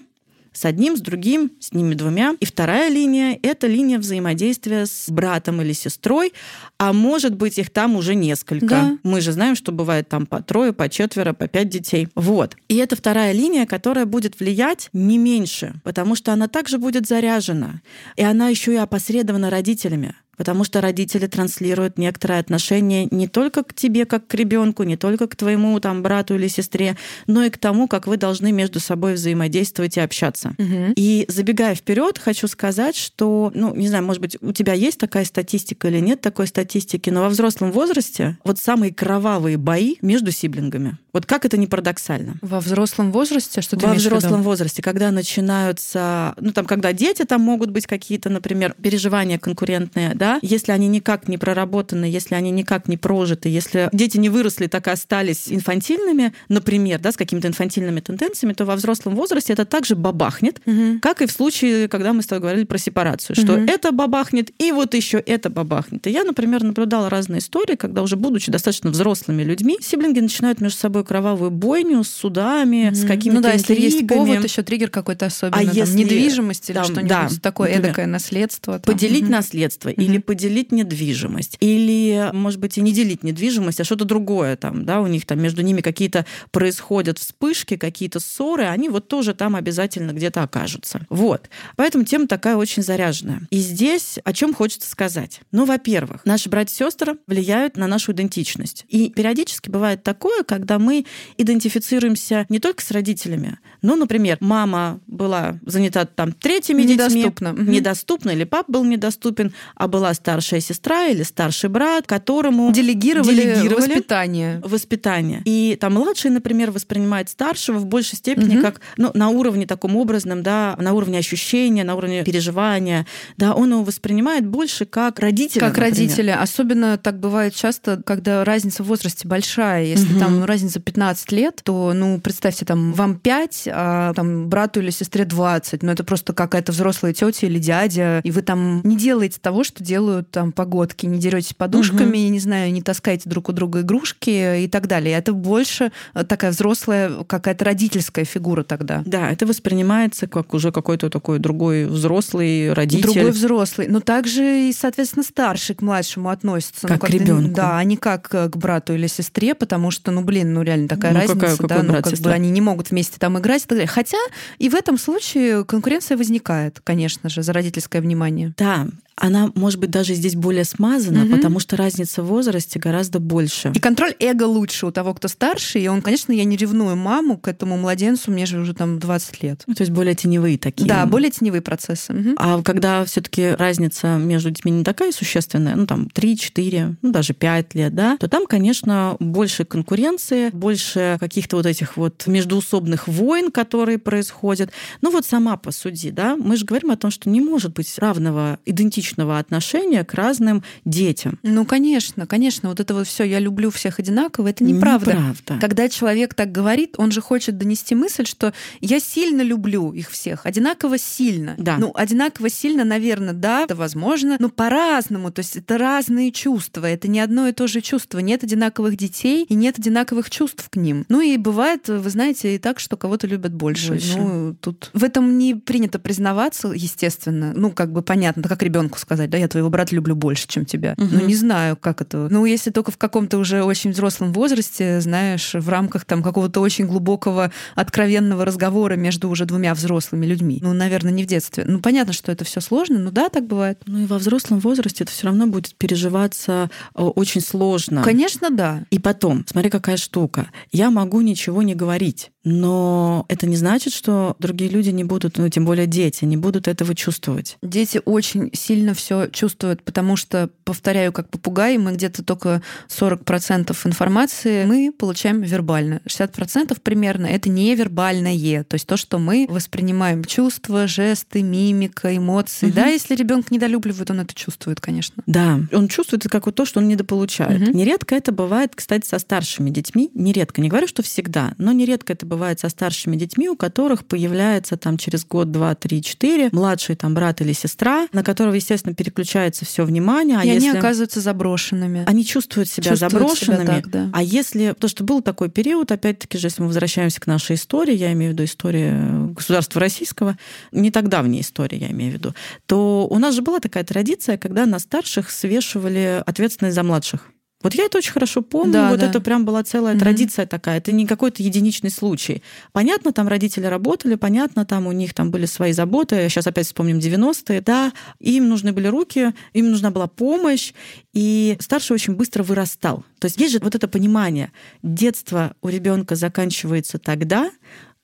с 0.54 0.66
одним, 0.66 0.98
с 0.98 1.02
другим, 1.02 1.52
с 1.60 1.74
ними 1.74 1.94
двумя. 1.94 2.36
И 2.40 2.46
вторая 2.46 2.90
линия— 2.90 3.38
это 3.44 3.68
линия 3.68 4.00
взаимодействия 4.00 4.86
с 4.86 5.10
братом 5.10 5.62
или 5.62 5.74
сестрой, 5.74 6.34
а 6.78 6.94
может 6.94 7.36
быть 7.36 7.58
их 7.58 7.70
там 7.70 7.96
уже 7.96 8.16
несколько. 8.16 8.68
Да. 8.68 8.98
Мы 9.04 9.22
же 9.22 9.32
знаем, 9.32 9.56
что 9.56 9.72
бывает 9.72 10.10
там 10.10 10.26
по 10.26 10.42
трое, 10.42 10.74
по 10.74 10.90
четверо, 10.90 11.34
по 11.34 11.48
пять 11.48 11.70
детей. 11.70 12.08
Вот. 12.16 12.56
И 12.68 12.78
это 12.78 12.96
вторая 12.96 13.32
линия, 13.32 13.66
которая 13.66 14.06
будет 14.06 14.40
влиять 14.40 14.90
не 14.94 15.18
меньше, 15.18 15.76
потому 15.84 16.16
что 16.16 16.34
она 16.34 16.48
также 16.48 16.78
будет 16.78 17.08
заряжена. 17.08 17.82
И 18.16 18.24
она 18.24 18.50
еще 18.50 18.74
и 18.74 18.78
опосредована 18.78 19.50
родителями 19.50 20.16
потому 20.40 20.64
что 20.64 20.80
родители 20.80 21.28
транслируют 21.28 21.98
некоторое 21.98 22.40
отношение 22.40 23.10
не 23.12 23.28
только 23.28 23.62
к 23.62 23.74
тебе 23.74 24.06
как 24.06 24.26
к 24.26 24.34
ребенку, 24.36 24.84
не 24.84 24.96
только 24.96 25.28
к 25.28 25.36
твоему 25.36 25.78
там 25.82 26.02
брату 26.02 26.36
или 26.36 26.48
сестре, 26.48 26.96
но 27.28 27.44
и 27.44 27.50
к 27.50 27.58
тому, 27.58 27.90
как 27.90 28.08
вы 28.08 28.16
должны 28.16 28.54
между 28.54 28.80
собой 28.80 29.16
взаимодействовать 29.16 29.98
и 29.98 30.00
общаться. 30.00 30.56
Угу. 30.58 30.94
И 30.96 31.26
забегая 31.28 31.76
вперед, 31.76 32.18
хочу 32.18 32.48
сказать, 32.48 32.96
что, 32.96 33.52
ну, 33.54 33.76
не 33.76 33.90
знаю, 33.90 34.06
может 34.06 34.22
быть, 34.22 34.38
у 34.40 34.54
тебя 34.54 34.72
есть 34.72 34.98
такая 34.98 35.26
статистика 35.26 35.90
или 35.90 36.00
нет 36.00 36.22
такой 36.22 36.48
статистики, 36.48 37.10
но 37.10 37.22
во 37.24 37.30
взрослом 37.30 37.74
возрасте 37.74 38.38
вот 38.46 38.60
самые 38.60 38.94
кровавые 38.94 39.58
бои 39.58 39.98
между 40.02 40.32
сиблингами. 40.32 40.98
Вот 41.20 41.26
как 41.26 41.44
это 41.44 41.58
не 41.58 41.68
парадоксально? 41.68 42.36
Во 42.42 42.62
взрослом 42.62 43.12
возрасте, 43.12 43.60
что 43.60 43.76
ты 43.76 43.86
Во 43.86 43.94
взрослом 43.94 44.42
возрасте, 44.42 44.82
когда 44.82 45.12
начинаются, 45.12 46.34
ну 46.40 46.54
там, 46.54 46.66
когда 46.66 46.94
дети, 46.94 47.26
там 47.26 47.42
могут 47.42 47.72
быть 47.72 47.88
какие-то, 47.88 48.30
например, 48.30 48.74
переживания 48.82 49.38
конкурентные, 49.38 50.14
да, 50.16 50.40
если 50.42 50.72
они 50.72 50.88
никак 50.88 51.28
не 51.28 51.38
проработаны, 51.38 52.06
если 52.06 52.36
они 52.36 52.52
никак 52.52 52.88
не 52.88 52.96
прожиты, 52.96 53.50
если 53.50 53.90
дети 53.92 54.18
не 54.18 54.30
выросли, 54.30 54.68
так 54.68 54.88
и 54.88 54.92
остались 54.92 55.52
инфантильными, 55.52 56.32
например, 56.48 57.00
да, 57.00 57.12
с 57.12 57.18
какими-то 57.18 57.50
инфантильными 57.50 58.00
тенденциями, 58.00 58.54
то 58.54 58.64
во 58.64 58.78
взрослом 58.78 59.16
возрасте 59.16 59.52
это 59.52 59.66
также 59.66 59.98
бабахнет, 59.98 60.62
угу. 60.66 61.02
как 61.02 61.22
и 61.22 61.26
в 61.26 61.34
случае, 61.34 61.90
когда 61.90 62.14
мы 62.14 62.22
с 62.22 62.28
тобой 62.28 62.44
говорили 62.44 62.64
про 62.64 62.78
сепарацию, 62.78 63.36
что 63.36 63.56
угу. 63.56 63.64
это 63.68 63.92
бабахнет, 63.92 64.52
и 64.58 64.72
вот 64.72 64.94
еще 64.94 65.18
это 65.18 65.50
бабахнет. 65.50 66.08
И 66.08 66.12
я, 66.12 66.24
например, 66.24 66.64
наблюдала 66.64 67.10
разные 67.10 67.40
истории, 67.40 67.76
когда 67.76 68.04
уже 68.04 68.16
будучи 68.16 68.50
достаточно 68.50 68.90
взрослыми 68.90 69.44
людьми, 69.44 69.80
сиблинги 69.82 70.22
начинают 70.22 70.62
между 70.62 70.80
собой 70.80 71.04
кровавую 71.10 71.50
бойню 71.50 72.04
с 72.04 72.10
судами, 72.10 72.90
угу. 72.90 72.96
с 72.96 73.04
какими-то 73.04 73.36
Ну 73.38 73.42
да, 73.42 73.54
если 73.54 73.74
есть 73.74 74.08
повод, 74.08 74.44
еще 74.44 74.62
триггер 74.62 74.92
какой-то 74.92 75.26
особенный, 75.26 75.64
а 75.64 75.66
там, 75.66 75.76
если 75.76 75.98
недвижимость 75.98 76.70
или 76.70 76.76
там, 76.76 76.86
что-нибудь 76.86 77.10
да, 77.10 77.30
такое, 77.42 77.70
например, 77.70 77.90
эдакое 77.90 78.06
наследство. 78.06 78.78
Там. 78.78 78.94
Поделить 78.94 79.24
угу. 79.24 79.32
наследство 79.32 79.90
угу. 79.90 80.00
или 80.00 80.20
поделить 80.20 80.72
недвижимость, 80.72 81.58
или, 81.62 82.30
может 82.32 82.60
быть, 82.60 82.78
и 82.78 82.82
не 82.82 82.94
делить 82.94 83.24
недвижимость, 83.24 83.82
а 83.82 83.84
что-то 83.86 84.06
другое 84.06 84.56
там, 84.56 84.86
да, 84.86 85.02
у 85.02 85.08
них 85.08 85.26
там 85.26 85.42
между 85.42 85.64
ними 85.64 85.82
какие-то 85.82 86.28
происходят 86.52 87.18
вспышки, 87.18 87.76
какие-то 87.76 88.20
ссоры, 88.20 88.66
они 88.66 88.88
вот 88.90 89.08
тоже 89.08 89.34
там 89.34 89.56
обязательно 89.56 90.12
где-то 90.12 90.44
окажутся. 90.44 91.08
Вот. 91.10 91.50
Поэтому 91.76 92.04
тема 92.04 92.28
такая 92.28 92.56
очень 92.56 92.84
заряженная. 92.84 93.42
И 93.50 93.58
здесь 93.58 94.20
о 94.24 94.32
чем 94.32 94.54
хочется 94.54 94.88
сказать. 94.88 95.42
Ну, 95.52 95.66
во-первых, 95.66 96.24
наши 96.24 96.50
братья 96.50 96.76
и 96.76 96.78
сестры 96.78 97.18
влияют 97.26 97.78
на 97.78 97.88
нашу 97.88 98.12
идентичность. 98.12 98.86
И 98.90 99.10
периодически 99.10 99.72
бывает 99.72 100.04
такое, 100.04 100.44
когда 100.44 100.78
мы 100.78 100.89
идентифицируемся 101.38 102.46
не 102.50 102.60
только 102.60 102.84
с 102.84 102.92
родителями, 102.92 103.60
но, 103.82 103.96
например, 103.96 104.38
мама 104.40 105.00
была 105.08 105.58
занята 105.66 106.06
там 106.06 106.32
третьими 106.32 106.84
недоступна. 106.84 107.50
детьми, 107.52 107.64
угу. 107.64 107.72
недоступна, 107.72 108.30
или 108.32 108.44
пап 108.44 108.70
был 108.70 108.84
недоступен, 108.84 109.54
а 109.76 109.88
была 109.88 110.14
старшая 110.14 110.60
сестра 110.60 111.08
или 111.08 111.24
старший 111.24 111.70
брат, 111.70 112.06
которому 112.08 112.72
делегировали, 112.72 113.36
делегировали 113.36 113.88
воспитание. 113.88 114.62
Воспитание. 114.64 115.42
И 115.46 115.78
там 115.80 115.94
младший, 115.94 116.32
например, 116.32 116.72
воспринимает 116.72 117.30
старшего 117.30 117.78
в 117.78 117.86
большей 117.86 118.18
степени 118.18 118.56
угу. 118.56 118.62
как 118.62 118.82
ну, 118.98 119.12
на 119.14 119.30
уровне 119.30 119.66
таком 119.66 119.96
образном, 119.96 120.44
да, 120.44 120.76
на 120.80 120.94
уровне 120.94 121.20
ощущения, 121.20 121.84
на 121.84 121.96
уровне 121.96 122.24
переживания, 122.24 123.06
да, 123.38 123.54
он 123.54 123.72
его 123.72 123.84
воспринимает 123.84 124.46
больше 124.46 124.86
как 124.86 125.20
родителя. 125.20 125.62
Как 125.62 125.70
например. 125.78 125.92
родители. 125.92 126.30
Особенно 126.30 126.98
так 126.98 127.20
бывает 127.20 127.56
часто, 127.56 128.02
когда 128.06 128.44
разница 128.44 128.84
в 128.84 128.88
возрасте 128.88 129.28
большая. 129.28 129.86
Если 129.86 130.12
угу. 130.14 130.20
там 130.20 130.44
разница 130.46 130.79
разница 130.80 130.86
15 130.90 131.32
лет, 131.32 131.62
то, 131.64 131.94
ну, 131.94 132.20
представьте, 132.20 132.66
там, 132.66 132.94
вам 132.94 133.16
5, 133.16 133.70
а 133.72 134.14
там 134.14 134.48
брату 134.50 134.80
или 134.80 134.90
сестре 134.90 135.26
20. 135.26 135.84
Ну, 135.84 135.92
это 135.92 136.04
просто 136.04 136.34
какая-то 136.34 136.72
взрослая 136.72 137.14
тетя 137.14 137.48
или 137.48 137.60
дядя, 137.60 138.22
и 138.24 138.32
вы 138.32 138.42
там 138.42 138.82
не 138.84 138.98
делаете 138.98 139.40
того, 139.42 139.64
что 139.64 139.84
делают 139.84 140.32
там 140.32 140.52
погодки, 140.52 141.06
не 141.06 141.20
деретесь 141.20 141.54
подушками, 141.54 142.26
угу. 142.26 142.34
не 142.34 142.40
знаю, 142.40 142.72
не 142.72 142.82
таскаете 142.82 143.30
друг 143.30 143.50
у 143.50 143.52
друга 143.52 143.82
игрушки 143.82 144.64
и 144.64 144.68
так 144.68 144.88
далее. 144.88 145.18
Это 145.18 145.34
больше 145.34 145.92
такая 146.28 146.52
взрослая 146.52 147.24
какая-то 147.28 147.66
родительская 147.66 148.26
фигура 148.26 148.64
тогда. 148.64 149.04
Да, 149.06 149.32
это 149.32 149.46
воспринимается 149.46 150.28
как 150.28 150.54
уже 150.54 150.72
какой-то 150.72 151.10
такой 151.10 151.40
другой 151.40 151.86
взрослый 151.86 152.74
родитель. 152.74 153.14
Другой 153.14 153.32
взрослый. 153.32 153.88
Но 153.88 154.00
также 154.00 154.70
и, 154.70 154.74
соответственно, 154.74 155.24
старший 155.24 155.76
к 155.76 155.82
младшему 155.82 156.30
относится. 156.30 156.88
Как 156.88 156.92
ну, 156.92 157.00
как 157.00 157.10
к 157.10 157.14
ребенку. 157.14 157.56
Да, 157.56 157.78
а 157.78 157.84
не 157.84 157.98
как 157.98 158.30
к 158.30 158.56
брату 158.56 158.94
или 158.94 159.08
сестре, 159.08 159.56
потому 159.56 159.92
что, 159.92 160.12
ну, 160.12 160.22
блин, 160.22 160.54
ну, 160.54 160.64
реально 160.70 160.88
такая 160.88 161.14
ну, 161.14 161.20
разница. 161.20 161.58
Какая, 161.58 161.68
да, 161.68 161.84
ну, 161.84 161.94
как 161.94 162.08
сестра? 162.08 162.32
бы 162.32 162.36
они 162.36 162.50
не 162.50 162.62
могут 162.62 162.92
вместе 162.92 163.18
там 163.20 163.38
играть 163.38 163.64
и 163.64 163.68
так 163.68 163.78
далее. 163.78 163.88
Хотя 163.88 164.18
и 164.58 164.70
в 164.70 164.76
этом 164.76 164.98
случае 164.98 165.66
конкуренция 165.66 166.18
возникает, 166.18 166.80
конечно 166.84 167.30
же, 167.30 167.44
за 167.44 167.54
родительское 167.54 168.02
внимание. 168.02 168.54
Да, 168.58 168.88
она, 169.20 169.52
может 169.56 169.80
быть, 169.80 169.92
даже 169.92 170.14
здесь 170.14 170.36
более 170.36 170.64
смазана, 170.64 171.24
угу. 171.24 171.36
потому 171.36 171.60
что 171.60 171.76
разница 171.76 172.24
в 172.24 172.28
возрасте 172.28 172.80
гораздо 172.80 173.20
больше. 173.20 173.72
И 173.76 173.80
контроль 173.80 174.16
эго 174.20 174.44
лучше 174.44 174.88
у 174.88 174.92
того, 174.92 175.14
кто 175.14 175.28
старше, 175.28 175.80
и 175.80 175.88
он, 175.88 176.02
конечно, 176.02 176.32
я 176.32 176.44
не 176.46 176.58
ревную 176.58 176.96
маму 176.96 177.38
к 177.38 177.48
этому 177.48 177.78
младенцу, 177.78 178.32
мне 178.32 178.46
же 178.46 178.60
уже 178.60 178.74
там 178.74 179.00
20 179.00 179.44
лет. 179.44 179.64
Ну, 179.68 179.74
то 179.74 179.82
есть 179.82 179.92
более 179.92 180.16
теневые 180.16 180.58
такие. 180.58 180.88
Да, 180.88 181.06
более 181.06 181.32
теневые 181.32 181.62
процессы. 181.62 182.14
Угу. 182.14 182.30
А 182.38 182.62
когда 182.64 183.04
все 183.06 183.22
таки 183.22 183.50
разница 183.50 184.18
между 184.18 184.52
детьми 184.52 184.72
не 184.72 184.84
такая 184.84 185.12
существенная, 185.12 185.76
ну, 185.76 185.86
там, 185.86 186.08
3-4, 186.14 186.96
ну, 187.02 187.12
даже 187.12 187.34
5 187.34 187.76
лет, 187.76 187.94
да, 187.94 188.18
то 188.18 188.28
там, 188.30 188.46
конечно, 188.48 189.18
больше 189.20 189.66
конкуренции, 189.66 190.50
больше 190.52 191.18
каких-то 191.20 191.58
вот 191.58 191.66
этих 191.66 191.98
вот 191.98 192.26
междуусобных 192.26 193.08
войн, 193.08 193.52
которые 193.52 193.98
происходят. 193.98 194.72
Ну, 195.02 195.12
вот 195.12 195.26
сама 195.26 195.58
посуди, 195.58 196.12
да, 196.12 196.36
мы 196.36 196.56
же 196.56 196.66
говорим 196.66 196.92
о 196.92 196.98
том, 196.98 197.12
что 197.12 197.30
не 197.30 197.42
может 197.42 197.74
быть 197.74 197.98
равного 197.98 198.60
идентичного 198.66 199.09
личного 199.10 199.40
отношения 199.40 200.04
к 200.04 200.14
разным 200.14 200.64
детям. 200.86 201.40
Ну, 201.44 201.66
конечно, 201.66 202.28
конечно, 202.28 202.70
вот 202.70 202.80
это 202.80 202.94
вот 202.94 203.08
все 203.08 203.24
я 203.24 203.40
люблю 203.40 203.72
всех 203.72 204.00
одинаково, 204.00 204.50
это 204.50 204.64
неправда. 204.64 205.12
неправда. 205.14 205.58
Когда 205.60 205.90
человек 205.90 206.36
так 206.36 206.52
говорит, 206.52 206.96
он 206.98 207.12
же 207.12 207.22
хочет 207.22 207.58
донести 207.58 207.96
мысль, 207.96 208.26
что 208.26 208.54
я 208.82 209.00
сильно 209.00 209.42
люблю 209.42 209.92
их 209.94 210.12
всех, 210.12 210.46
одинаково 210.46 210.98
сильно. 210.98 211.56
Да. 211.58 211.78
Ну, 211.78 211.92
одинаково 211.96 212.50
сильно, 212.50 212.84
наверное, 212.84 213.34
да, 213.34 213.64
это 213.64 213.76
возможно, 213.76 214.38
но 214.40 214.50
по-разному. 214.50 215.32
То 215.32 215.40
есть 215.40 215.56
это 215.56 215.78
разные 215.78 216.32
чувства, 216.32 216.86
это 216.86 217.08
не 217.08 217.20
одно 217.20 217.48
и 217.48 217.52
то 217.52 217.68
же 217.68 217.82
чувство. 217.82 218.20
Нет 218.20 218.44
одинаковых 218.44 218.96
детей 218.96 219.46
и 219.50 219.56
нет 219.56 219.80
одинаковых 219.80 220.30
чувств 220.30 220.70
к 220.70 220.76
ним. 220.76 221.06
Ну 221.10 221.22
и 221.22 221.36
бывает, 221.38 221.88
вы 221.88 222.10
знаете, 222.10 222.56
и 222.56 222.60
так, 222.60 222.80
что 222.80 222.96
кого-то 222.96 223.26
любят 223.26 223.54
больше. 223.54 223.94
больше. 223.94 224.18
Ну, 224.18 224.56
тут 224.62 224.92
в 224.94 225.04
этом 225.04 225.38
не 225.38 225.56
принято 225.56 225.98
признаваться, 225.98 226.68
естественно. 226.68 227.54
Ну, 227.56 227.72
как 227.72 227.92
бы 227.92 228.02
понятно, 228.02 228.44
как 228.44 228.62
ребенку 228.62 228.99
сказать, 229.00 229.30
да, 229.30 229.38
я 229.38 229.48
твоего 229.48 229.70
брата 229.70 229.96
люблю 229.96 230.16
больше, 230.16 230.48
чем 230.48 230.66
тебя. 230.66 230.94
Угу. 230.98 231.08
Ну, 231.12 231.26
не 231.26 231.36
знаю, 231.36 231.76
как 231.78 232.02
это. 232.02 232.28
Ну, 232.30 232.46
если 232.46 232.72
только 232.72 232.92
в 232.92 232.98
каком-то 232.98 233.38
уже 233.38 233.64
очень 233.64 233.92
взрослом 233.92 234.34
возрасте, 234.34 235.02
знаешь, 235.02 235.54
в 235.54 235.70
рамках 235.70 236.06
там 236.06 236.22
какого-то 236.22 236.62
очень 236.62 236.86
глубокого, 236.86 237.52
откровенного 237.76 238.46
разговора 238.46 238.96
между 238.96 239.30
уже 239.30 239.46
двумя 239.46 239.74
взрослыми 239.74 240.26
людьми. 240.26 240.60
Ну, 240.62 240.74
наверное, 240.74 241.12
не 241.12 241.24
в 241.24 241.28
детстве. 241.28 241.66
Ну, 241.68 241.80
понятно, 241.80 242.14
что 242.14 242.32
это 242.32 242.46
все 242.46 242.62
сложно, 242.62 243.00
но 243.00 243.12
да, 243.12 243.30
так 243.30 243.48
бывает. 243.48 243.82
Ну 243.86 244.00
и 244.00 244.06
во 244.06 244.18
взрослом 244.18 244.60
возрасте 244.60 245.04
это 245.04 245.14
все 245.14 245.28
равно 245.28 245.48
будет 245.48 245.76
переживаться 245.76 246.70
э, 246.96 247.02
очень 247.02 247.42
сложно. 247.42 248.04
Конечно, 248.04 248.50
да. 248.50 248.84
И 248.92 249.00
потом, 249.00 249.46
смотри, 249.48 249.70
какая 249.70 249.98
штука. 249.98 250.50
Я 250.72 250.92
могу 250.92 251.22
ничего 251.22 251.62
не 251.64 251.76
говорить. 251.76 252.32
Но 252.44 253.26
это 253.28 253.48
не 253.48 253.56
значит, 253.56 253.94
что 253.94 254.36
другие 254.40 254.72
люди 254.72 254.90
не 254.90 255.04
будут, 255.04 255.38
ну, 255.38 255.50
тем 255.50 255.66
более 255.66 255.88
дети, 255.88 256.26
не 256.26 256.38
будут 256.38 256.68
этого 256.68 256.96
чувствовать. 256.96 257.58
Дети 257.62 258.02
очень 258.06 258.50
сильно 258.54 258.94
все 258.94 259.28
чувствуют, 259.28 259.84
потому 259.84 260.16
что, 260.16 260.50
повторяю, 260.64 261.12
как 261.12 261.30
попугай, 261.30 261.78
мы 261.78 261.94
где-то 261.94 262.24
только 262.24 262.62
40% 262.88 263.76
информации 263.86 264.66
мы 264.66 264.92
получаем 264.98 265.42
вербально. 265.42 266.02
60% 266.08 266.78
примерно 266.82 267.26
это 267.26 267.50
невербальное, 267.50 268.64
то 268.64 268.76
есть 268.76 268.88
то, 268.88 268.98
что 268.98 269.20
мы 269.20 269.46
воспринимаем 269.50 270.24
чувства, 270.24 270.88
жесты, 270.88 271.42
мимика, 271.42 272.16
эмоции. 272.16 272.68
Угу. 272.68 272.76
Да, 272.76 272.88
если 272.88 273.16
ребенок 273.16 273.52
недолюбливает, 273.52 274.10
он 274.12 274.22
это 274.22 274.34
чувствует, 274.34 274.80
конечно. 274.80 275.24
Да, 275.26 275.60
он 275.72 275.88
чувствует 275.88 276.22
это 276.22 276.30
как 276.30 276.46
вот 276.46 276.56
то, 276.56 276.66
что 276.66 276.80
он 276.80 276.88
недополучает. 276.88 277.70
Угу. 277.70 277.78
Нередко 277.78 278.16
это 278.16 278.32
бывает, 278.32 278.74
кстати, 278.76 279.06
со 279.08 279.20
старшими 279.20 279.70
детьми. 279.70 280.10
Нередко, 280.14 280.62
не 280.62 280.70
говорю, 280.70 280.88
что 280.88 281.04
всегда, 281.04 281.54
но 281.58 281.72
нередко 281.72 282.14
это 282.14 282.26
бывает 282.30 282.60
со 282.60 282.70
старшими 282.70 283.16
детьми, 283.16 283.50
у 283.50 283.56
которых 283.56 284.06
появляется 284.06 284.78
там 284.78 284.98
через 284.98 285.26
год, 285.26 285.52
два, 285.52 285.76
три, 285.76 286.02
четыре 286.02 286.50
младший 286.52 286.96
там 286.96 287.14
брат 287.14 287.42
или 287.42 287.52
сестра, 287.52 288.08
на 288.14 288.24
которого, 288.24 288.54
естественно, 288.54 288.96
переключается 288.96 289.66
все 289.66 289.84
внимание. 289.84 290.38
А 290.40 290.46
и 290.46 290.48
если... 290.48 290.70
они 290.70 290.78
оказываются 290.78 291.20
заброшенными. 291.20 292.04
Они 292.08 292.26
чувствуют 292.26 292.70
себя 292.70 292.92
чувствуют 292.92 293.12
заброшенными. 293.12 293.64
Себя 293.64 293.76
так, 293.76 293.90
да. 293.90 294.10
А 294.14 294.24
если... 294.24 294.74
то, 294.80 294.88
что 294.88 295.04
был 295.04 295.22
такой 295.22 295.50
период, 295.50 295.92
опять-таки 295.92 296.38
же, 296.38 296.48
если 296.48 296.62
мы 296.62 296.68
возвращаемся 296.68 297.20
к 297.20 297.28
нашей 297.28 297.56
истории, 297.56 297.96
я 297.96 298.14
имею 298.14 298.32
в 298.32 298.34
виду 298.36 298.44
историю 298.44 299.32
государства 299.34 299.82
российского, 299.82 300.38
не 300.72 300.92
так 300.92 301.10
давняя 301.10 301.42
история, 301.42 301.78
я 301.78 301.92
имею 301.92 302.12
в 302.12 302.14
виду, 302.14 302.36
то 302.68 303.08
у 303.10 303.18
нас 303.18 303.36
же 303.36 303.42
была 303.42 303.60
такая 303.60 303.84
традиция, 303.84 304.38
когда 304.38 304.66
на 304.66 304.80
старших 304.80 305.32
свешивали 305.32 306.24
ответственность 306.26 306.76
за 306.76 306.84
младших. 306.84 307.32
Вот 307.62 307.74
я 307.74 307.86
это 307.86 307.98
очень 307.98 308.14
хорошо 308.14 308.42
помню. 308.42 308.74
Да, 308.74 308.90
вот 308.90 309.00
да. 309.00 309.10
это 309.10 309.20
прям 309.20 309.44
была 309.44 309.64
целая 309.64 309.94
угу. 309.94 310.00
традиция 310.00 310.46
такая. 310.46 310.78
Это 310.78 310.94
не 310.94 311.06
какой-то 311.06 311.44
единичный 311.44 311.90
случай. 311.90 312.42
Понятно, 312.72 313.12
там 313.12 313.28
родители 313.28 313.66
работали, 313.66 314.16
понятно, 314.16 314.66
там 314.66 314.88
у 314.88 314.94
них 314.94 315.14
там 315.14 315.30
были 315.30 315.46
свои 315.46 315.74
заботы. 315.74 316.30
Сейчас 316.30 316.48
опять 316.48 316.68
вспомним 316.68 317.00
90-е. 317.00 317.62
Да, 317.62 317.92
им 318.20 318.48
нужны 318.48 318.72
были 318.72 318.88
руки, 318.88 319.34
им 319.54 319.72
нужна 319.72 319.92
была 319.92 320.08
помощь. 320.08 320.72
И 321.14 321.58
старший 321.60 321.96
очень 321.96 322.16
быстро 322.16 322.44
вырастал. 322.44 323.04
То 323.20 323.26
есть 323.26 323.38
есть 323.38 323.54
же 323.54 323.60
вот 323.60 323.76
это 323.76 323.90
понимание. 323.90 324.52
Детство 324.82 325.54
у 325.62 325.68
ребенка 325.68 326.16
заканчивается 326.16 326.98
тогда, 326.98 327.52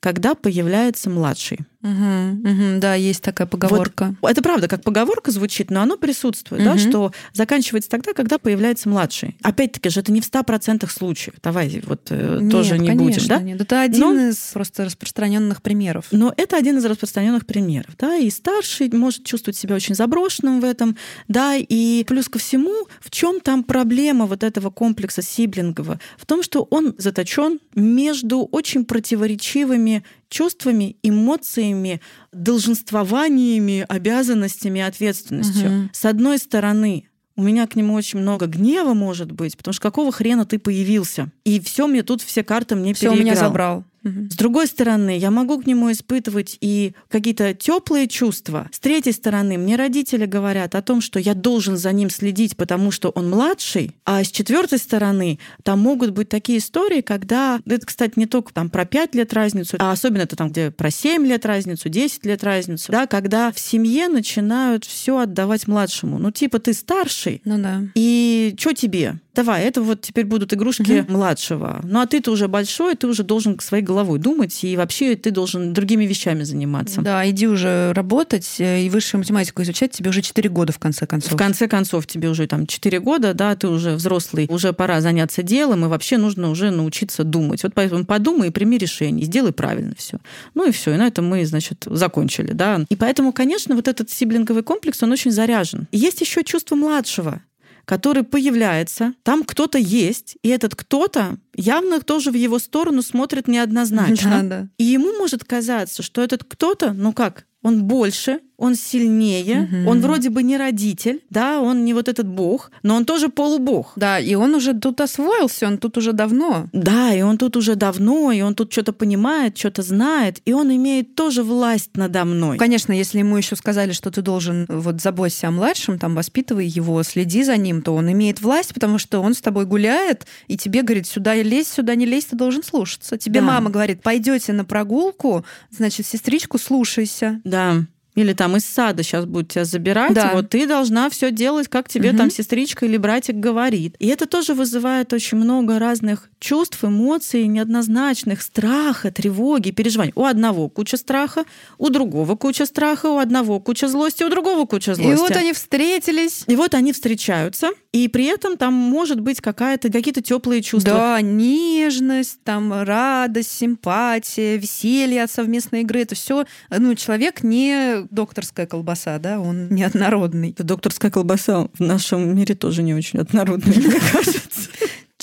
когда 0.02 0.36
появляется 0.36 1.10
младший. 1.10 1.60
Угу, 1.86 2.50
угу, 2.50 2.80
да, 2.80 2.96
есть 2.96 3.22
такая 3.22 3.46
поговорка. 3.46 4.16
Вот, 4.20 4.32
это 4.32 4.42
правда, 4.42 4.68
как 4.68 4.82
поговорка 4.82 5.30
звучит, 5.30 5.70
но 5.70 5.82
оно 5.82 5.98
присутствует, 5.98 6.64
угу. 6.64 6.72
да, 6.72 6.80
что 6.80 7.12
заканчивается 7.32 7.92
тогда, 7.92 8.14
когда 8.14 8.40
появляется 8.40 8.90
младший. 8.90 9.38
Опять-таки 9.44 9.90
же 9.90 10.00
это 10.00 10.12
не 10.12 10.20
в 10.20 10.24
100% 10.24 10.90
случаев. 10.90 11.36
Давай 11.44 11.84
вот 11.86 12.08
э, 12.10 12.40
нет, 12.42 12.52
тоже 12.52 12.80
не 12.80 12.88
конечно, 12.88 13.06
будем, 13.06 13.28
да? 13.28 13.40
Нет, 13.40 13.62
это 13.62 13.82
один 13.82 14.00
но, 14.00 14.30
из 14.30 14.38
просто 14.54 14.86
распространенных 14.86 15.62
примеров. 15.62 16.08
Но 16.10 16.34
это 16.36 16.58
один 16.58 16.80
из 16.80 16.86
распространенных 16.86 17.46
примеров, 17.46 17.96
да, 18.00 18.16
и 18.16 18.32
старший 18.32 18.90
может 18.92 19.24
чувствовать 19.24 19.58
себя 19.58 19.76
очень 19.76 19.94
заброшенным 19.94 20.62
в 20.62 20.64
этом, 20.64 20.98
да, 21.28 21.56
и 21.56 22.04
плюс 22.06 22.30
ко 22.30 22.40
всему, 22.40 22.88
в 23.00 23.12
чем 23.12 23.42
там 23.42 23.64
проблема 23.64 24.26
вот 24.26 24.44
этого 24.44 24.72
комплекса 24.72 25.22
сиблингового? 25.22 26.00
В 26.18 26.26
том, 26.26 26.42
что 26.42 26.68
он 26.72 26.96
заточен 26.98 27.60
между 27.76 28.40
очень 28.52 28.86
противоречивыми 28.86 30.04
чувствами, 30.30 30.98
эмоциями, 31.04 32.02
долженствованиями, 32.32 33.86
обязанностями, 33.88 34.82
ответственностью. 34.82 35.68
Угу. 35.68 35.90
С 35.94 36.06
одной 36.06 36.38
стороны, 36.38 37.08
у 37.36 37.44
меня 37.44 37.68
к 37.68 37.76
нему 37.76 37.94
очень 37.94 38.20
много 38.20 38.48
гнева 38.48 38.94
может 38.94 39.32
быть, 39.32 39.58
потому 39.58 39.74
что 39.74 39.82
какого 39.82 40.12
хрена 40.12 40.46
ты 40.46 40.60
появился? 40.60 41.32
И 41.46 41.60
все 41.60 41.88
мне 41.88 42.04
тут 42.04 42.22
все 42.22 42.44
карты 42.44 42.76
мне 42.76 42.94
все 42.94 43.12
переиграл. 43.12 43.24
меня 43.24 43.36
забрал. 43.36 43.86
С 44.06 44.36
другой 44.36 44.68
стороны, 44.68 45.18
я 45.18 45.32
могу 45.32 45.60
к 45.60 45.66
нему 45.66 45.92
испытывать 45.92 46.58
и 46.62 46.94
какие-то 47.10 47.56
теплые 47.56 48.08
чувства. 48.08 48.70
С 48.72 48.80
третьей 48.80 49.14
стороны, 49.14 49.58
мне 49.58 49.76
родители 49.76 50.28
говорят 50.28 50.76
о 50.76 50.84
том, 50.84 51.02
что 51.02 51.20
я 51.20 51.34
должен 51.34 51.76
за 51.76 51.92
ним 51.92 52.12
следить, 52.12 52.56
потому 52.56 52.92
что 52.92 53.10
он 53.10 53.32
младший. 53.32 53.96
А 54.06 54.24
с 54.24 54.30
четвертой 54.30 54.78
стороны, 54.78 55.40
там 55.64 55.80
могут 55.80 56.12
быть 56.12 56.30
такие 56.30 56.60
истории, 56.60 57.02
когда 57.02 57.60
это, 57.66 57.86
кстати, 57.86 58.14
не 58.18 58.28
только 58.28 58.54
там 58.54 58.70
про 58.70 58.86
5 58.86 59.16
лет 59.16 59.34
разницу, 59.34 59.78
а 59.80 59.92
особенно 59.92 60.22
это 60.22 60.36
там, 60.36 60.50
где 60.50 60.70
про 60.70 60.92
7 60.92 61.26
лет 61.26 61.44
разницу, 61.44 61.90
10 61.90 62.26
лет 62.28 62.44
разницу, 62.44 62.92
да, 62.92 63.08
когда 63.08 63.52
в 63.52 63.58
семье 63.58 64.08
начинают 64.08 64.86
все 64.86 65.18
отдавать 65.18 65.68
младшему. 65.68 66.20
Ну, 66.20 66.30
типа, 66.30 66.60
ты 66.60 66.74
старший, 66.74 67.42
ну 67.44 67.58
да. 67.58 67.82
и 67.96 68.54
что 68.60 68.74
тебе? 68.74 69.16
давай, 69.36 69.64
это 69.64 69.82
вот 69.82 70.02
теперь 70.02 70.26
будут 70.26 70.54
игрушки 70.54 71.02
угу. 71.02 71.12
Младшего. 71.36 71.82
Ну 71.84 72.00
а 72.00 72.06
ты-то 72.06 72.32
уже 72.32 72.48
большой, 72.48 72.96
ты 72.96 73.08
уже 73.08 73.24
должен 73.24 73.60
своей 73.60 73.84
головой 73.84 74.20
думать, 74.20 74.64
и 74.64 74.78
вообще 74.78 75.16
ты 75.16 75.32
должен 75.32 75.74
другими 75.74 76.06
вещами 76.06 76.44
заниматься. 76.44 77.02
Да, 77.02 77.30
иди 77.30 77.48
уже 77.48 77.92
работать 77.94 78.56
э, 78.60 78.84
и 78.84 78.90
высшую 78.90 79.20
математику 79.20 79.62
изучать, 79.64 79.92
тебе 79.92 80.10
уже 80.10 80.22
4 80.22 80.50
года 80.50 80.72
в 80.72 80.80
конце 80.80 81.06
концов. 81.06 81.34
В 81.34 81.36
конце 81.36 81.68
концов, 81.68 82.08
тебе 82.08 82.30
уже 82.30 82.48
там 82.48 82.66
4 82.66 83.00
года, 83.00 83.34
да, 83.34 83.56
ты 83.56 83.68
уже 83.68 83.96
взрослый, 83.96 84.48
уже 84.50 84.74
пора 84.74 85.02
заняться 85.02 85.44
делом, 85.44 85.86
и 85.86 85.88
вообще 85.88 86.18
нужно 86.18 86.50
уже 86.50 86.72
научиться 86.72 87.24
думать. 87.24 87.64
Вот 87.64 87.74
поэтому 87.74 88.06
подумай 88.06 88.48
и 88.48 88.52
прими 88.52 88.78
решение, 88.78 89.26
сделай 89.26 89.52
правильно 89.52 89.94
все. 89.98 90.20
Ну 90.54 90.68
и 90.68 90.72
все, 90.72 90.94
и 90.94 90.98
на 90.98 91.08
этом 91.08 91.28
мы, 91.28 91.46
значит, 91.46 91.86
закончили, 91.86 92.54
да. 92.54 92.86
И 92.90 92.96
поэтому, 92.96 93.34
конечно, 93.34 93.76
вот 93.76 93.88
этот 93.88 94.10
сиблинговый 94.10 94.64
комплекс, 94.64 95.04
он 95.04 95.12
очень 95.12 95.32
заряжен. 95.32 95.88
И 95.92 95.98
есть 95.98 96.22
еще 96.22 96.44
чувство 96.44 96.76
младшего, 96.76 97.42
который 97.86 98.24
появляется, 98.24 99.14
там 99.24 99.44
кто-то 99.44 99.78
есть, 99.78 100.38
и 100.42 100.50
этот 100.50 100.76
кто-то 100.76 101.38
явно 101.56 102.02
тоже 102.02 102.32
в 102.32 102.36
его 102.36 102.60
сторону 102.60 103.02
смотрит 103.02 103.48
неоднозначно. 103.48 104.16
Да, 104.36 104.42
да. 104.42 104.68
И 104.78 104.84
ему 104.84 105.14
может 105.18 105.44
казаться, 105.44 106.04
что 106.04 106.22
этот 106.22 106.44
кто-то, 106.44 106.94
ну 106.94 107.14
как, 107.14 107.46
он 107.62 107.84
больше, 107.84 108.42
он 108.58 108.76
сильнее, 108.76 109.62
Мгм. 109.72 109.88
он 109.88 110.02
вроде 110.02 110.30
бы 110.30 110.44
не 110.44 110.58
родитель, 110.58 111.22
да, 111.30 111.60
он 111.62 111.84
не 111.86 111.94
вот 111.94 112.08
этот 112.08 112.28
бог, 112.28 112.72
но 112.84 112.96
он 112.96 113.06
тоже 113.06 113.30
полубог. 113.30 113.92
Да, 113.96 114.20
и 114.20 114.36
он 114.36 114.56
уже 114.56 114.74
тут 114.74 115.02
освоился, 115.02 115.68
он 115.68 115.78
тут 115.78 115.98
уже 115.98 116.14
давно. 116.14 116.68
Да, 116.72 117.14
и 117.14 117.22
он 117.22 117.38
тут 117.38 117.58
уже 117.58 117.76
давно, 117.76 118.32
и 118.32 118.42
он 118.42 118.56
тут 118.56 118.72
что-то 118.72 118.94
понимает, 118.94 119.58
что-то 119.58 119.82
знает, 119.82 120.42
и 120.46 120.54
он 120.54 120.74
имеет 120.76 121.16
тоже 121.16 121.44
власть 121.44 121.92
надо 121.96 122.24
мной. 122.26 122.58
Конечно, 122.58 122.94
если 122.94 123.20
ему 123.20 123.38
еще 123.38 123.56
сказали, 123.56 123.92
что 123.92 124.12
ты 124.12 124.22
должен 124.22 124.66
вот 124.70 125.02
заботься 125.02 125.48
о 125.48 125.52
младшем, 125.52 126.00
там 126.00 126.16
воспитывай 126.16 126.66
его, 126.68 127.02
следи 127.04 127.44
за 127.44 127.58
ним, 127.58 127.82
то 127.82 127.94
он 127.96 128.12
имеет 128.12 128.42
власть, 128.42 128.74
потому 128.74 128.98
что 128.98 129.20
он 129.22 129.34
с 129.34 129.42
тобой 129.42 129.66
гуляет 129.66 130.26
и 130.48 130.58
тебе 130.58 130.82
говорит, 130.82 131.08
сюда 131.08 131.36
лезь, 131.36 131.68
сюда 131.68 131.96
не 131.96 132.06
лезь, 132.06 132.26
ты 132.26 132.36
должен 132.36 132.64
слушаться. 132.64 133.18
Тебе 133.18 133.42
Да. 133.42 133.48
мама 133.48 133.70
говорит, 133.70 134.02
пойдете 134.02 134.54
на 134.54 134.64
прогулку, 134.66 135.46
значит, 135.72 136.06
сестричку 136.06 136.58
слушайся. 136.58 137.42
Да. 137.44 137.86
Или 138.16 138.32
там 138.34 138.56
из 138.56 138.66
сада 138.66 139.04
сейчас 139.04 139.26
будут 139.26 139.50
тебя 139.50 139.66
забирать, 139.66 140.14
Да. 140.14 140.32
вот 140.34 140.50
ты 140.50 140.66
должна 140.68 141.10
все 141.10 141.32
делать, 141.32 141.68
как 141.68 141.90
тебе 141.90 142.10
Мгм. 142.10 142.18
там 142.18 142.32
сестричка 142.32 142.86
или 142.86 142.98
братик 142.98 143.36
говорит. 143.36 143.96
И 144.00 144.08
это 144.08 144.26
тоже 144.26 144.54
вызывает 144.54 145.12
очень 145.14 145.38
много 145.38 145.80
разных 145.80 146.30
чувств, 146.46 146.84
эмоций, 146.84 147.48
неоднозначных, 147.48 148.42
страха, 148.42 149.12
тревоги, 149.12 149.72
переживаний. 149.72 150.14
У 150.16 150.26
одного 150.26 150.70
куча 150.70 150.98
страха, 150.98 151.44
у 151.80 151.90
другого 151.90 152.36
куча 152.36 152.68
страха, 152.68 153.08
у 153.08 153.18
одного 153.18 153.60
куча 153.60 153.88
злости, 153.88 154.24
у 154.24 154.30
другого 154.30 154.68
куча 154.68 154.94
злости. 154.94 155.14
И 155.14 155.16
вот 155.16 155.32
они 155.32 155.54
встретились. 155.54 156.44
И 156.46 156.56
вот 156.56 156.76
они 156.76 156.94
встречаются, 156.94 157.70
и 157.92 158.08
при 158.08 158.26
этом 158.26 158.58
там 158.58 158.74
может 158.74 159.22
быть 159.22 159.42
какая-то 159.42 159.92
какие-то 159.92 160.22
теплые 160.22 160.62
чувства. 160.62 160.94
Да, 160.94 161.22
нежность, 161.22 162.40
там 162.44 162.72
радость, 162.84 163.52
симпатия, 163.52 164.58
веселье 164.58 165.24
от 165.24 165.32
совместной 165.32 165.82
игры. 165.82 166.02
Это 166.02 166.14
все, 166.14 166.46
ну, 166.70 166.94
человек 166.94 167.42
не 167.42 168.06
докторская 168.12 168.68
колбаса, 168.68 169.18
да, 169.18 169.40
он 169.40 169.70
неоднородный. 169.70 170.54
Докторская 170.58 171.10
колбаса 171.10 171.70
в 171.74 171.80
нашем 171.80 172.36
мире 172.36 172.54
тоже 172.54 172.84
не 172.84 172.94
очень 172.94 173.20
однородная, 173.20 173.78
мне 173.78 174.00
кажется. 174.12 174.55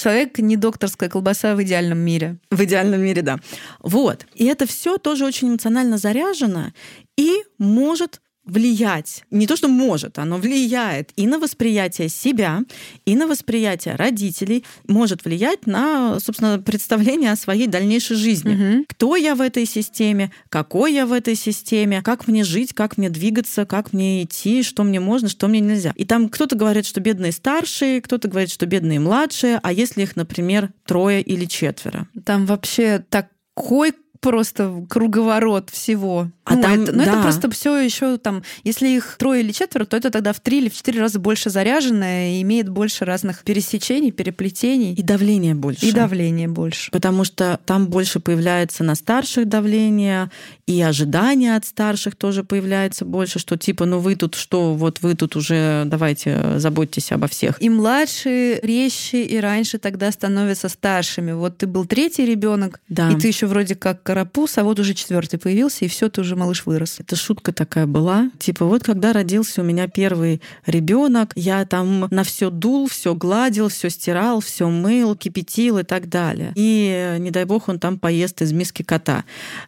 Человек 0.02 0.38
не 0.38 0.56
докторская 0.56 1.08
колбаса 1.08 1.54
в 1.54 1.62
идеальном 1.62 1.98
мире. 1.98 2.38
В 2.50 2.64
идеальном 2.64 3.00
мире, 3.02 3.22
да. 3.22 3.38
Вот. 3.78 4.26
И 4.34 4.46
это 4.46 4.66
все 4.66 4.98
тоже 4.98 5.24
очень 5.24 5.50
эмоционально 5.50 5.96
заряжено 5.96 6.72
и 7.16 7.44
может 7.58 8.20
влиять, 8.44 9.24
не 9.30 9.46
то 9.46 9.56
что 9.56 9.68
может, 9.68 10.18
оно 10.18 10.36
влияет 10.36 11.10
и 11.16 11.26
на 11.26 11.38
восприятие 11.38 12.08
себя, 12.08 12.62
и 13.04 13.14
на 13.14 13.26
восприятие 13.26 13.94
родителей, 13.94 14.64
может 14.88 15.24
влиять 15.24 15.66
на, 15.66 16.18
собственно, 16.18 16.58
представление 16.58 17.30
о 17.32 17.36
своей 17.36 17.68
дальнейшей 17.68 18.16
жизни. 18.16 18.54
Мгм. 18.54 18.84
Кто 18.88 19.16
я 19.16 19.34
в 19.34 19.40
этой 19.40 19.64
системе, 19.64 20.32
какой 20.48 20.92
я 20.92 21.06
в 21.06 21.12
этой 21.12 21.36
системе, 21.36 22.02
как 22.02 22.26
мне 22.26 22.42
жить, 22.42 22.72
как 22.72 22.98
мне 22.98 23.10
двигаться, 23.10 23.64
как 23.64 23.92
мне 23.92 24.24
идти, 24.24 24.62
что 24.62 24.82
мне 24.82 24.98
можно, 24.98 25.28
что 25.28 25.46
мне 25.46 25.60
нельзя. 25.60 25.92
И 25.94 26.04
там 26.04 26.28
кто-то 26.28 26.56
говорит, 26.56 26.84
что 26.84 27.00
бедные 27.00 27.32
старшие, 27.32 28.00
кто-то 28.00 28.28
говорит, 28.28 28.50
что 28.50 28.66
бедные 28.66 28.98
младшие, 28.98 29.60
а 29.62 29.72
если 29.72 30.02
их, 30.02 30.16
например, 30.16 30.70
трое 30.84 31.22
или 31.22 31.44
четверо. 31.44 32.08
Там 32.24 32.46
вообще 32.46 33.04
такой 33.08 33.92
просто 34.22 34.86
круговорот 34.88 35.68
всего. 35.70 36.30
А 36.44 36.56
ну, 36.56 36.62
там, 36.62 36.82
это, 36.82 36.92
ну, 36.92 37.02
это 37.02 37.12
да. 37.12 37.22
просто 37.22 37.48
все 37.50 37.76
еще 37.78 38.18
там, 38.18 38.42
если 38.64 38.88
их 38.88 39.16
трое 39.18 39.42
или 39.42 39.52
четверо, 39.52 39.84
то 39.84 39.96
это 39.96 40.10
тогда 40.10 40.32
в 40.32 40.40
три 40.40 40.58
или 40.58 40.68
в 40.68 40.74
четыре 40.74 41.00
раза 41.00 41.20
больше 41.20 41.50
заряженное 41.50 42.32
и 42.32 42.42
имеет 42.42 42.68
больше 42.68 43.04
разных 43.04 43.44
пересечений, 43.44 44.10
переплетений 44.10 44.92
И 44.94 45.02
давление 45.02 45.54
больше. 45.54 45.86
и 45.86 45.92
давления 45.92 46.48
больше. 46.48 46.90
Потому 46.90 47.22
что 47.24 47.60
там 47.64 47.86
больше 47.86 48.18
появляется 48.18 48.82
на 48.82 48.96
старших 48.96 49.48
давление, 49.48 50.30
и 50.66 50.80
ожидания 50.82 51.54
от 51.54 51.64
старших 51.64 52.16
тоже 52.16 52.42
появляется 52.42 53.04
больше, 53.04 53.38
что 53.38 53.56
типа, 53.56 53.84
ну 53.84 54.00
вы 54.00 54.16
тут 54.16 54.34
что, 54.34 54.74
вот 54.74 54.98
вы 55.02 55.14
тут 55.14 55.36
уже 55.36 55.84
давайте 55.86 56.58
заботьтесь 56.58 57.12
обо 57.12 57.28
всех. 57.28 57.62
И 57.62 57.68
младшие 57.68 58.58
резче 58.62 59.22
и 59.22 59.38
раньше 59.38 59.78
тогда 59.78 60.10
становятся 60.10 60.68
старшими. 60.68 61.32
Вот 61.32 61.58
ты 61.58 61.66
был 61.68 61.84
третий 61.84 62.24
ребенок, 62.26 62.80
Да. 62.88 63.10
и 63.12 63.16
ты 63.16 63.28
еще 63.28 63.46
вроде 63.46 63.76
как 63.76 64.02
карапуз, 64.02 64.58
а 64.58 64.64
вот 64.64 64.80
уже 64.80 64.94
четвертый 64.94 65.38
появился, 65.38 65.84
и 65.84 65.88
все, 65.88 66.08
ты 66.08 66.20
уже 66.20 66.31
малыш 66.36 66.66
вырос. 66.66 67.00
Это 67.00 67.16
шутка 67.16 67.52
такая 67.52 67.86
была. 67.86 68.30
Типа, 68.38 68.64
вот 68.64 68.82
когда 68.82 69.12
родился 69.12 69.62
у 69.62 69.64
меня 69.64 69.88
первый 69.88 70.40
ребенок, 70.66 71.32
я 71.34 71.64
там 71.64 72.08
на 72.10 72.24
все 72.24 72.50
дул, 72.50 72.88
все 72.88 73.14
гладил, 73.14 73.68
все 73.68 73.90
стирал, 73.90 74.40
все 74.40 74.68
мыл, 74.68 75.16
кипятил 75.16 75.78
и 75.78 75.82
так 75.82 76.08
далее. 76.08 76.52
И 76.54 77.16
не 77.18 77.30
дай 77.30 77.44
бог 77.44 77.68
он 77.68 77.78
там 77.78 77.98
поест 77.98 78.42
из 78.42 78.52
миски 78.52 78.82
кота. 78.82 79.24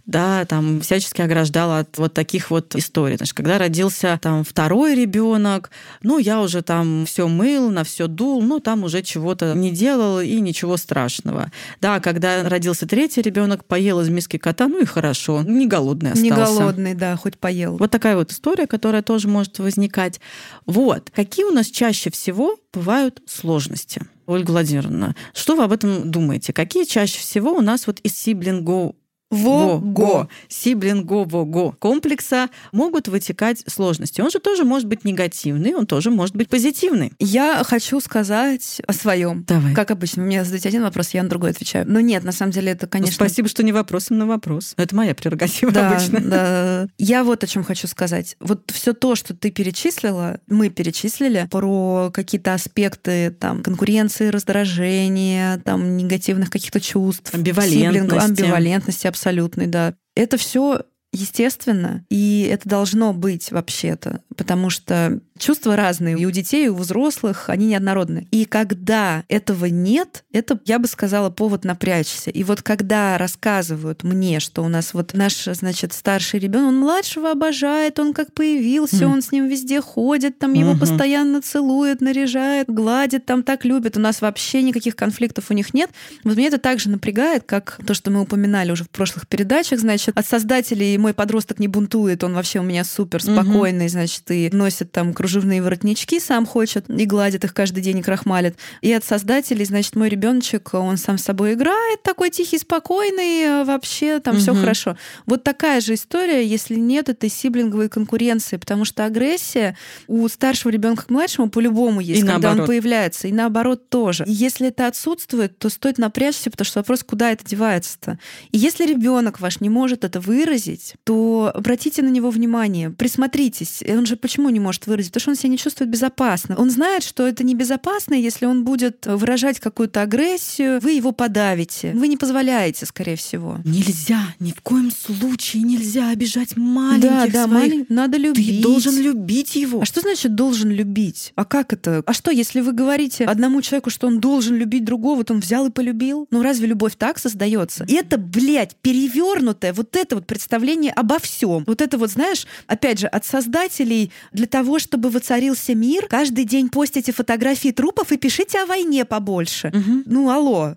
Да, 0.07 0.44
там 0.46 0.81
всячески 0.81 1.20
ограждал 1.20 1.72
от 1.72 1.98
вот 1.98 2.14
таких 2.14 2.50
вот 2.50 2.74
историй. 2.77 3.16
Значит, 3.16 3.35
когда 3.35 3.59
родился 3.59 4.18
там 4.20 4.44
второй 4.44 4.94
ребенок, 4.94 5.70
ну, 6.03 6.18
я 6.18 6.40
уже 6.40 6.62
там 6.62 7.07
все 7.07 7.29
мыл, 7.29 7.70
на 7.70 7.85
все 7.85 8.07
дул, 8.07 8.42
ну, 8.42 8.61
там 8.61 8.85
уже 8.85 9.03
чего-то 9.03 9.55
не 9.55 9.70
делал 9.70 10.20
и 10.20 10.40
ничего 10.40 10.77
страшного. 10.77 11.50
Да, 11.81 12.00
когда 12.00 12.48
родился 12.48 12.87
третий 12.87 13.22
ребенок, 13.22 13.64
поел 13.64 14.00
из 14.00 14.09
миски 14.09 14.37
кота, 14.37 14.68
ну 14.68 14.81
и 14.81 14.85
хорошо, 14.85 15.42
не 15.42 15.66
голодный 15.66 16.12
остался. 16.12 16.22
Не 16.22 16.31
голодный, 16.31 16.54
да, 16.95 17.17
хоть 17.17 17.38
поел. 17.38 17.77
Вот 17.77 17.90
такая 17.90 18.17
вот 18.17 18.33
история, 18.33 18.67
которая 18.67 19.03
тоже 19.03 19.29
может 19.29 19.59
возникать. 19.59 20.21
Вот. 20.67 21.11
Какие 21.14 21.45
у 21.45 21.51
нас 21.51 21.67
чаще 21.67 22.11
всего 22.11 22.57
бывают 22.73 23.23
сложности? 23.27 24.03
Ольга 24.27 24.51
Владимировна, 24.53 25.14
что 25.35 25.55
вы 25.55 25.64
об 25.64 25.73
этом 25.73 26.11
думаете? 26.11 26.53
Какие 26.53 26.85
чаще 26.85 27.19
всего 27.19 27.53
у 27.53 27.61
нас 27.61 27.87
вот 27.87 28.01
из 28.01 28.17
сиблингов 28.17 28.95
Во-го. 29.35 30.29
сиблингового 30.49 31.73
комплекса 31.73 32.49
могут 32.73 33.09
вытекать 33.09 33.62
сложности. 33.66 34.20
Он 34.20 34.31
же 34.31 34.38
тоже 34.38 34.64
может 34.64 34.87
быть 34.88 35.05
негативный, 35.05 35.75
он 35.75 35.87
тоже 35.87 36.11
может 36.11 36.37
быть 36.37 36.49
позитивный. 36.49 37.12
Я 37.18 37.62
хочу 37.64 38.01
сказать 38.01 38.81
о 38.87 38.92
своем. 38.92 39.44
Давай. 39.47 39.75
Как 39.75 39.90
обычно, 39.90 40.23
мне 40.23 40.44
задают 40.44 40.66
один 40.66 40.83
вопрос, 40.83 41.11
я 41.11 41.23
на 41.23 41.29
другой 41.29 41.51
отвечаю. 41.51 41.85
Но 41.88 42.01
нет, 42.01 42.25
на 42.25 42.33
самом 42.33 42.53
деле 42.53 42.73
это, 42.73 42.87
Ну, 42.87 42.90
конечно... 42.90 43.14
Спасибо, 43.14 43.49
что 43.49 43.62
не 43.62 43.73
вопросом 43.73 44.18
на 44.18 44.27
вопрос. 44.27 44.75
Это 44.77 44.94
моя 44.94 45.14
прерогатива 45.14 45.73
Да, 45.73 45.90
обычно. 45.90 46.20
да. 46.20 46.88
Я 46.99 47.25
вот 47.25 47.42
о 47.44 47.47
чем 47.47 47.64
хочу 47.64 47.87
сказать. 47.88 48.37
Вот 48.40 48.70
все 48.73 48.92
то, 48.92 49.14
что 49.14 49.35
ты 49.35 49.51
перечислила, 49.51 50.38
мы 50.47 50.68
перечислили 50.70 51.49
про 51.51 52.11
какие-то 52.12 52.55
аспекты 52.55 53.31
там 53.31 53.62
конкуренции, 53.62 54.29
раздражения, 54.29 55.59
там 55.64 55.97
негативных 55.97 56.51
каких-то 56.51 56.81
чувств, 56.81 57.33
Амбивалентности. 57.35 57.85
сиблинга- 57.99 58.20
амбивалентности 58.25 59.07
абсолютной, 59.25 59.67
да. 59.67 59.95
Это 60.15 60.37
все 60.37 60.83
естественно, 61.14 62.05
и 62.11 62.48
это 62.50 62.68
должно 62.68 63.12
быть 63.12 63.50
вообще-то, 63.50 64.20
потому 64.37 64.70
что 64.70 65.20
чувства 65.38 65.74
разные 65.77 66.16
и 66.18 66.27
у 66.27 66.31
детей, 66.31 66.66
и 66.66 66.68
у 66.68 66.74
взрослых, 66.77 67.48
они 67.48 67.66
неоднородны. 67.66 68.29
И 68.31 68.44
когда 68.44 69.24
этого 69.29 69.66
нет, 69.66 70.24
это, 70.33 70.59
я 70.64 70.79
бы 70.79 70.87
сказала, 70.87 71.31
повод 71.31 71.64
напрячься. 71.64 72.31
И 72.31 72.44
вот 72.44 72.62
когда 72.62 73.18
рассказывают 73.18 74.05
мне, 74.05 74.38
что 74.40 74.62
у 74.62 74.68
нас 74.68 74.94
вот 74.94 75.12
наш, 75.14 75.44
значит, 75.44 75.92
старший 75.92 76.38
ребенок, 76.40 76.68
он 76.68 76.79
младшего 76.79 77.31
обожает, 77.33 77.98
он 77.98 78.12
как 78.14 78.33
появился, 78.33 79.05
Мгм. 79.05 79.12
он 79.12 79.22
с 79.22 79.33
ним 79.33 79.46
везде 79.48 79.81
ходит, 79.81 80.38
там 80.38 80.53
его 80.53 80.70
Мгм. 80.72 80.81
постоянно 80.81 81.42
целует, 81.42 82.00
наряжает, 82.00 82.68
гладит, 82.68 83.27
там 83.27 83.42
так 83.42 83.64
любит. 83.64 83.96
У 83.96 84.00
нас 84.00 84.20
вообще 84.20 84.62
никаких 84.62 84.94
конфликтов 84.96 85.46
у 85.50 85.55
них 85.55 85.74
нет. 85.74 85.90
Вот 86.22 86.37
меня 86.37 86.48
это 86.48 86.59
также 86.59 86.90
напрягает, 86.90 87.42
как 87.44 87.79
то, 87.87 87.94
что 87.94 88.11
мы 88.11 88.20
упоминали 88.20 88.70
уже 88.72 88.85
в 88.85 88.90
прошлых 88.90 89.27
передачах, 89.29 89.81
значит, 89.81 90.16
от 90.16 90.27
создателей 90.27 90.96
мой 91.05 91.12
подросток 91.14 91.59
не 91.59 91.69
бунтует, 91.69 92.25
он 92.25 92.35
вообще 92.35 92.61
у 92.61 92.62
меня 92.62 92.83
супер 92.83 93.23
спокойный, 93.23 93.88
значит, 93.88 94.31
и 94.31 94.49
носит 94.51 94.90
там 94.90 95.12
кружевные 95.12 95.62
воротнички, 95.62 96.19
сам 96.19 96.47
хочет, 96.47 96.88
и 96.88 97.05
гладит 97.05 97.45
их 97.45 97.53
каждый 97.53 97.83
день 97.83 97.99
и 97.99 98.03
крахмалит. 98.03 98.57
И 98.81 98.90
от 98.93 99.05
создателей, 99.05 99.67
значит, 99.67 99.97
мой 99.97 100.09
ребеночек, 100.09 100.73
он 100.73 100.97
сам 100.97 101.19
с 101.19 101.25
собой 101.25 101.53
играет, 101.55 102.03
такой 102.03 102.31
тихий, 102.31 102.59
спокойный, 102.59 103.43
э, 103.43 103.64
вообще 103.64 104.19
там 104.19 104.38
все 104.38 104.53
Мгм. 104.53 104.61
хорошо. 104.62 104.97
Вот 105.27 105.45
такая 105.45 105.81
же 105.83 105.93
история, 105.95 106.45
если 106.47 106.77
нет 106.77 107.09
этой 107.11 107.29
сиблинговой 107.29 107.88
конкуренции, 107.90 108.57
потому 108.57 108.85
что 108.87 109.05
агрессия 109.05 109.77
у 110.09 110.27
старшего 110.29 110.71
ребенка 110.73 111.05
к 111.05 111.11
младшему 111.11 111.51
по-любому 111.51 112.01
есть, 112.01 112.23
И 112.23 112.27
когда 112.27 112.35
он 112.37 112.57
наоборот. 112.57 112.67
появляется, 112.69 113.29
и 113.29 113.33
наоборот 113.33 113.90
тоже. 113.90 114.25
И 114.27 114.33
если 114.33 114.69
это 114.69 114.87
отсутствует, 114.87 115.59
то 115.59 115.69
стоит 115.69 115.99
напрячься, 115.99 116.51
потому 116.51 116.64
что 116.64 116.81
вопрос, 116.81 117.03
куда 117.05 117.31
это 117.31 117.45
девается-то. 117.45 118.19
И 118.53 118.59
если 118.59 118.87
ребенок 118.87 119.40
ваш 119.40 119.61
не 119.61 119.69
может 119.69 120.05
это 120.05 120.19
выразить, 120.21 120.93
есть, 120.94 121.04
то 121.04 121.50
обратите 121.54 122.02
на 122.02 122.09
него 122.09 122.30
внимание, 122.30 122.90
присмотритесь. 122.90 123.83
Он 123.88 124.07
же 124.07 124.16
почему 124.16 124.48
не 124.50 124.61
может 124.61 124.87
выразить? 124.87 125.12
Потому 125.12 125.20
что 125.22 125.30
он 125.30 125.37
себя 125.37 125.48
не 125.50 125.59
чувствует 125.59 125.90
безопасно. 125.90 126.57
Он 126.57 126.70
знает, 126.70 127.02
что 127.02 127.26
это 127.26 127.44
небезопасно, 127.44 128.14
если 128.14 128.46
он 128.46 128.64
будет 128.64 129.07
выражать 129.07 129.61
какую-то 129.61 130.02
агрессию, 130.02 130.80
вы 130.80 130.92
его 130.92 131.12
подавите. 131.12 131.92
Вы 131.94 132.09
не 132.09 132.16
позволяете, 132.16 132.87
скорее 132.87 133.16
всего. 133.16 133.59
Нельзя, 133.64 134.20
ни 134.40 134.50
в 134.52 134.61
коем 134.62 134.90
случае 134.90 135.62
нельзя 135.62 136.11
обижать 136.11 136.57
маленьких 136.57 137.09
Да, 137.11 137.26
да, 137.26 137.46
своих. 137.48 137.72
малень- 137.72 137.87
надо 137.88 138.16
любить. 138.18 138.57
Ты 138.59 138.62
должен 138.62 138.96
любить 138.98 139.57
его. 139.57 139.80
А 139.80 139.85
что 139.85 140.00
значит 140.00 140.35
должен 140.35 140.70
любить? 140.70 141.33
А 141.37 141.44
как 141.44 141.72
это? 141.72 142.02
А 142.07 142.12
что, 142.12 142.30
если 142.30 142.61
вы 142.61 142.72
говорите 142.72 143.24
одному 143.24 143.62
человеку, 143.62 143.90
что 143.90 144.07
он 144.07 144.20
должен 144.20 144.57
любить 144.57 144.85
другого, 144.85 145.24
то 145.24 145.35
он 145.35 145.40
взял 145.40 145.66
и 145.66 145.70
полюбил? 145.70 146.26
Ну 146.30 146.42
разве 146.42 146.66
любовь 146.66 146.94
так 146.96 147.18
создается? 147.18 147.85
И 147.88 147.94
это, 147.94 148.18
блядь, 148.18 148.76
перевернутое 148.83 149.72
вот 149.72 149.96
это 149.96 150.16
вот 150.16 150.26
представление 150.26 150.84
обо 150.90 151.18
всем. 151.18 151.64
Вот 151.66 151.81
это 151.81 151.99
вот, 151.99 152.11
знаешь, 152.11 152.47
опять 152.66 152.99
же, 152.99 153.07
от 153.07 153.25
создателей 153.25 154.12
для 154.33 154.47
того, 154.47 154.79
чтобы 154.79 155.11
воцарился 155.11 155.75
мир, 155.75 156.07
каждый 156.09 156.44
день 156.44 156.68
постите 156.68 157.12
фотографии 157.12 157.70
трупов 157.70 158.12
и 158.12 158.16
пишите 158.16 158.59
о 158.61 158.66
войне 158.66 159.05
побольше. 159.05 159.70
Мгм. 159.73 160.03
Ну, 160.07 160.31
алло. 160.31 160.77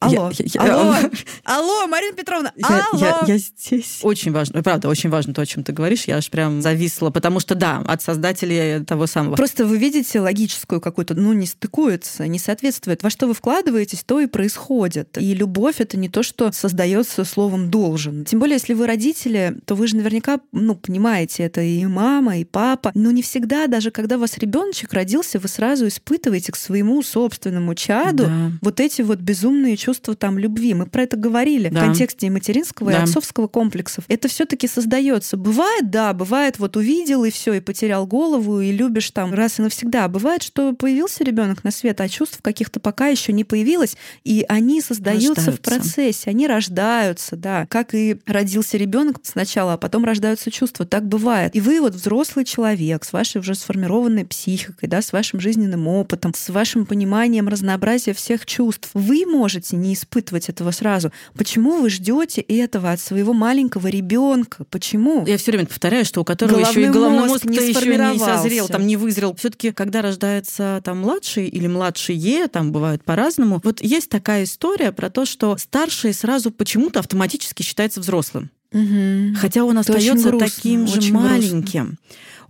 Алло, 0.00 0.30
Я- 0.38 0.44
я- 0.64 0.74
алло, 0.74 0.94
я- 0.94 1.10
алло, 1.44 1.86
Марина 1.86 2.14
Петровна, 2.16 2.52
Я, 2.56 2.86
алло. 2.92 3.00
я- 3.00 3.34
я 3.34 3.38
здесь. 3.38 3.98
Очень 4.02 4.32
важно, 4.32 4.62
правда, 4.62 4.88
очень 4.88 5.10
важно 5.10 5.34
то, 5.34 5.42
о 5.42 5.46
чем 5.46 5.64
ты 5.64 5.72
говоришь. 5.72 6.04
Я 6.04 6.16
аж 6.16 6.30
прям 6.30 6.62
зависла, 6.62 7.10
потому 7.10 7.40
что 7.40 7.54
да, 7.54 7.78
от 7.86 8.02
создателей 8.02 8.84
того 8.84 9.06
самого. 9.06 9.34
Просто 9.34 9.66
вы 9.66 9.78
видите 9.78 10.20
логическую 10.20 10.80
какую-то, 10.80 11.14
ну, 11.14 11.32
не 11.32 11.46
стыкуется, 11.46 12.26
не 12.28 12.38
соответствует. 12.38 13.02
Во 13.02 13.10
что 13.10 13.26
вы 13.26 13.34
вкладываетесь, 13.34 14.02
то 14.04 14.20
и 14.20 14.26
происходит. 14.26 15.18
И 15.18 15.34
любовь— 15.34 15.76
это 15.80 15.96
не 15.96 16.08
то, 16.08 16.22
что 16.22 16.52
создается 16.52 17.24
словом 17.24 17.70
«должен». 17.70 18.24
Тем 18.24 18.38
более, 18.40 18.54
если 18.54 18.74
вы 18.74 18.86
родители, 18.86 19.56
то 19.64 19.74
вы 19.74 19.86
же 19.88 19.96
наверняка, 19.96 20.40
ну, 20.52 20.74
понимаете, 20.74 21.42
это 21.44 21.60
и 21.60 21.84
мама, 21.86 22.38
и 22.38 22.44
папа. 22.44 22.92
Но 22.94 23.10
не 23.10 23.22
всегда, 23.22 23.66
даже 23.66 23.90
когда 23.90 24.16
у 24.16 24.20
вас 24.20 24.38
ребеночек 24.38 24.92
родился, 24.92 25.38
вы 25.38 25.48
сразу 25.48 25.88
испытываете 25.88 26.52
к 26.52 26.56
своему 26.56 27.02
собственному 27.02 27.74
чаду 27.74 28.24
Да. 28.24 28.52
вот 28.60 28.80
эти 28.80 29.02
вот 29.02 29.18
безумные 29.20 29.76
чувства 29.78 30.14
там 30.14 30.38
любви. 30.38 30.74
Мы 30.74 30.84
про 30.86 31.04
это 31.04 31.16
говорили 31.16 31.68
Да. 31.70 31.80
в 31.80 31.84
контексте 31.84 32.26
и 32.26 32.30
материнского, 32.30 32.90
и 32.90 32.92
Да. 32.92 33.04
отцовского 33.04 33.46
комплексов. 33.48 34.04
Это 34.08 34.28
все-таки 34.28 34.68
создается. 34.68 35.36
Бывает, 35.38 35.90
да, 35.90 36.12
бывает, 36.12 36.58
вот 36.58 36.76
увидел 36.76 37.24
и 37.24 37.30
все, 37.30 37.54
и 37.54 37.60
потерял 37.60 38.06
голову, 38.06 38.60
и 38.60 38.72
любишь 38.72 39.10
там 39.10 39.32
раз 39.32 39.58
и 39.58 39.62
навсегда. 39.62 40.04
А 40.04 40.08
бывает, 40.08 40.42
что 40.42 40.72
появился 40.74 41.24
ребенок 41.24 41.64
на 41.64 41.70
свет, 41.70 42.00
а 42.00 42.08
чувств 42.08 42.40
каких-то 42.42 42.80
пока 42.80 43.06
еще 43.08 43.32
не 43.32 43.44
появилось, 43.44 43.96
и 44.24 44.44
они 44.48 44.80
создаются 44.82 45.32
в 45.32 45.36
Рождаются. 45.56 45.62
процессе, 45.62 46.30
они 46.30 46.46
рождаются, 46.46 47.36
да. 47.36 47.66
Как 47.70 47.94
и 47.94 48.16
родился 48.26 48.76
ребенок 48.76 49.16
сначала, 49.22 49.74
а 49.74 49.76
потом 49.78 50.04
рождаются 50.04 50.50
чувства. 50.50 50.84
Так 50.86 51.06
бывает. 51.06 51.54
И 51.56 51.60
вы 51.60 51.80
вот 51.80 51.94
взрослый 51.94 52.44
человек 52.44 53.04
с 53.04 53.12
вашей 53.12 53.38
уже 53.40 53.54
сформированной 53.54 54.24
психикой, 54.24 54.88
да, 54.88 55.02
с 55.02 55.12
вашим 55.12 55.40
жизненным 55.40 55.86
опытом, 55.88 56.32
с 56.34 56.48
вашим 56.48 56.86
пониманием 56.86 57.48
разнообразия 57.48 58.12
всех 58.12 58.46
чувств. 58.46 58.90
Вы 58.94 59.24
можете 59.26 59.57
не 59.72 59.94
испытывать 59.94 60.48
этого 60.48 60.70
сразу. 60.70 61.12
Почему 61.36 61.80
вы 61.80 61.90
ждете 61.90 62.40
этого 62.40 62.92
от 62.92 63.00
своего 63.00 63.32
маленького 63.32 63.88
ребенка? 63.88 64.64
Почему? 64.70 65.24
Я 65.26 65.38
все 65.38 65.52
время 65.52 65.66
повторяю, 65.66 66.04
что 66.04 66.20
у 66.20 66.24
которого 66.24 66.56
Головной 66.56 66.70
еще 66.70 66.88
и 66.88 66.92
головной 66.92 67.28
мозг 67.28 67.44
мозг, 67.44 67.44
не 67.44 67.68
еще 67.68 67.86
не 67.86 68.18
созрел, 68.18 68.68
там 68.68 68.86
не 68.86 68.96
вызрел. 68.96 69.34
Все-таки, 69.34 69.72
когда 69.72 70.02
рождается 70.02 70.80
там 70.84 70.98
младший 70.98 71.46
или 71.48 71.66
младшие, 71.66 72.48
там 72.48 72.72
бывает 72.72 73.04
по-разному. 73.04 73.60
Вот 73.62 73.80
есть 73.80 74.08
такая 74.08 74.44
история 74.44 74.92
про 74.92 75.10
то, 75.10 75.24
что 75.24 75.56
старший 75.56 76.14
сразу 76.14 76.50
почему-то 76.50 77.00
автоматически 77.00 77.62
считается 77.62 78.00
взрослым. 78.00 78.50
Мгм. 78.72 79.34
Хотя 79.36 79.64
он 79.64 79.78
Это 79.78 79.92
остается 79.92 80.32
таким 80.32 80.86
же 80.86 80.98
очень 80.98 81.18
грустно. 81.18 81.96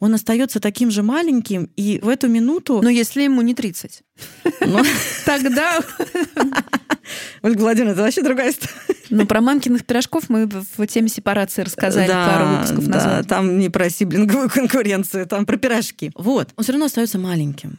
Он 0.01 0.15
остается 0.15 0.61
таким 0.61 0.91
же 0.91 1.03
маленьким, 1.03 1.71
и 1.77 1.99
в 2.03 2.09
эту 2.09 2.29
минуту. 2.29 2.81
Но 2.83 2.89
если 2.89 3.23
ему 3.23 3.43
не 3.43 3.55
30, 3.55 4.03
Ну, 4.61 4.83
тогда... 5.25 5.81
Ольга 7.43 7.61
Владимировна, 7.61 7.93
это 7.95 8.03
вообще 8.03 8.23
другая 8.23 8.51
история. 8.51 8.75
Ну, 9.11 9.27
про 9.27 9.41
мамкиных 9.41 9.87
пирожков 9.87 10.25
мы 10.29 10.47
в 10.47 10.87
теме 10.87 11.09
сепарации 11.09 11.63
рассказали 11.63 12.07
да, 12.07 12.29
пару 12.29 12.49
выпусков 12.49 12.87
да, 12.87 12.95
назад. 12.95 13.27
там 13.27 13.59
не 13.59 13.71
про 13.71 13.89
сиблинговую 13.89 14.51
конкуренцию, 14.55 15.27
там 15.27 15.47
про 15.47 15.57
пирожки. 15.57 16.13
Вот. 16.15 16.51
Он 16.57 16.65
все 16.65 16.73
равно 16.73 16.87
остается 16.87 17.19
маленьким. 17.19 17.79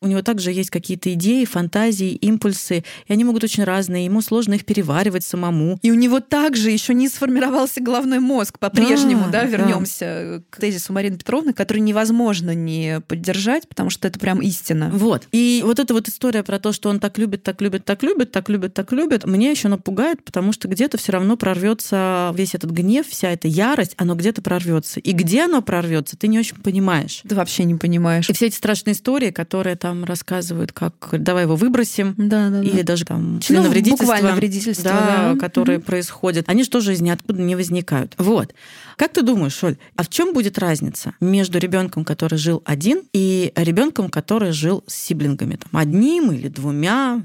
У 0.00 0.06
него 0.06 0.22
также 0.22 0.52
есть 0.52 0.70
какие-то 0.70 1.12
идеи, 1.14 1.44
фантазии, 1.44 2.10
импульсы, 2.10 2.84
и 3.06 3.12
они 3.12 3.24
могут 3.24 3.44
очень 3.44 3.64
разные. 3.64 4.04
Ему 4.04 4.20
сложно 4.20 4.54
их 4.54 4.64
переваривать 4.64 5.24
самому. 5.24 5.78
И 5.82 5.90
у 5.90 5.94
него 5.94 6.20
также 6.20 6.70
еще 6.70 6.94
не 6.94 7.08
сформировался 7.08 7.80
головной 7.80 8.18
мозг 8.20 8.58
по-прежнему, 8.58 9.24
Да, 9.26 9.30
да, 9.32 9.40
да. 9.42 9.46
вернемся 9.46 10.42
к 10.50 10.58
тезису 10.58 10.92
Марины 10.92 11.18
Петровны, 11.18 11.52
который 11.52 11.78
невозможно 11.78 12.54
не 12.54 13.00
поддержать, 13.08 13.68
потому 13.68 13.90
что 13.90 14.08
это 14.08 14.18
прям 14.18 14.40
истина. 14.40 14.90
Вот. 14.92 15.26
И 15.32 15.62
вот 15.64 15.78
эта 15.78 15.94
вот 15.94 16.08
история 16.08 16.42
про 16.42 16.58
то, 16.58 16.72
что 16.72 16.88
он 16.88 17.00
так 17.00 17.18
любит, 17.18 17.42
так 17.42 17.60
любит, 17.60 17.84
так 17.84 18.02
любит, 18.02 18.32
так 18.32 18.48
любит, 18.48 18.74
так 18.74 18.92
любит, 18.92 19.24
мне 19.24 19.50
еще 19.50 19.68
напугает, 19.68 20.24
потому 20.24 20.52
что 20.52 20.68
где-то 20.68 20.98
все 20.98 21.12
равно 21.12 21.36
прорвется 21.36 22.32
весь 22.36 22.54
этот 22.54 22.70
гнев, 22.70 23.06
вся 23.08 23.30
эта 23.30 23.48
ярость, 23.48 23.94
оно 23.96 24.14
где-то 24.14 24.42
прорвется. 24.42 25.00
И 25.00 25.12
где 25.12 25.44
оно 25.44 25.62
прорвется, 25.62 26.16
ты 26.16 26.28
не 26.28 26.38
очень 26.38 26.56
понимаешь. 26.56 27.22
Ты 27.28 27.34
вообще 27.34 27.64
не 27.64 27.74
понимаешь. 27.74 28.28
И 28.28 28.32
все 28.32 28.46
эти 28.46 28.56
страшные 28.56 28.94
истории, 28.94 29.30
которые 29.30 29.55
там 29.76 30.04
рассказывают, 30.04 30.72
как 30.72 31.08
давай 31.12 31.44
его 31.44 31.56
выбросим, 31.56 32.14
Да, 32.18 32.50
да, 32.50 32.58
да. 32.58 32.62
или 32.62 32.82
даже 32.82 33.04
там 33.04 33.40
члены 33.40 33.64
Ну, 33.64 33.70
вредительства, 33.70 34.04
буквально 34.04 34.34
вредительство, 34.36 34.90
да, 34.90 35.32
да. 35.34 35.40
которые 35.40 35.80
происходят, 35.80 36.48
они 36.48 36.62
же 36.64 36.70
тоже 36.70 36.92
из 36.92 37.00
ниоткуда 37.00 37.40
не 37.40 37.56
возникают. 37.56 38.14
Вот. 38.18 38.54
Как 38.96 39.12
ты 39.12 39.22
думаешь, 39.22 39.62
Оль, 39.64 39.76
а 39.96 40.02
в 40.02 40.08
чем 40.08 40.32
будет 40.32 40.58
разница 40.58 41.14
между 41.20 41.58
ребенком, 41.58 42.04
который 42.04 42.38
жил 42.38 42.62
один, 42.64 43.02
и 43.12 43.52
ребенком, 43.56 44.08
который 44.10 44.52
жил 44.52 44.84
с 44.86 44.94
сиблингами? 44.94 45.56
Там, 45.56 45.78
одним 45.80 46.32
или 46.32 46.48
двумя, 46.48 47.22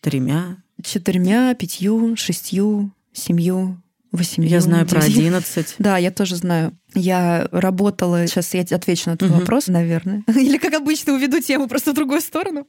тремя? 0.00 0.56
Четырьмя, 0.82 1.54
пятью, 1.54 2.16
шестью, 2.16 2.92
семью, 3.12 3.80
восемью. 4.12 4.50
Я 4.50 4.60
знаю 4.60 4.86
про 4.86 5.00
девятью. 5.00 5.26
11. 5.26 5.74
Да, 5.78 5.98
я 5.98 6.10
тоже 6.10 6.36
знаю. 6.36 6.76
Я 6.94 7.48
работала, 7.50 8.26
сейчас 8.26 8.54
я 8.54 8.60
отвечу 8.60 9.10
на 9.10 9.16
твой 9.16 9.30
Мгм. 9.30 9.40
вопрос, 9.40 9.66
наверное. 9.68 10.22
Или, 10.28 10.58
как 10.58 10.74
обычно, 10.74 11.14
уведу 11.14 11.40
тему 11.40 11.68
просто 11.68 11.92
в 11.92 11.94
другую 11.94 12.20
сторону. 12.20 12.66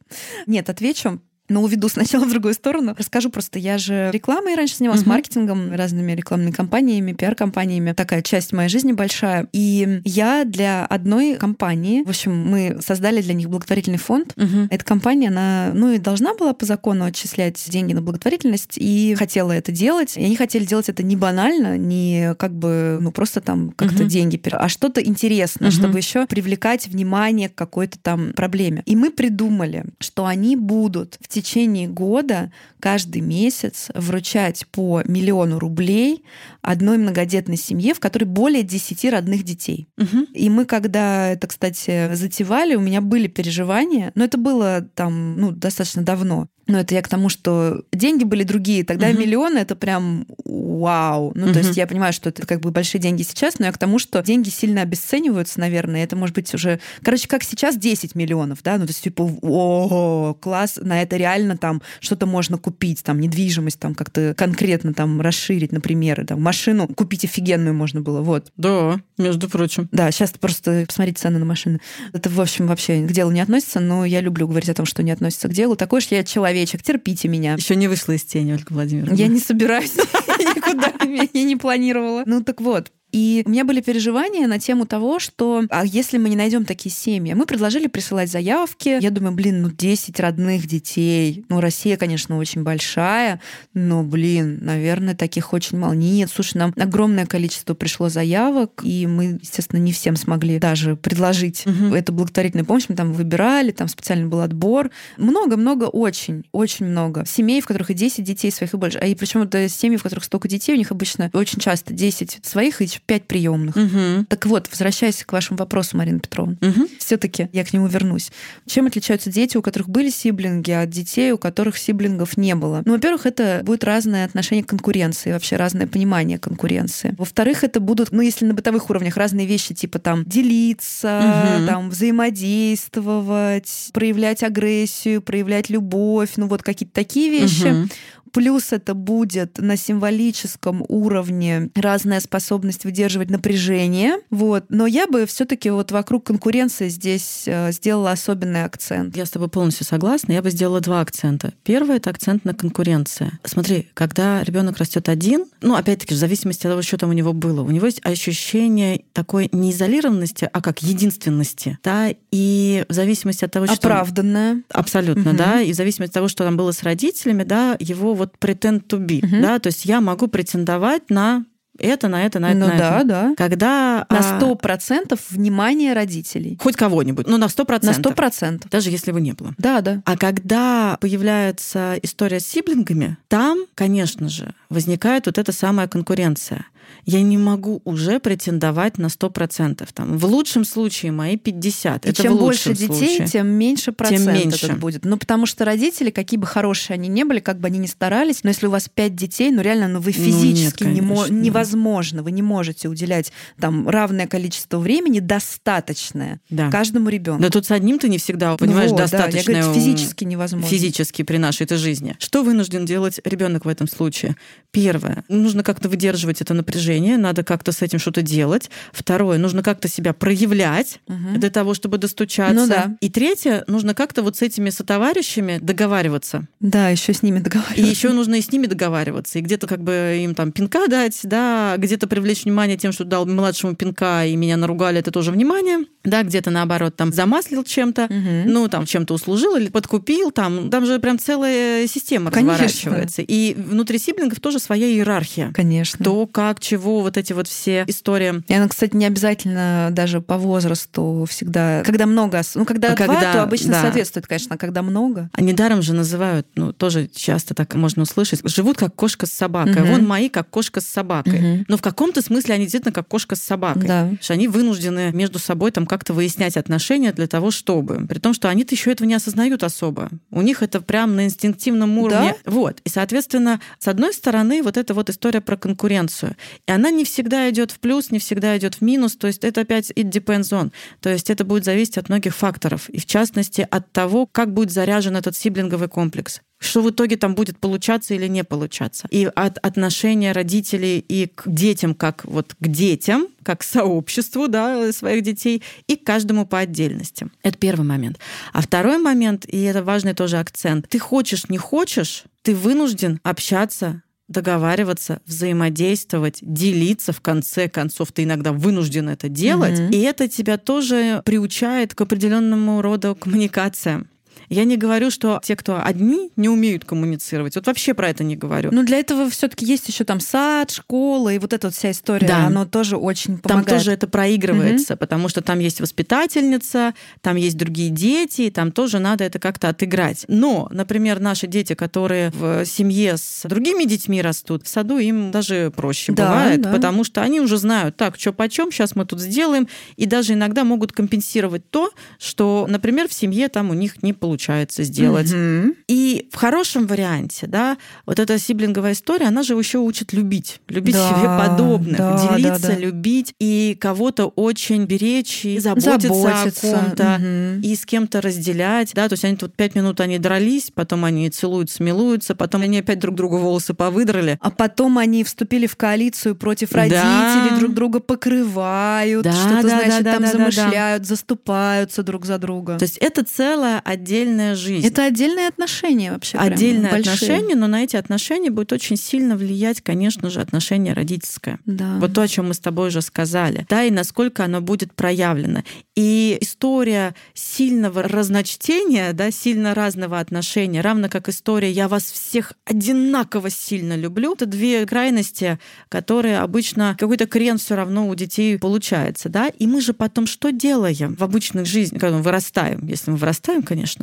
Нет, 0.47 0.69
отвечу. 0.69 1.21
Но 1.49 1.61
уведу 1.61 1.89
сначала 1.89 2.23
в 2.25 2.29
другую 2.29 2.53
сторону. 2.53 2.95
Расскажу 2.97 3.29
просто, 3.29 3.59
я 3.59 3.77
же 3.77 4.09
рекламой 4.13 4.55
раньше 4.55 4.77
занималась, 4.77 5.01
Мгм. 5.01 5.09
маркетингом, 5.09 5.73
разными 5.75 6.13
рекламными 6.13 6.51
компаниями, 6.51 7.11
пиар-компаниями. 7.11 7.91
Такая 7.91 8.21
часть 8.21 8.53
моей 8.53 8.69
жизни 8.69 8.93
большая. 8.93 9.47
И 9.51 10.01
я 10.05 10.45
для 10.45 10.85
одной 10.85 11.35
компании, 11.35 12.03
в 12.03 12.09
общем, 12.09 12.33
мы 12.49 12.79
создали 12.81 13.21
для 13.21 13.33
них 13.33 13.49
благотворительный 13.49 13.97
фонд, 13.97 14.33
Мгм. 14.37 14.67
эта 14.71 14.85
компания, 14.85 15.27
она, 15.27 15.71
ну, 15.73 15.91
и 15.91 15.97
должна 15.97 16.33
была 16.33 16.53
по 16.53 16.65
закону 16.65 17.03
отчислять 17.05 17.61
деньги 17.69 17.93
на 17.93 18.01
благотворительность, 18.01 18.77
и 18.77 19.13
хотела 19.19 19.51
это 19.51 19.71
делать. 19.73 20.15
И 20.15 20.23
они 20.23 20.35
хотели 20.37 20.63
делать 20.63 20.87
это 20.87 21.03
не 21.03 21.15
банально, 21.17 21.77
не 21.77 22.35
как 22.39 22.53
бы, 22.53 22.99
ну, 23.01 23.11
просто 23.11 23.41
там 23.41 23.71
как-то 23.75 24.03
Мгм. 24.03 24.07
деньги, 24.07 24.37
пере- 24.37 24.57
а 24.57 24.69
что-то 24.69 25.01
интересное, 25.03 25.69
Мгм. 25.71 25.77
чтобы 25.77 25.97
еще 25.97 26.25
привлекать 26.25 26.87
внимание 26.87 27.49
к 27.49 27.55
какой-то 27.55 27.99
там 27.99 28.31
проблеме. 28.33 28.81
И 28.85 28.95
мы 28.95 29.11
придумали, 29.11 29.83
что 29.99 30.25
они 30.25 30.55
будут 30.55 31.17
в 31.19 31.27
течение 31.33 31.87
года 31.87 32.51
каждый 32.79 33.21
месяц 33.21 33.89
вручать 33.93 34.67
по 34.71 35.01
миллиону 35.05 35.59
рублей 35.59 36.23
одной 36.61 36.97
многодетной 36.97 37.57
семье, 37.57 37.93
в 37.93 37.99
которой 37.99 38.25
более 38.25 38.63
10 38.63 39.05
родных 39.11 39.43
детей. 39.43 39.89
Мгм. 39.97 40.27
И 40.33 40.49
мы, 40.49 40.65
когда 40.65 41.29
это, 41.29 41.47
кстати, 41.47 42.13
затевали, 42.13 42.75
у 42.75 42.81
меня 42.81 43.01
были 43.01 43.27
переживания, 43.27 44.11
но 44.15 44.23
это 44.23 44.37
было 44.37 44.87
там, 44.93 45.37
ну, 45.37 45.51
достаточно 45.51 46.03
давно. 46.03 46.47
Но 46.67 46.79
это 46.79 46.95
я 46.95 47.01
к 47.01 47.07
тому, 47.09 47.27
что 47.29 47.83
деньги 47.91 48.23
были 48.23 48.43
другие. 48.43 48.83
Тогда 48.85 49.09
Мгм. 49.09 49.19
миллионы 49.19 49.57
это 49.59 49.75
прям 49.75 50.25
вау. 50.45 51.31
Ну, 51.35 51.47
то 51.47 51.49
Мгм. 51.49 51.57
есть 51.59 51.77
я 51.77 51.87
понимаю, 51.87 52.13
что 52.13 52.29
это 52.29 52.45
как 52.45 52.61
бы 52.61 52.71
большие 52.71 53.01
деньги 53.01 53.21
сейчас, 53.23 53.59
но 53.59 53.65
я 53.65 53.71
к 53.71 53.77
тому, 53.77 53.99
что 53.99 54.21
деньги 54.21 54.49
сильно 54.49 54.81
обесцениваются, 54.81 55.59
наверное. 55.59 56.03
Это 56.03 56.15
может 56.15 56.35
быть 56.35 56.53
уже... 56.53 56.79
Короче, 57.03 57.27
как 57.27 57.43
сейчас 57.43 57.77
10 57.77 58.15
миллионов, 58.15 58.63
да? 58.63 58.77
Ну, 58.77 58.85
то 58.85 58.91
есть 58.91 59.03
типа, 59.03 59.23
о, 59.41 60.33
класс, 60.39 60.79
на 60.81 61.01
это 61.01 61.17
реально 61.17 61.57
там 61.57 61.81
что-то 61.99 62.25
можно 62.25 62.57
купить, 62.57 63.03
там, 63.03 63.19
недвижимость 63.19 63.79
там 63.79 63.93
как-то 63.95 64.33
конкретно 64.37 64.93
там 64.93 65.19
расширить, 65.21 65.71
например, 65.71 66.25
там, 66.25 66.41
машину 66.41 66.87
купить 66.87 67.25
офигенную 67.25 67.73
можно 67.75 68.01
было, 68.01 68.21
вот. 68.21 68.51
Да, 68.57 68.99
между 69.17 69.49
прочим. 69.49 69.89
Да, 69.91 70.11
сейчас 70.11 70.31
просто 70.31 70.85
посмотрите 70.87 71.21
цены 71.21 71.39
на 71.39 71.45
машины. 71.45 71.79
Это, 72.13 72.29
в 72.29 72.39
общем, 72.39 72.67
вообще 72.67 73.01
к 73.05 73.11
делу 73.11 73.31
не 73.31 73.41
относится, 73.41 73.79
но 73.79 74.05
я 74.05 74.21
люблю 74.21 74.47
говорить 74.47 74.69
о 74.69 74.73
том, 74.73 74.85
что 74.85 75.03
не 75.03 75.11
относится 75.11 75.47
к 75.47 75.53
делу. 75.53 75.75
Такой 75.75 75.99
уж 75.99 76.07
я 76.07 76.23
человечек, 76.53 76.83
терпите 76.83 77.27
меня. 77.27 77.55
Еще 77.55 77.75
не 77.75 77.87
вышла 77.87 78.13
из 78.13 78.23
тени, 78.23 78.53
Ольга 78.53 78.67
Владимировна. 78.69 79.15
Я 79.15 79.27
не 79.27 79.39
собираюсь 79.39 79.95
никуда, 79.95 80.93
я 81.03 81.43
не 81.43 81.55
планировала. 81.55 82.23
Ну 82.25 82.43
так 82.43 82.61
вот, 82.61 82.91
И 83.13 83.43
у 83.45 83.49
меня 83.49 83.63
были 83.63 83.79
переживания 83.79 84.47
на 84.47 84.59
тему 84.59 84.87
того, 84.87 85.19
что 85.19 85.63
а 85.69 85.85
если 85.85 86.17
мы 86.17 86.29
не 86.29 86.35
найдем 86.35 86.65
такие 86.65 86.93
семьи? 86.93 87.33
Мы 87.35 87.45
предложили 87.45 87.85
присылать 87.85 88.29
заявки. 88.29 88.97
Я 88.99 89.11
думаю, 89.11 89.33
блин, 89.33 89.61
ну 89.61 89.69
10 89.69 90.19
родных 90.19 90.65
детей. 90.65 91.45
Ну, 91.47 91.61
Россия, 91.61 91.95
конечно, 91.95 92.37
очень 92.39 92.63
большая, 92.63 93.39
но, 93.75 94.01
блин, 94.01 94.57
наверное, 94.61 95.13
таких 95.13 95.53
очень 95.53 95.77
мало. 95.77 95.93
Нет, 95.93 96.31
слушай, 96.33 96.57
нам 96.57 96.73
огромное 96.75 97.27
количество 97.27 97.75
пришло 97.75 98.09
заявок, 98.09 98.81
и 98.83 99.05
мы, 99.05 99.39
естественно, 99.39 99.79
не 99.79 99.93
всем 99.93 100.15
смогли 100.15 100.57
даже 100.57 100.95
предложить 100.95 101.67
угу. 101.67 101.93
эту 101.93 102.13
благотворительную 102.13 102.65
помощь. 102.65 102.85
Мы 102.89 102.95
там 102.95 103.13
выбирали, 103.13 103.69
там 103.69 103.89
специально 103.89 104.27
был 104.27 104.41
отбор. 104.41 104.89
Много-много, 105.17 105.83
очень, 105.83 106.45
очень 106.51 106.87
много. 106.87 107.25
Семей, 107.27 107.61
в 107.61 107.67
которых 107.67 107.91
и 107.91 107.93
10 107.93 108.23
детей 108.23 108.51
своих, 108.51 108.73
и 108.73 108.77
больше. 108.77 108.97
А 108.97 109.05
и 109.05 109.13
причем 109.13 109.43
это 109.43 109.69
семьи, 109.69 109.97
в 109.97 110.03
которых 110.03 110.23
столько 110.23 110.47
детей, 110.47 110.73
у 110.73 110.77
них 110.77 110.91
обычно 110.91 111.29
очень 111.33 111.59
часто 111.59 111.93
10 111.93 112.39
своих 112.43 112.81
и 112.81 112.87
5 113.05 113.27
приемных. 113.27 113.75
Угу. 113.75 114.25
Так 114.29 114.45
вот, 114.45 114.69
возвращаясь 114.69 115.23
к 115.23 115.33
вашему 115.33 115.57
вопросу, 115.57 115.97
Марина 115.97 116.19
Петровна, 116.19 116.55
угу. 116.61 116.87
все-таки 116.99 117.49
я 117.51 117.63
к 117.63 117.73
нему 117.73 117.87
вернусь. 117.87 118.31
Чем 118.65 118.87
отличаются 118.87 119.31
дети, 119.31 119.57
у 119.57 119.61
которых 119.61 119.89
были 119.89 120.09
сиблинги, 120.09 120.71
от 120.71 120.89
детей, 120.89 121.31
у 121.31 121.37
которых 121.37 121.77
сиблингов 121.77 122.37
не 122.37 122.55
было? 122.55 122.81
Ну, 122.85 122.93
во-первых, 122.93 123.25
это 123.25 123.61
будет 123.63 123.83
разное 123.83 124.25
отношение 124.25 124.63
к 124.63 124.69
конкуренции, 124.69 125.31
вообще 125.31 125.55
разное 125.55 125.87
понимание 125.87 126.39
конкуренции. 126.39 127.15
Во-вторых, 127.17 127.63
это 127.63 127.79
будут, 127.79 128.11
ну, 128.11 128.21
если 128.21 128.45
на 128.45 128.53
бытовых 128.53 128.89
уровнях 128.89 129.17
разные 129.17 129.45
вещи, 129.45 129.73
типа 129.73 129.99
там 129.99 130.23
делиться, 130.25 131.57
угу. 131.57 131.67
там 131.67 131.89
взаимодействовать, 131.89 133.89
проявлять 133.93 134.43
агрессию, 134.43 135.21
проявлять 135.21 135.69
любовь, 135.69 136.31
ну 136.37 136.47
вот 136.47 136.63
какие-то 136.63 136.93
такие 136.93 137.29
вещи. 137.29 137.67
Угу. 137.67 137.89
Плюс 138.33 138.73
это 138.73 138.95
будет 138.95 139.59
на 139.59 139.77
символическом 139.77 140.83
уровне 140.89 141.69
разная 141.75 142.19
способность 142.19 142.83
выдерживать 142.83 143.29
напряжение. 143.29 144.15
Вот. 144.31 144.65
Но 144.69 144.87
я 144.87 145.07
бы 145.07 145.27
все 145.27 145.45
таки 145.45 145.69
вот 145.69 145.91
вокруг 145.91 146.25
конкуренции 146.25 146.89
здесь 146.89 147.43
э, 147.45 147.71
сделала 147.71 148.11
особенный 148.11 148.63
акцент. 148.63 149.15
Я 149.15 149.27
с 149.27 149.29
тобой 149.29 149.49
полностью 149.49 149.85
согласна. 149.85 150.33
Я 150.33 150.41
бы 150.41 150.49
сделала 150.49 150.81
два 150.81 151.01
акцента. 151.01 151.53
Первый— 151.63 151.97
это 151.97 152.09
акцент 152.09 152.43
на 152.43 152.55
конкуренции. 152.55 153.31
Смотри, 153.43 153.89
когда 153.93 154.43
ребенок 154.43 154.79
растет 154.79 155.09
один, 155.09 155.45
ну, 155.61 155.75
опять-таки, 155.75 156.15
в 156.15 156.17
зависимости 156.17 156.65
от 156.65 156.71
того, 156.71 156.81
что 156.81 156.97
там 156.97 157.11
у 157.11 157.13
него 157.13 157.33
было, 157.33 157.61
у 157.61 157.69
него 157.69 157.85
есть 157.85 158.03
ощущение 158.03 159.03
такой 159.13 159.49
не 159.51 159.71
изолированности, 159.71 160.49
а 160.51 160.61
как 160.61 160.81
единственности, 160.81 161.77
да, 161.83 162.09
и 162.31 162.83
в 162.89 162.93
зависимости 162.93 163.45
от 163.45 163.51
того, 163.51 163.67
что... 163.67 163.75
Оправданное. 163.75 164.63
Абсолютно, 164.69 165.31
угу. 165.31 165.37
да, 165.37 165.61
и 165.61 165.71
в 165.71 165.75
зависимости 165.75 166.11
от 166.11 166.15
того, 166.15 166.27
что 166.27 166.43
там 166.43 166.57
было 166.57 166.71
с 166.71 166.81
родителями, 166.81 167.43
да, 167.43 167.77
его 167.79 168.15
вот 168.23 168.35
pretend 168.39 168.87
to 168.87 168.99
be, 168.99 169.25
угу. 169.25 169.41
да, 169.41 169.59
то 169.59 169.67
есть 169.67 169.85
я 169.85 170.01
могу 170.01 170.27
претендовать 170.27 171.09
на 171.09 171.45
это, 171.79 172.07
на 172.07 172.23
это, 172.23 172.39
на 172.39 172.51
это, 172.51 172.59
ну, 172.59 172.67
на 172.67 172.77
да, 172.77 172.97
это. 172.97 173.07
да. 173.07 173.33
Когда... 173.35 174.05
На 174.09 174.19
а, 174.19 174.37
сто 174.37 174.53
процентов 174.55 175.19
внимания 175.31 175.93
родителей. 175.93 176.57
Хоть 176.61 176.75
кого-нибудь, 176.75 177.27
ну 177.27 177.37
на 177.37 177.49
сто 177.49 177.65
процентов. 177.65 177.97
На 177.97 178.03
сто 178.03 178.15
процентов. 178.15 178.69
Даже 178.69 178.91
если 178.91 179.11
бы 179.11 179.19
не 179.19 179.33
было. 179.33 179.55
Да, 179.57 179.81
да. 179.81 180.01
А 180.05 180.15
когда 180.15 180.97
появляется 181.01 181.97
история 182.03 182.39
с 182.39 182.45
сиблингами, 182.45 183.17
там, 183.27 183.65
конечно 183.73 184.29
же, 184.29 184.53
возникает 184.69 185.25
вот 185.25 185.37
эта 185.37 185.51
самая 185.51 185.87
конкуренция 185.87 186.65
я 187.05 187.21
не 187.21 187.37
могу 187.37 187.81
уже 187.85 188.19
претендовать 188.19 188.97
на 188.97 189.07
100%. 189.07 189.87
Там, 189.93 190.17
в 190.17 190.25
лучшем 190.25 190.65
случае 190.65 191.11
мои 191.11 191.37
50. 191.37 192.05
И 192.05 192.09
это 192.09 192.21
чем 192.23 192.37
больше 192.37 192.73
детей, 192.73 192.87
случае. 192.87 193.27
тем 193.27 193.47
меньше 193.47 193.91
процент 193.91 194.23
тем 194.23 194.33
меньше. 194.33 194.65
этот 194.65 194.79
будет. 194.79 195.05
Ну, 195.05 195.17
потому 195.17 195.45
что 195.45 195.65
родители, 195.65 196.09
какие 196.09 196.39
бы 196.39 196.45
хорошие 196.45 196.95
они 196.95 197.07
не 197.07 197.23
были, 197.23 197.39
как 197.39 197.59
бы 197.59 197.67
они 197.67 197.79
ни 197.79 197.87
старались, 197.87 198.43
но 198.43 198.49
если 198.49 198.67
у 198.67 198.69
вас 198.69 198.89
5 198.89 199.15
детей, 199.15 199.51
ну, 199.51 199.61
реально, 199.61 199.87
ну, 199.87 199.99
вы 199.99 200.11
физически 200.11 200.83
ну, 200.83 200.89
нет, 200.89 200.95
не 200.95 201.01
мо- 201.01 201.27
невозможно, 201.29 202.23
вы 202.23 202.31
не 202.31 202.41
можете 202.41 202.87
уделять 202.87 203.31
там 203.59 203.87
равное 203.89 204.27
количество 204.27 204.77
времени, 204.77 205.19
достаточное 205.19 206.39
да. 206.49 206.69
каждому 206.69 207.09
ребенку. 207.09 207.41
Да 207.41 207.49
тут 207.49 207.65
с 207.65 207.71
одним 207.71 207.99
ты 207.99 208.09
не 208.09 208.17
всегда, 208.17 208.55
понимаешь, 208.57 208.91
вот, 208.91 208.97
достаточно. 208.97 209.53
Да, 209.53 209.59
я 209.59 209.63
говорю, 209.63 209.79
физически 209.79 210.23
невозможно. 210.23 210.67
Физически 210.67 211.23
при 211.23 211.37
нашей 211.37 211.63
этой 211.63 211.77
жизни. 211.77 212.15
Что 212.19 212.43
вынужден 212.43 212.85
делать 212.85 213.19
ребенок 213.23 213.65
в 213.65 213.67
этом 213.67 213.87
случае? 213.87 214.35
Первое, 214.71 215.23
нужно 215.27 215.63
как-то 215.63 215.89
выдерживать 215.89 216.41
это 216.41 216.53
напряжение 216.53 216.72
напряжение, 216.73 217.17
надо 217.17 217.43
как-то 217.43 217.71
с 217.71 217.81
этим 217.81 217.99
что-то 217.99 218.21
делать. 218.21 218.69
Второе, 218.91 219.37
нужно 219.37 219.63
как-то 219.63 219.87
себя 219.87 220.13
проявлять 220.13 220.99
угу. 221.07 221.37
для 221.37 221.49
того, 221.49 221.73
чтобы 221.73 221.97
достучаться. 221.97 222.53
Ну, 222.53 222.67
да. 222.67 222.95
И 222.99 223.09
третье, 223.09 223.63
нужно 223.67 223.93
как-то 223.93 224.23
вот 224.23 224.37
с 224.37 224.41
этими 224.41 224.69
сотоварищами 224.69 225.59
договариваться. 225.61 226.47
Да, 226.59 226.89
еще 226.89 227.13
с 227.13 227.23
ними 227.23 227.39
договариваться. 227.39 227.81
И 227.81 227.85
еще 227.85 228.09
нужно 228.09 228.35
и 228.35 228.41
с 228.41 228.51
ними 228.51 228.65
договариваться. 228.65 229.39
И 229.39 229.41
где-то 229.41 229.67
как 229.67 229.83
бы 229.83 230.19
им 230.23 230.35
там 230.35 230.51
пинка 230.51 230.87
дать, 230.87 231.19
да, 231.23 231.75
где-то 231.77 232.07
привлечь 232.07 232.45
внимание 232.45 232.77
тем, 232.77 232.91
что 232.91 233.03
дал 233.03 233.25
младшему 233.25 233.75
пинка, 233.75 234.25
и 234.25 234.35
меня 234.35 234.57
наругали, 234.57 234.99
это 234.99 235.11
тоже 235.11 235.31
внимание. 235.31 235.85
Да, 236.03 236.23
где-то 236.23 236.51
наоборот 236.51 236.95
там 236.95 237.13
замаслил 237.13 237.63
чем-то, 237.63 238.05
угу. 238.05 238.51
ну 238.51 238.67
там 238.67 238.85
чем-то 238.85 239.13
услужил 239.13 239.55
или 239.55 239.69
подкупил, 239.69 240.31
там, 240.31 240.69
там 240.69 240.85
же 240.85 240.99
прям 240.99 241.17
целая 241.17 241.87
система 241.87 242.29
Конечно. 242.29 242.53
разворачивается. 242.53 243.21
И 243.21 243.53
внутри 243.53 243.99
сиблингов 243.99 244.39
тоже 244.39 244.59
своя 244.59 244.87
иерархия. 244.87 245.51
Конечно. 245.53 245.99
Кто, 245.99 246.27
как, 246.27 246.59
чего, 246.63 247.01
вот 247.01 247.17
эти 247.17 247.33
вот 247.33 247.47
все 247.47 247.83
истории. 247.87 248.43
И 248.47 248.53
она, 248.53 248.67
кстати, 248.67 248.95
не 248.95 249.05
обязательно 249.05 249.89
даже 249.91 250.21
по 250.21 250.37
возрасту 250.37 251.25
всегда. 251.29 251.83
Когда 251.85 252.05
много, 252.05 252.41
ну, 252.55 252.65
когда, 252.65 252.95
когда 252.95 253.19
два, 253.19 253.33
то 253.33 253.43
обычно 253.43 253.73
да. 253.73 253.81
соответствует, 253.81 254.27
конечно, 254.27 254.55
а 254.55 254.57
когда 254.57 254.81
много. 254.81 255.29
А 255.33 255.41
недаром 255.41 255.81
же 255.81 255.93
называют, 255.93 256.47
ну, 256.55 256.73
тоже 256.73 257.07
часто 257.07 257.53
так 257.53 257.75
можно 257.75 258.03
услышать, 258.03 258.41
живут 258.49 258.77
как 258.77 258.95
кошка 258.95 259.25
с 259.25 259.31
собакой. 259.31 259.81
Угу. 259.81 259.91
Вон 259.91 260.07
мои 260.07 260.29
как 260.29 260.49
кошка 260.49 260.81
с 260.81 260.85
собакой. 260.85 261.39
Угу. 261.39 261.65
Но 261.67 261.77
в 261.77 261.81
каком-то 261.81 262.21
смысле 262.21 262.55
они 262.55 262.65
действительно 262.65 262.93
как 262.93 263.07
кошка 263.07 263.35
с 263.35 263.41
собакой. 263.41 263.87
Да. 263.87 264.11
Что 264.21 264.33
они 264.33 264.47
вынуждены 264.47 265.11
между 265.11 265.39
собой 265.39 265.71
там 265.71 265.85
как-то 265.85 266.13
выяснять 266.13 266.57
отношения 266.57 267.11
для 267.11 267.27
того, 267.27 267.51
чтобы. 267.51 268.05
При 268.07 268.19
том, 268.19 268.33
что 268.33 268.49
они-то 268.49 268.73
еще 268.73 268.91
этого 268.91 269.07
не 269.07 269.15
осознают 269.15 269.63
особо. 269.63 270.09
У 270.31 270.41
них 270.41 270.63
это 270.63 270.81
прям 270.81 271.15
на 271.15 271.25
инстинктивном 271.25 271.97
уровне. 271.97 272.35
Да? 272.45 272.51
Вот. 272.51 272.79
И, 272.83 272.89
соответственно, 272.89 273.59
с 273.79 273.87
одной 273.87 274.13
стороны, 274.13 274.63
вот 274.63 274.77
эта 274.77 274.93
вот 274.93 275.09
история 275.09 275.41
про 275.41 275.57
конкуренцию. 275.57 276.35
И 276.67 276.71
она 276.71 276.91
не 276.91 277.05
всегда 277.05 277.49
идет 277.49 277.71
в 277.71 277.79
плюс, 277.79 278.11
не 278.11 278.19
всегда 278.19 278.57
идет 278.57 278.75
в 278.75 278.81
минус. 278.81 279.15
То 279.15 279.27
есть 279.27 279.43
это 279.43 279.61
опять 279.61 279.91
it 279.91 280.09
depends 280.09 280.51
on. 280.51 280.71
То 281.01 281.09
есть 281.09 281.29
это 281.29 281.43
будет 281.43 281.65
зависеть 281.65 281.97
от 281.97 282.09
многих 282.09 282.35
факторов. 282.35 282.89
И 282.89 282.99
в 282.99 283.05
частности 283.05 283.67
от 283.69 283.91
того, 283.91 284.25
как 284.25 284.53
будет 284.53 284.71
заряжен 284.71 285.15
этот 285.15 285.35
сиблинговый 285.35 285.87
комплекс 285.87 286.41
что 286.63 286.81
в 286.81 286.89
итоге 286.89 287.17
там 287.17 287.35
будет 287.35 287.59
получаться 287.59 288.13
или 288.13 288.27
не 288.27 288.43
получаться. 288.43 289.07
И 289.11 289.29
от 289.35 289.57
отношения 289.57 290.31
родителей 290.31 290.99
и 290.99 291.27
к 291.27 291.43
детям, 291.45 291.93
как 291.93 292.25
вот 292.25 292.55
к 292.59 292.67
детям, 292.67 293.27
как 293.43 293.59
к 293.59 293.63
сообществу 293.63 294.47
да, 294.47 294.91
своих 294.93 295.23
детей, 295.23 295.61
и 295.87 295.95
к 295.97 296.05
каждому 296.05 296.45
по 296.45 296.59
отдельности. 296.59 297.27
Это 297.43 297.57
первый 297.57 297.85
момент. 297.85 298.19
А 298.53 298.61
второй 298.61 298.97
момент, 298.97 299.45
и 299.45 299.61
это 299.63 299.83
важный 299.83 300.13
тоже 300.13 300.37
акцент, 300.37 300.87
ты 300.87 300.99
хочешь, 300.99 301.49
не 301.49 301.57
хочешь, 301.57 302.23
ты 302.41 302.55
вынужден 302.55 303.19
общаться 303.23 304.02
договариваться, 304.27 305.21
взаимодействовать, 305.25 306.39
делиться, 306.41 307.11
в 307.13 307.21
конце 307.21 307.67
концов, 307.67 308.11
ты 308.11 308.23
иногда 308.23 308.53
вынужден 308.53 309.09
это 309.09 309.29
делать, 309.29 309.79
mm-hmm. 309.79 309.91
и 309.91 310.01
это 310.01 310.27
тебя 310.27 310.57
тоже 310.57 311.21
приучает 311.25 311.93
к 311.93 312.01
определенному 312.01 312.81
роду 312.81 313.15
коммуникациям. 313.15 314.07
Я 314.49 314.63
не 314.63 314.77
говорю, 314.77 315.09
что 315.09 315.39
те, 315.43 315.55
кто 315.55 315.81
одни, 315.83 316.31
не 316.35 316.49
умеют 316.49 316.85
коммуницировать. 316.85 317.55
Вот 317.55 317.67
вообще 317.67 317.93
про 317.93 318.09
это 318.09 318.23
не 318.23 318.35
говорю. 318.35 318.69
Но 318.71 318.83
для 318.83 318.97
этого 318.97 319.29
все-таки 319.29 319.65
есть 319.65 319.87
еще 319.87 320.03
там 320.03 320.19
сад, 320.19 320.71
школа 320.71 321.33
и 321.33 321.39
вот 321.39 321.53
эта 321.53 321.67
вот 321.67 321.75
вся 321.75 321.91
история. 321.91 322.27
Да. 322.27 322.45
Оно 322.45 322.65
тоже 322.65 322.97
очень 322.97 323.37
помогает. 323.37 323.67
Там 323.67 323.77
тоже 323.77 323.91
это 323.91 324.07
проигрывается, 324.07 324.93
угу. 324.93 324.99
потому 324.99 325.29
что 325.29 325.41
там 325.41 325.59
есть 325.59 325.81
воспитательница, 325.81 326.93
там 327.21 327.35
есть 327.35 327.57
другие 327.57 327.89
дети, 327.89 328.43
и 328.43 328.49
там 328.51 328.71
тоже 328.71 328.99
надо 328.99 329.23
это 329.23 329.39
как-то 329.39 329.69
отыграть. 329.69 330.25
Но, 330.27 330.67
например, 330.71 331.19
наши 331.19 331.47
дети, 331.47 331.73
которые 331.73 332.31
в 332.31 332.65
семье 332.65 333.17
с 333.17 333.47
другими 333.47 333.85
детьми 333.85 334.21
растут, 334.21 334.65
в 334.65 334.67
саду 334.67 334.97
им 334.97 335.31
даже 335.31 335.71
проще 335.75 336.11
да, 336.11 336.27
бывает, 336.27 336.61
да. 336.61 336.71
потому 336.71 337.03
что 337.03 337.21
они 337.21 337.39
уже 337.39 337.57
знают, 337.57 337.97
так, 337.97 338.19
что 338.19 338.33
почем, 338.33 338.71
сейчас 338.71 338.95
мы 338.95 339.05
тут 339.05 339.19
сделаем, 339.19 339.67
и 339.95 340.05
даже 340.05 340.33
иногда 340.33 340.63
могут 340.63 340.91
компенсировать 340.91 341.69
то, 341.69 341.91
что, 342.19 342.65
например, 342.69 343.07
в 343.07 343.13
семье 343.13 343.49
там 343.49 343.69
у 343.69 343.73
них 343.73 344.03
не 344.03 344.13
получается 344.23 344.83
сделать. 344.83 345.33
Угу. 345.33 345.75
И 345.89 346.29
в 346.31 346.37
хорошем 346.37 346.87
варианте, 346.87 347.45
да, 347.45 347.75
вот 348.05 348.19
эта 348.19 348.39
сиблинговая 348.39 348.93
история, 348.93 349.25
она 349.25 349.43
же 349.43 349.53
еще 349.53 349.79
учит 349.79 350.13
любить, 350.13 350.61
любить 350.69 350.95
да, 350.95 351.09
себе 351.09 351.27
подобных, 351.37 351.97
да, 351.97 352.37
делиться, 352.37 352.61
да, 352.61 352.67
да. 352.69 352.75
любить 352.77 353.35
и 353.41 353.77
кого-то 353.77 354.27
очень 354.27 354.85
беречь 354.85 355.43
и 355.43 355.59
заботиться, 355.59 356.07
заботиться. 356.07 356.71
о 356.71 356.79
ком-то 356.79 357.15
угу. 357.15 357.67
и 357.67 357.75
с 357.75 357.85
кем-то 357.85 358.21
разделять, 358.21 358.93
да, 358.93 359.09
то 359.09 359.13
есть 359.13 359.25
они 359.25 359.35
тут 359.35 359.57
пять 359.57 359.75
минут 359.75 359.99
они 359.99 360.19
дрались, 360.19 360.71
потом 360.73 361.03
они 361.03 361.29
целуются, 361.29 361.83
милуются, 361.83 362.33
потом 362.33 362.61
они 362.61 362.79
опять 362.79 362.99
друг 362.99 363.15
другу 363.15 363.39
волосы 363.39 363.73
повыдрали, 363.73 364.37
а 364.39 364.51
потом 364.51 364.99
они 364.99 365.25
вступили 365.25 365.67
в 365.67 365.75
коалицию 365.75 366.37
против 366.37 366.71
родителей, 366.71 367.01
да. 367.01 367.57
друг 367.59 367.73
друга 367.73 367.99
покрывают, 367.99 369.25
да, 369.25 369.33
что-то 369.33 369.67
да, 369.67 369.81
значит 369.81 370.03
да, 370.05 370.13
там 370.13 370.23
да, 370.23 370.31
замышляют, 370.31 371.03
да. 371.03 371.07
заступаются 371.09 372.03
друг 372.03 372.25
за 372.25 372.37
друга. 372.37 372.77
То 372.77 372.83
есть 372.83 372.97
это 372.99 373.25
целая 373.25 373.81
отдельная 373.83 374.12
отдельная 374.13 374.55
жизнь. 374.55 374.85
Это 374.85 375.05
отдельные 375.05 375.47
отношения 375.47 376.11
вообще. 376.11 376.37
Отдельные 376.37 376.91
большие. 376.91 377.13
отношения, 377.13 377.55
но 377.55 377.67
на 377.67 377.83
эти 377.83 377.95
отношения 377.95 378.49
будет 378.49 378.71
очень 378.71 378.97
сильно 378.97 379.35
влиять, 379.35 379.81
конечно 379.81 380.29
же, 380.29 380.39
отношение 380.41 380.93
родительское. 380.93 381.59
Да. 381.65 381.97
Вот 381.99 382.13
то, 382.13 382.21
о 382.21 382.27
чем 382.27 382.49
мы 382.49 382.53
с 382.53 382.59
тобой 382.59 382.89
уже 382.89 383.01
сказали. 383.01 383.65
Да, 383.69 383.83
и 383.83 383.91
насколько 383.91 384.45
оно 384.45 384.61
будет 384.61 384.93
проявлено. 384.93 385.63
И 385.95 386.37
история 386.41 387.15
сильного 387.33 388.03
разночтения, 388.03 389.13
да, 389.13 389.31
сильно 389.31 389.73
разного 389.73 390.19
отношения, 390.19 390.81
равно 390.81 391.09
как 391.09 391.29
история 391.29 391.71
«я 391.71 391.87
вас 391.87 392.03
всех 392.03 392.53
одинаково 392.65 393.49
сильно 393.49 393.95
люблю», 393.95 394.33
это 394.33 394.45
две 394.45 394.85
крайности, 394.85 395.59
которые 395.89 396.39
обычно 396.39 396.95
какой-то 396.99 397.25
крен 397.25 397.57
все 397.57 397.75
равно 397.75 398.07
у 398.07 398.15
детей 398.15 398.57
получается. 398.57 399.29
Да? 399.29 399.47
И 399.47 399.67
мы 399.67 399.81
же 399.81 399.93
потом 399.93 400.27
что 400.27 400.51
делаем 400.51 401.15
в 401.15 401.23
обычной 401.23 401.65
жизни, 401.65 401.97
когда 401.97 402.17
мы 402.17 402.23
вырастаем? 402.23 402.85
Если 402.87 403.11
мы 403.11 403.17
вырастаем, 403.17 403.63
конечно, 403.63 404.02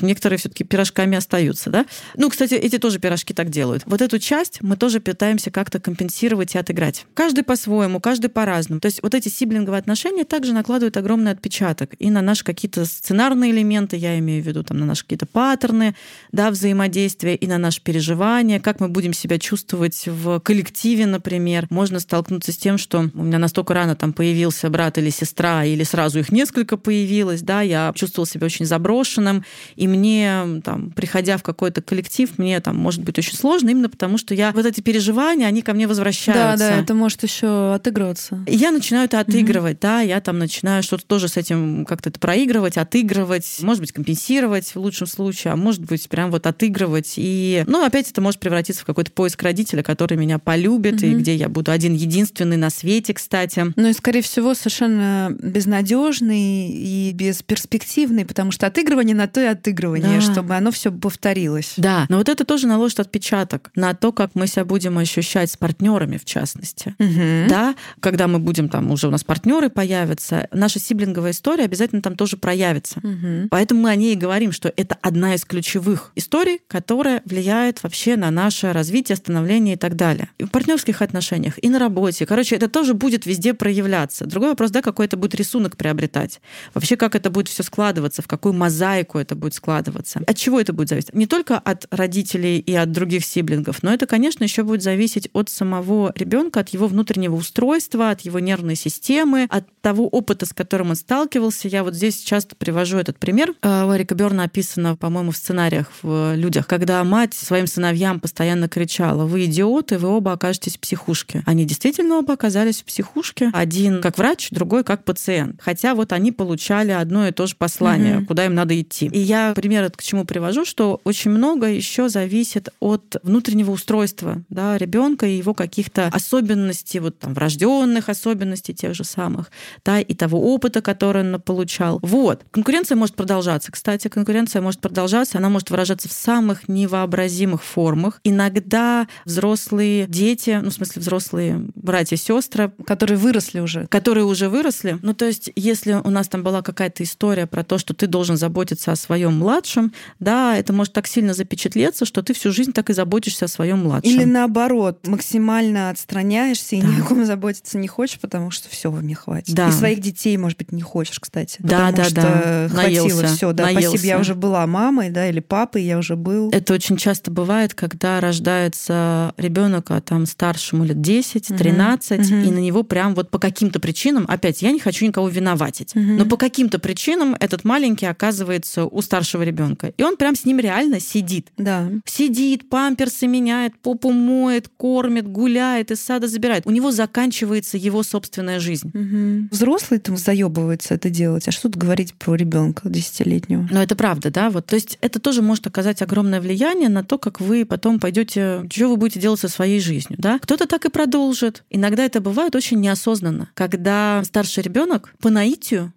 некоторые 0.00 0.38
все 0.38 0.48
таки 0.48 0.64
пирожками 0.64 1.16
остаются. 1.16 1.70
Да? 1.70 1.86
Ну, 2.16 2.28
кстати, 2.30 2.54
эти 2.54 2.78
тоже 2.78 2.98
пирожки 2.98 3.34
так 3.34 3.50
делают. 3.50 3.82
Вот 3.86 4.02
эту 4.02 4.18
часть 4.18 4.62
мы 4.62 4.76
тоже 4.76 5.00
пытаемся 5.00 5.50
как-то 5.50 5.80
компенсировать 5.80 6.54
и 6.54 6.58
отыграть. 6.58 7.06
Каждый 7.14 7.44
по-своему, 7.44 8.00
каждый 8.00 8.28
по-разному. 8.28 8.80
То 8.80 8.86
есть 8.86 9.02
вот 9.02 9.14
эти 9.14 9.28
сиблинговые 9.28 9.78
отношения 9.78 10.24
также 10.24 10.52
накладывают 10.52 10.96
огромный 10.96 11.32
отпечаток 11.32 11.94
и 11.98 12.10
на 12.10 12.22
наши 12.22 12.44
какие-то 12.44 12.84
сценарные 12.84 13.50
элементы, 13.50 13.96
я 13.96 14.18
имею 14.18 14.42
в 14.42 14.46
виду 14.46 14.62
там 14.62 14.78
на 14.78 14.86
наши 14.86 15.02
какие-то 15.02 15.26
паттерны 15.26 15.94
да, 16.32 16.50
взаимодействия 16.50 17.34
и 17.34 17.46
на 17.46 17.58
наши 17.58 17.80
переживания, 17.80 18.60
как 18.60 18.80
мы 18.80 18.88
будем 18.88 19.12
себя 19.12 19.38
чувствовать 19.38 20.06
в 20.06 20.40
коллективе, 20.40 21.06
например. 21.06 21.66
Можно 21.70 22.00
столкнуться 22.00 22.52
с 22.52 22.56
тем, 22.56 22.78
что 22.78 23.10
у 23.14 23.22
меня 23.22 23.38
настолько 23.38 23.74
рано 23.74 23.96
там 23.96 24.12
появился 24.12 24.68
брат 24.70 24.98
или 24.98 25.10
сестра, 25.10 25.64
или 25.64 25.84
сразу 25.84 26.18
их 26.18 26.30
несколько 26.30 26.76
появилось, 26.76 27.42
да, 27.42 27.62
я 27.62 27.92
чувствовал 27.94 28.26
себя 28.26 28.46
очень 28.46 28.66
заброшенным, 28.66 29.37
и 29.76 29.88
мне, 29.88 30.60
там, 30.64 30.90
приходя 30.90 31.36
в 31.36 31.42
какой-то 31.42 31.82
коллектив, 31.82 32.30
мне 32.38 32.60
там 32.60 32.76
может 32.76 33.02
быть 33.02 33.18
очень 33.18 33.36
сложно, 33.36 33.70
именно 33.70 33.88
потому 33.88 34.18
что 34.18 34.34
я 34.34 34.52
вот 34.52 34.66
эти 34.66 34.80
переживания, 34.80 35.46
они 35.46 35.62
ко 35.62 35.72
мне 35.74 35.86
возвращаются. 35.86 36.56
Да, 36.56 36.76
да, 36.76 36.80
это 36.80 36.94
может 36.94 37.22
еще 37.22 37.74
отыгрываться. 37.74 38.44
И 38.46 38.56
я 38.56 38.70
начинаю 38.70 39.06
это 39.06 39.20
отыгрывать, 39.20 39.76
mm-hmm. 39.76 39.82
да, 39.82 40.00
я 40.00 40.20
там 40.20 40.38
начинаю 40.38 40.82
что-то 40.82 41.06
тоже 41.06 41.28
с 41.28 41.36
этим 41.36 41.84
как-то 41.84 42.10
это 42.10 42.18
проигрывать, 42.18 42.76
отыгрывать, 42.76 43.46
может 43.60 43.80
быть, 43.80 43.92
компенсировать 43.92 44.74
в 44.74 44.76
лучшем 44.76 45.06
случае, 45.06 45.52
а 45.52 45.56
может 45.56 45.82
быть, 45.82 46.08
прям 46.08 46.30
вот 46.30 46.46
отыгрывать. 46.46 47.14
И, 47.16 47.64
ну, 47.66 47.84
опять 47.84 48.10
это 48.10 48.20
может 48.20 48.40
превратиться 48.40 48.82
в 48.82 48.86
какой-то 48.86 49.12
поиск 49.12 49.42
родителя, 49.42 49.82
который 49.82 50.16
меня 50.16 50.38
полюбит, 50.38 51.02
mm-hmm. 51.02 51.12
и 51.12 51.14
где 51.14 51.34
я 51.34 51.48
буду 51.48 51.70
один 51.70 51.94
единственный 51.94 52.56
на 52.56 52.70
свете, 52.70 53.14
кстати. 53.14 53.72
Ну 53.76 53.88
и, 53.88 53.92
скорее 53.92 54.22
всего, 54.22 54.54
совершенно 54.54 55.34
безнадежный 55.40 56.68
и 56.70 57.12
бесперспективный, 57.12 58.24
потому 58.24 58.50
что 58.50 58.66
отыгрывание 58.66 59.14
на 59.14 59.27
то 59.28 59.40
и 59.40 59.44
отыгрывание, 59.44 60.20
да. 60.20 60.32
чтобы 60.32 60.54
оно 60.56 60.70
все 60.70 60.90
повторилось. 60.90 61.74
Да, 61.76 62.06
но 62.08 62.18
вот 62.18 62.28
это 62.28 62.44
тоже 62.44 62.66
наложит 62.66 63.00
отпечаток 63.00 63.70
на 63.74 63.94
то, 63.94 64.12
как 64.12 64.34
мы 64.34 64.46
себя 64.46 64.64
будем 64.64 64.98
ощущать 64.98 65.50
с 65.50 65.56
партнерами, 65.56 66.16
в 66.16 66.24
частности. 66.24 66.94
Угу. 66.98 67.48
Да, 67.48 67.74
когда 68.00 68.28
мы 68.28 68.38
будем 68.38 68.68
там, 68.68 68.90
уже 68.90 69.08
у 69.08 69.10
нас 69.10 69.24
партнеры 69.24 69.70
появятся, 69.70 70.48
наша 70.52 70.78
сиблинговая 70.78 71.32
история 71.32 71.64
обязательно 71.64 72.02
там 72.02 72.16
тоже 72.16 72.36
проявится. 72.36 72.98
Угу. 72.98 73.48
Поэтому 73.50 73.82
мы 73.82 73.90
о 73.90 73.96
ней 73.96 74.14
и 74.14 74.16
говорим, 74.16 74.52
что 74.52 74.72
это 74.76 74.96
одна 75.02 75.34
из 75.34 75.44
ключевых 75.44 76.12
историй, 76.14 76.60
которая 76.68 77.22
влияет 77.24 77.82
вообще 77.82 78.16
на 78.16 78.30
наше 78.30 78.72
развитие, 78.72 79.16
становление 79.16 79.74
и 79.74 79.78
так 79.78 79.96
далее. 79.96 80.28
И 80.38 80.44
в 80.44 80.50
партнерских 80.50 81.02
отношениях, 81.02 81.54
и 81.62 81.68
на 81.68 81.78
работе. 81.78 82.26
Короче, 82.26 82.56
это 82.56 82.68
тоже 82.68 82.94
будет 82.94 83.26
везде 83.26 83.54
проявляться. 83.54 84.26
Другой 84.26 84.50
вопрос, 84.50 84.70
да, 84.70 84.82
какой 84.82 85.06
это 85.06 85.16
будет 85.16 85.34
рисунок 85.34 85.76
приобретать. 85.76 86.40
Вообще, 86.74 86.96
как 86.96 87.14
это 87.14 87.30
будет 87.30 87.48
все 87.48 87.62
складываться, 87.62 88.22
в 88.22 88.28
какую 88.28 88.54
мозаику 88.54 89.17
это 89.18 89.34
будет 89.34 89.54
складываться. 89.54 90.20
От 90.26 90.36
чего 90.36 90.60
это 90.60 90.72
будет 90.72 90.88
зависеть? 90.88 91.14
Не 91.14 91.26
только 91.26 91.58
от 91.58 91.86
родителей 91.90 92.58
и 92.58 92.74
от 92.74 92.92
других 92.92 93.24
сиблингов, 93.24 93.82
но 93.82 93.92
это, 93.92 94.06
конечно, 94.06 94.44
еще 94.44 94.62
будет 94.62 94.82
зависеть 94.82 95.28
от 95.32 95.50
самого 95.50 96.12
ребенка, 96.14 96.60
от 96.60 96.70
его 96.70 96.86
внутреннего 96.86 97.36
устройства, 97.36 98.10
от 98.10 98.22
его 98.22 98.38
нервной 98.38 98.76
системы, 98.76 99.46
от 99.50 99.64
того 99.80 100.08
опыта, 100.08 100.46
с 100.46 100.52
которым 100.52 100.90
он 100.90 100.96
сталкивался. 100.96 101.68
Я 101.68 101.84
вот 101.84 101.94
здесь 101.94 102.20
часто 102.20 102.56
привожу 102.56 102.98
этот 102.98 103.18
пример. 103.18 103.54
А, 103.62 103.86
у 103.86 103.94
Эрика 103.94 104.14
Берна 104.14 104.44
описано, 104.44 104.96
по-моему, 104.96 105.32
в 105.32 105.36
сценариях 105.36 105.90
в 106.02 106.34
людях, 106.34 106.66
когда 106.66 107.02
мать 107.04 107.34
своим 107.34 107.66
сыновьям 107.66 108.20
постоянно 108.20 108.68
кричала: 108.68 109.26
"Вы 109.26 109.46
идиоты, 109.46 109.98
вы 109.98 110.08
оба 110.08 110.32
окажетесь 110.32 110.76
в 110.76 110.80
психушке". 110.80 111.42
Они 111.46 111.64
действительно 111.64 112.18
оба 112.18 112.34
оказались 112.34 112.80
в 112.80 112.84
психушке. 112.84 113.50
Один 113.52 114.00
как 114.00 114.18
врач, 114.18 114.50
другой 114.50 114.84
как 114.84 115.04
пациент. 115.04 115.60
Хотя 115.62 115.94
вот 115.94 116.12
они 116.12 116.32
получали 116.32 116.92
одно 116.92 117.26
и 117.28 117.32
то 117.32 117.46
же 117.46 117.56
послание, 117.56 118.18
угу. 118.18 118.26
куда 118.26 118.46
им 118.46 118.54
надо 118.54 118.78
идти. 118.80 119.07
И 119.12 119.18
я 119.18 119.52
пример 119.54 119.90
к 119.90 120.02
чему 120.02 120.24
привожу, 120.24 120.64
что 120.64 121.00
очень 121.04 121.30
много 121.30 121.66
еще 121.66 122.08
зависит 122.08 122.68
от 122.80 123.16
внутреннего 123.22 123.70
устройства 123.70 124.42
да, 124.48 124.76
ребенка 124.76 125.26
и 125.26 125.36
его 125.36 125.54
каких-то 125.54 126.08
особенностей, 126.08 127.00
вот 127.00 127.18
там 127.18 127.34
врожденных 127.34 128.08
особенностей 128.08 128.74
тех 128.74 128.94
же 128.94 129.04
самых, 129.04 129.50
да, 129.84 130.00
и 130.00 130.14
того 130.14 130.54
опыта, 130.54 130.82
который 130.82 131.22
он 131.22 131.40
получал. 131.40 131.98
Вот. 132.02 132.42
Конкуренция 132.50 132.96
может 132.96 133.14
продолжаться. 133.14 133.72
Кстати, 133.72 134.08
конкуренция 134.08 134.62
может 134.62 134.80
продолжаться, 134.80 135.38
она 135.38 135.48
может 135.48 135.70
выражаться 135.70 136.08
в 136.08 136.12
самых 136.12 136.68
невообразимых 136.68 137.62
формах. 137.62 138.20
Иногда 138.24 139.08
взрослые 139.24 140.06
дети, 140.06 140.58
ну, 140.62 140.70
в 140.70 140.74
смысле, 140.74 141.00
взрослые 141.00 141.64
братья 141.74 142.16
и 142.16 142.18
сестры, 142.18 142.72
которые 142.86 143.18
выросли 143.18 143.60
уже. 143.60 143.86
Которые 143.86 144.24
уже 144.24 144.48
выросли. 144.48 144.98
Ну, 145.02 145.14
то 145.14 145.26
есть, 145.26 145.50
если 145.56 145.92
у 145.92 146.10
нас 146.10 146.28
там 146.28 146.42
была 146.42 146.62
какая-то 146.62 147.02
история 147.02 147.46
про 147.46 147.64
то, 147.64 147.78
что 147.78 147.94
ты 147.94 148.06
должен 148.06 148.36
заботиться 148.36 148.87
о 148.92 148.96
своем 148.96 149.38
младшем, 149.38 149.92
да, 150.20 150.56
это 150.56 150.72
может 150.72 150.92
так 150.92 151.06
сильно 151.06 151.34
запечатлеться, 151.34 152.04
что 152.04 152.22
ты 152.22 152.34
всю 152.34 152.52
жизнь 152.52 152.72
так 152.72 152.90
и 152.90 152.92
заботишься 152.92 153.46
о 153.46 153.48
своем 153.48 153.80
младшем. 153.80 154.10
Или 154.10 154.24
наоборот, 154.24 155.06
максимально 155.06 155.90
отстраняешься 155.90 156.76
и 156.76 156.82
да. 156.82 156.88
ни 156.88 157.00
о 157.00 157.04
ком 157.04 157.24
заботиться 157.24 157.78
не 157.78 157.88
хочешь, 157.88 158.18
потому 158.18 158.50
что 158.50 158.68
все 158.68 158.90
мне 158.90 159.14
хватит. 159.14 159.54
Да. 159.54 159.68
И 159.68 159.72
своих 159.72 160.00
детей, 160.00 160.36
может 160.36 160.58
быть, 160.58 160.72
не 160.72 160.82
хочешь, 160.82 161.20
кстати. 161.20 161.56
Да, 161.60 161.92
да, 161.92 162.04
что 162.04 162.14
да. 162.14 162.68
Хватило 162.68 163.24
все, 163.26 163.52
да. 163.52 163.64
Наелся. 163.64 163.88
Спасибо, 163.88 164.06
я 164.06 164.18
уже 164.18 164.34
была 164.34 164.66
мамой, 164.66 165.10
да, 165.10 165.28
или 165.28 165.40
папой, 165.40 165.82
я 165.82 165.98
уже 165.98 166.16
был. 166.16 166.50
Это 166.50 166.74
очень 166.74 166.96
часто 166.96 167.30
бывает, 167.30 167.74
когда 167.74 168.20
рождается 168.20 169.34
ребенок, 169.36 169.90
а 169.90 170.00
там 170.00 170.26
старшему 170.26 170.84
лет 170.84 171.00
10, 171.00 171.48
13, 171.48 172.20
угу. 172.20 172.34
и 172.36 172.50
на 172.50 172.58
него 172.58 172.82
прям 172.82 173.14
вот 173.14 173.30
по 173.30 173.38
каким-то 173.38 173.80
причинам, 173.80 174.24
опять, 174.28 174.62
я 174.62 174.70
не 174.70 174.80
хочу 174.80 175.06
никого 175.06 175.28
виноватить, 175.28 175.94
угу. 175.94 176.04
но 176.04 176.24
по 176.24 176.36
каким-то 176.36 176.78
причинам 176.78 177.36
этот 177.38 177.64
маленький 177.64 178.06
оказывается 178.06 178.77
у 178.86 179.02
старшего 179.02 179.42
ребенка, 179.42 179.92
и 179.96 180.02
он 180.02 180.16
прям 180.16 180.34
с 180.34 180.44
ним 180.44 180.58
реально 180.58 181.00
сидит. 181.00 181.48
Да. 181.56 181.90
Сидит, 182.04 182.68
памперсы 182.68 183.26
меняет, 183.26 183.78
попу 183.78 184.10
моет, 184.10 184.68
кормит, 184.76 185.28
гуляет, 185.28 185.90
из 185.90 186.00
сада 186.00 186.28
забирает. 186.28 186.66
У 186.66 186.70
него 186.70 186.90
заканчивается 186.90 187.76
его 187.76 188.02
собственная 188.02 188.60
жизнь. 188.60 188.90
Угу. 188.94 189.48
Взрослые 189.50 190.00
там 190.00 190.16
заебываются 190.16 190.94
это 190.94 191.10
делать, 191.10 191.48
а 191.48 191.50
что 191.50 191.68
тут 191.68 191.76
говорить 191.76 192.14
про 192.14 192.34
ребенка 192.34 192.88
десятилетнего? 192.88 193.68
Но 193.70 193.82
это 193.82 193.96
правда, 193.96 194.30
да, 194.30 194.50
вот. 194.50 194.66
То 194.66 194.76
есть 194.76 194.98
это 195.00 195.20
тоже 195.20 195.42
может 195.42 195.66
оказать 195.66 196.02
огромное 196.02 196.40
влияние 196.40 196.88
на 196.88 197.04
то, 197.04 197.18
как 197.18 197.40
вы 197.40 197.64
потом 197.64 198.00
пойдете, 198.00 198.62
что 198.70 198.88
вы 198.88 198.96
будете 198.96 199.20
делать 199.20 199.40
со 199.40 199.48
своей 199.48 199.80
жизнью, 199.80 200.18
да. 200.18 200.38
Кто-то 200.38 200.66
так 200.66 200.84
и 200.84 200.90
продолжит. 200.90 201.64
Иногда 201.70 202.04
это 202.04 202.20
бывает 202.20 202.54
очень 202.54 202.80
неосознанно, 202.80 203.50
когда 203.54 204.22
старший 204.24 204.62
ребенок 204.62 205.14
по 205.20 205.30
наитию 205.30 205.92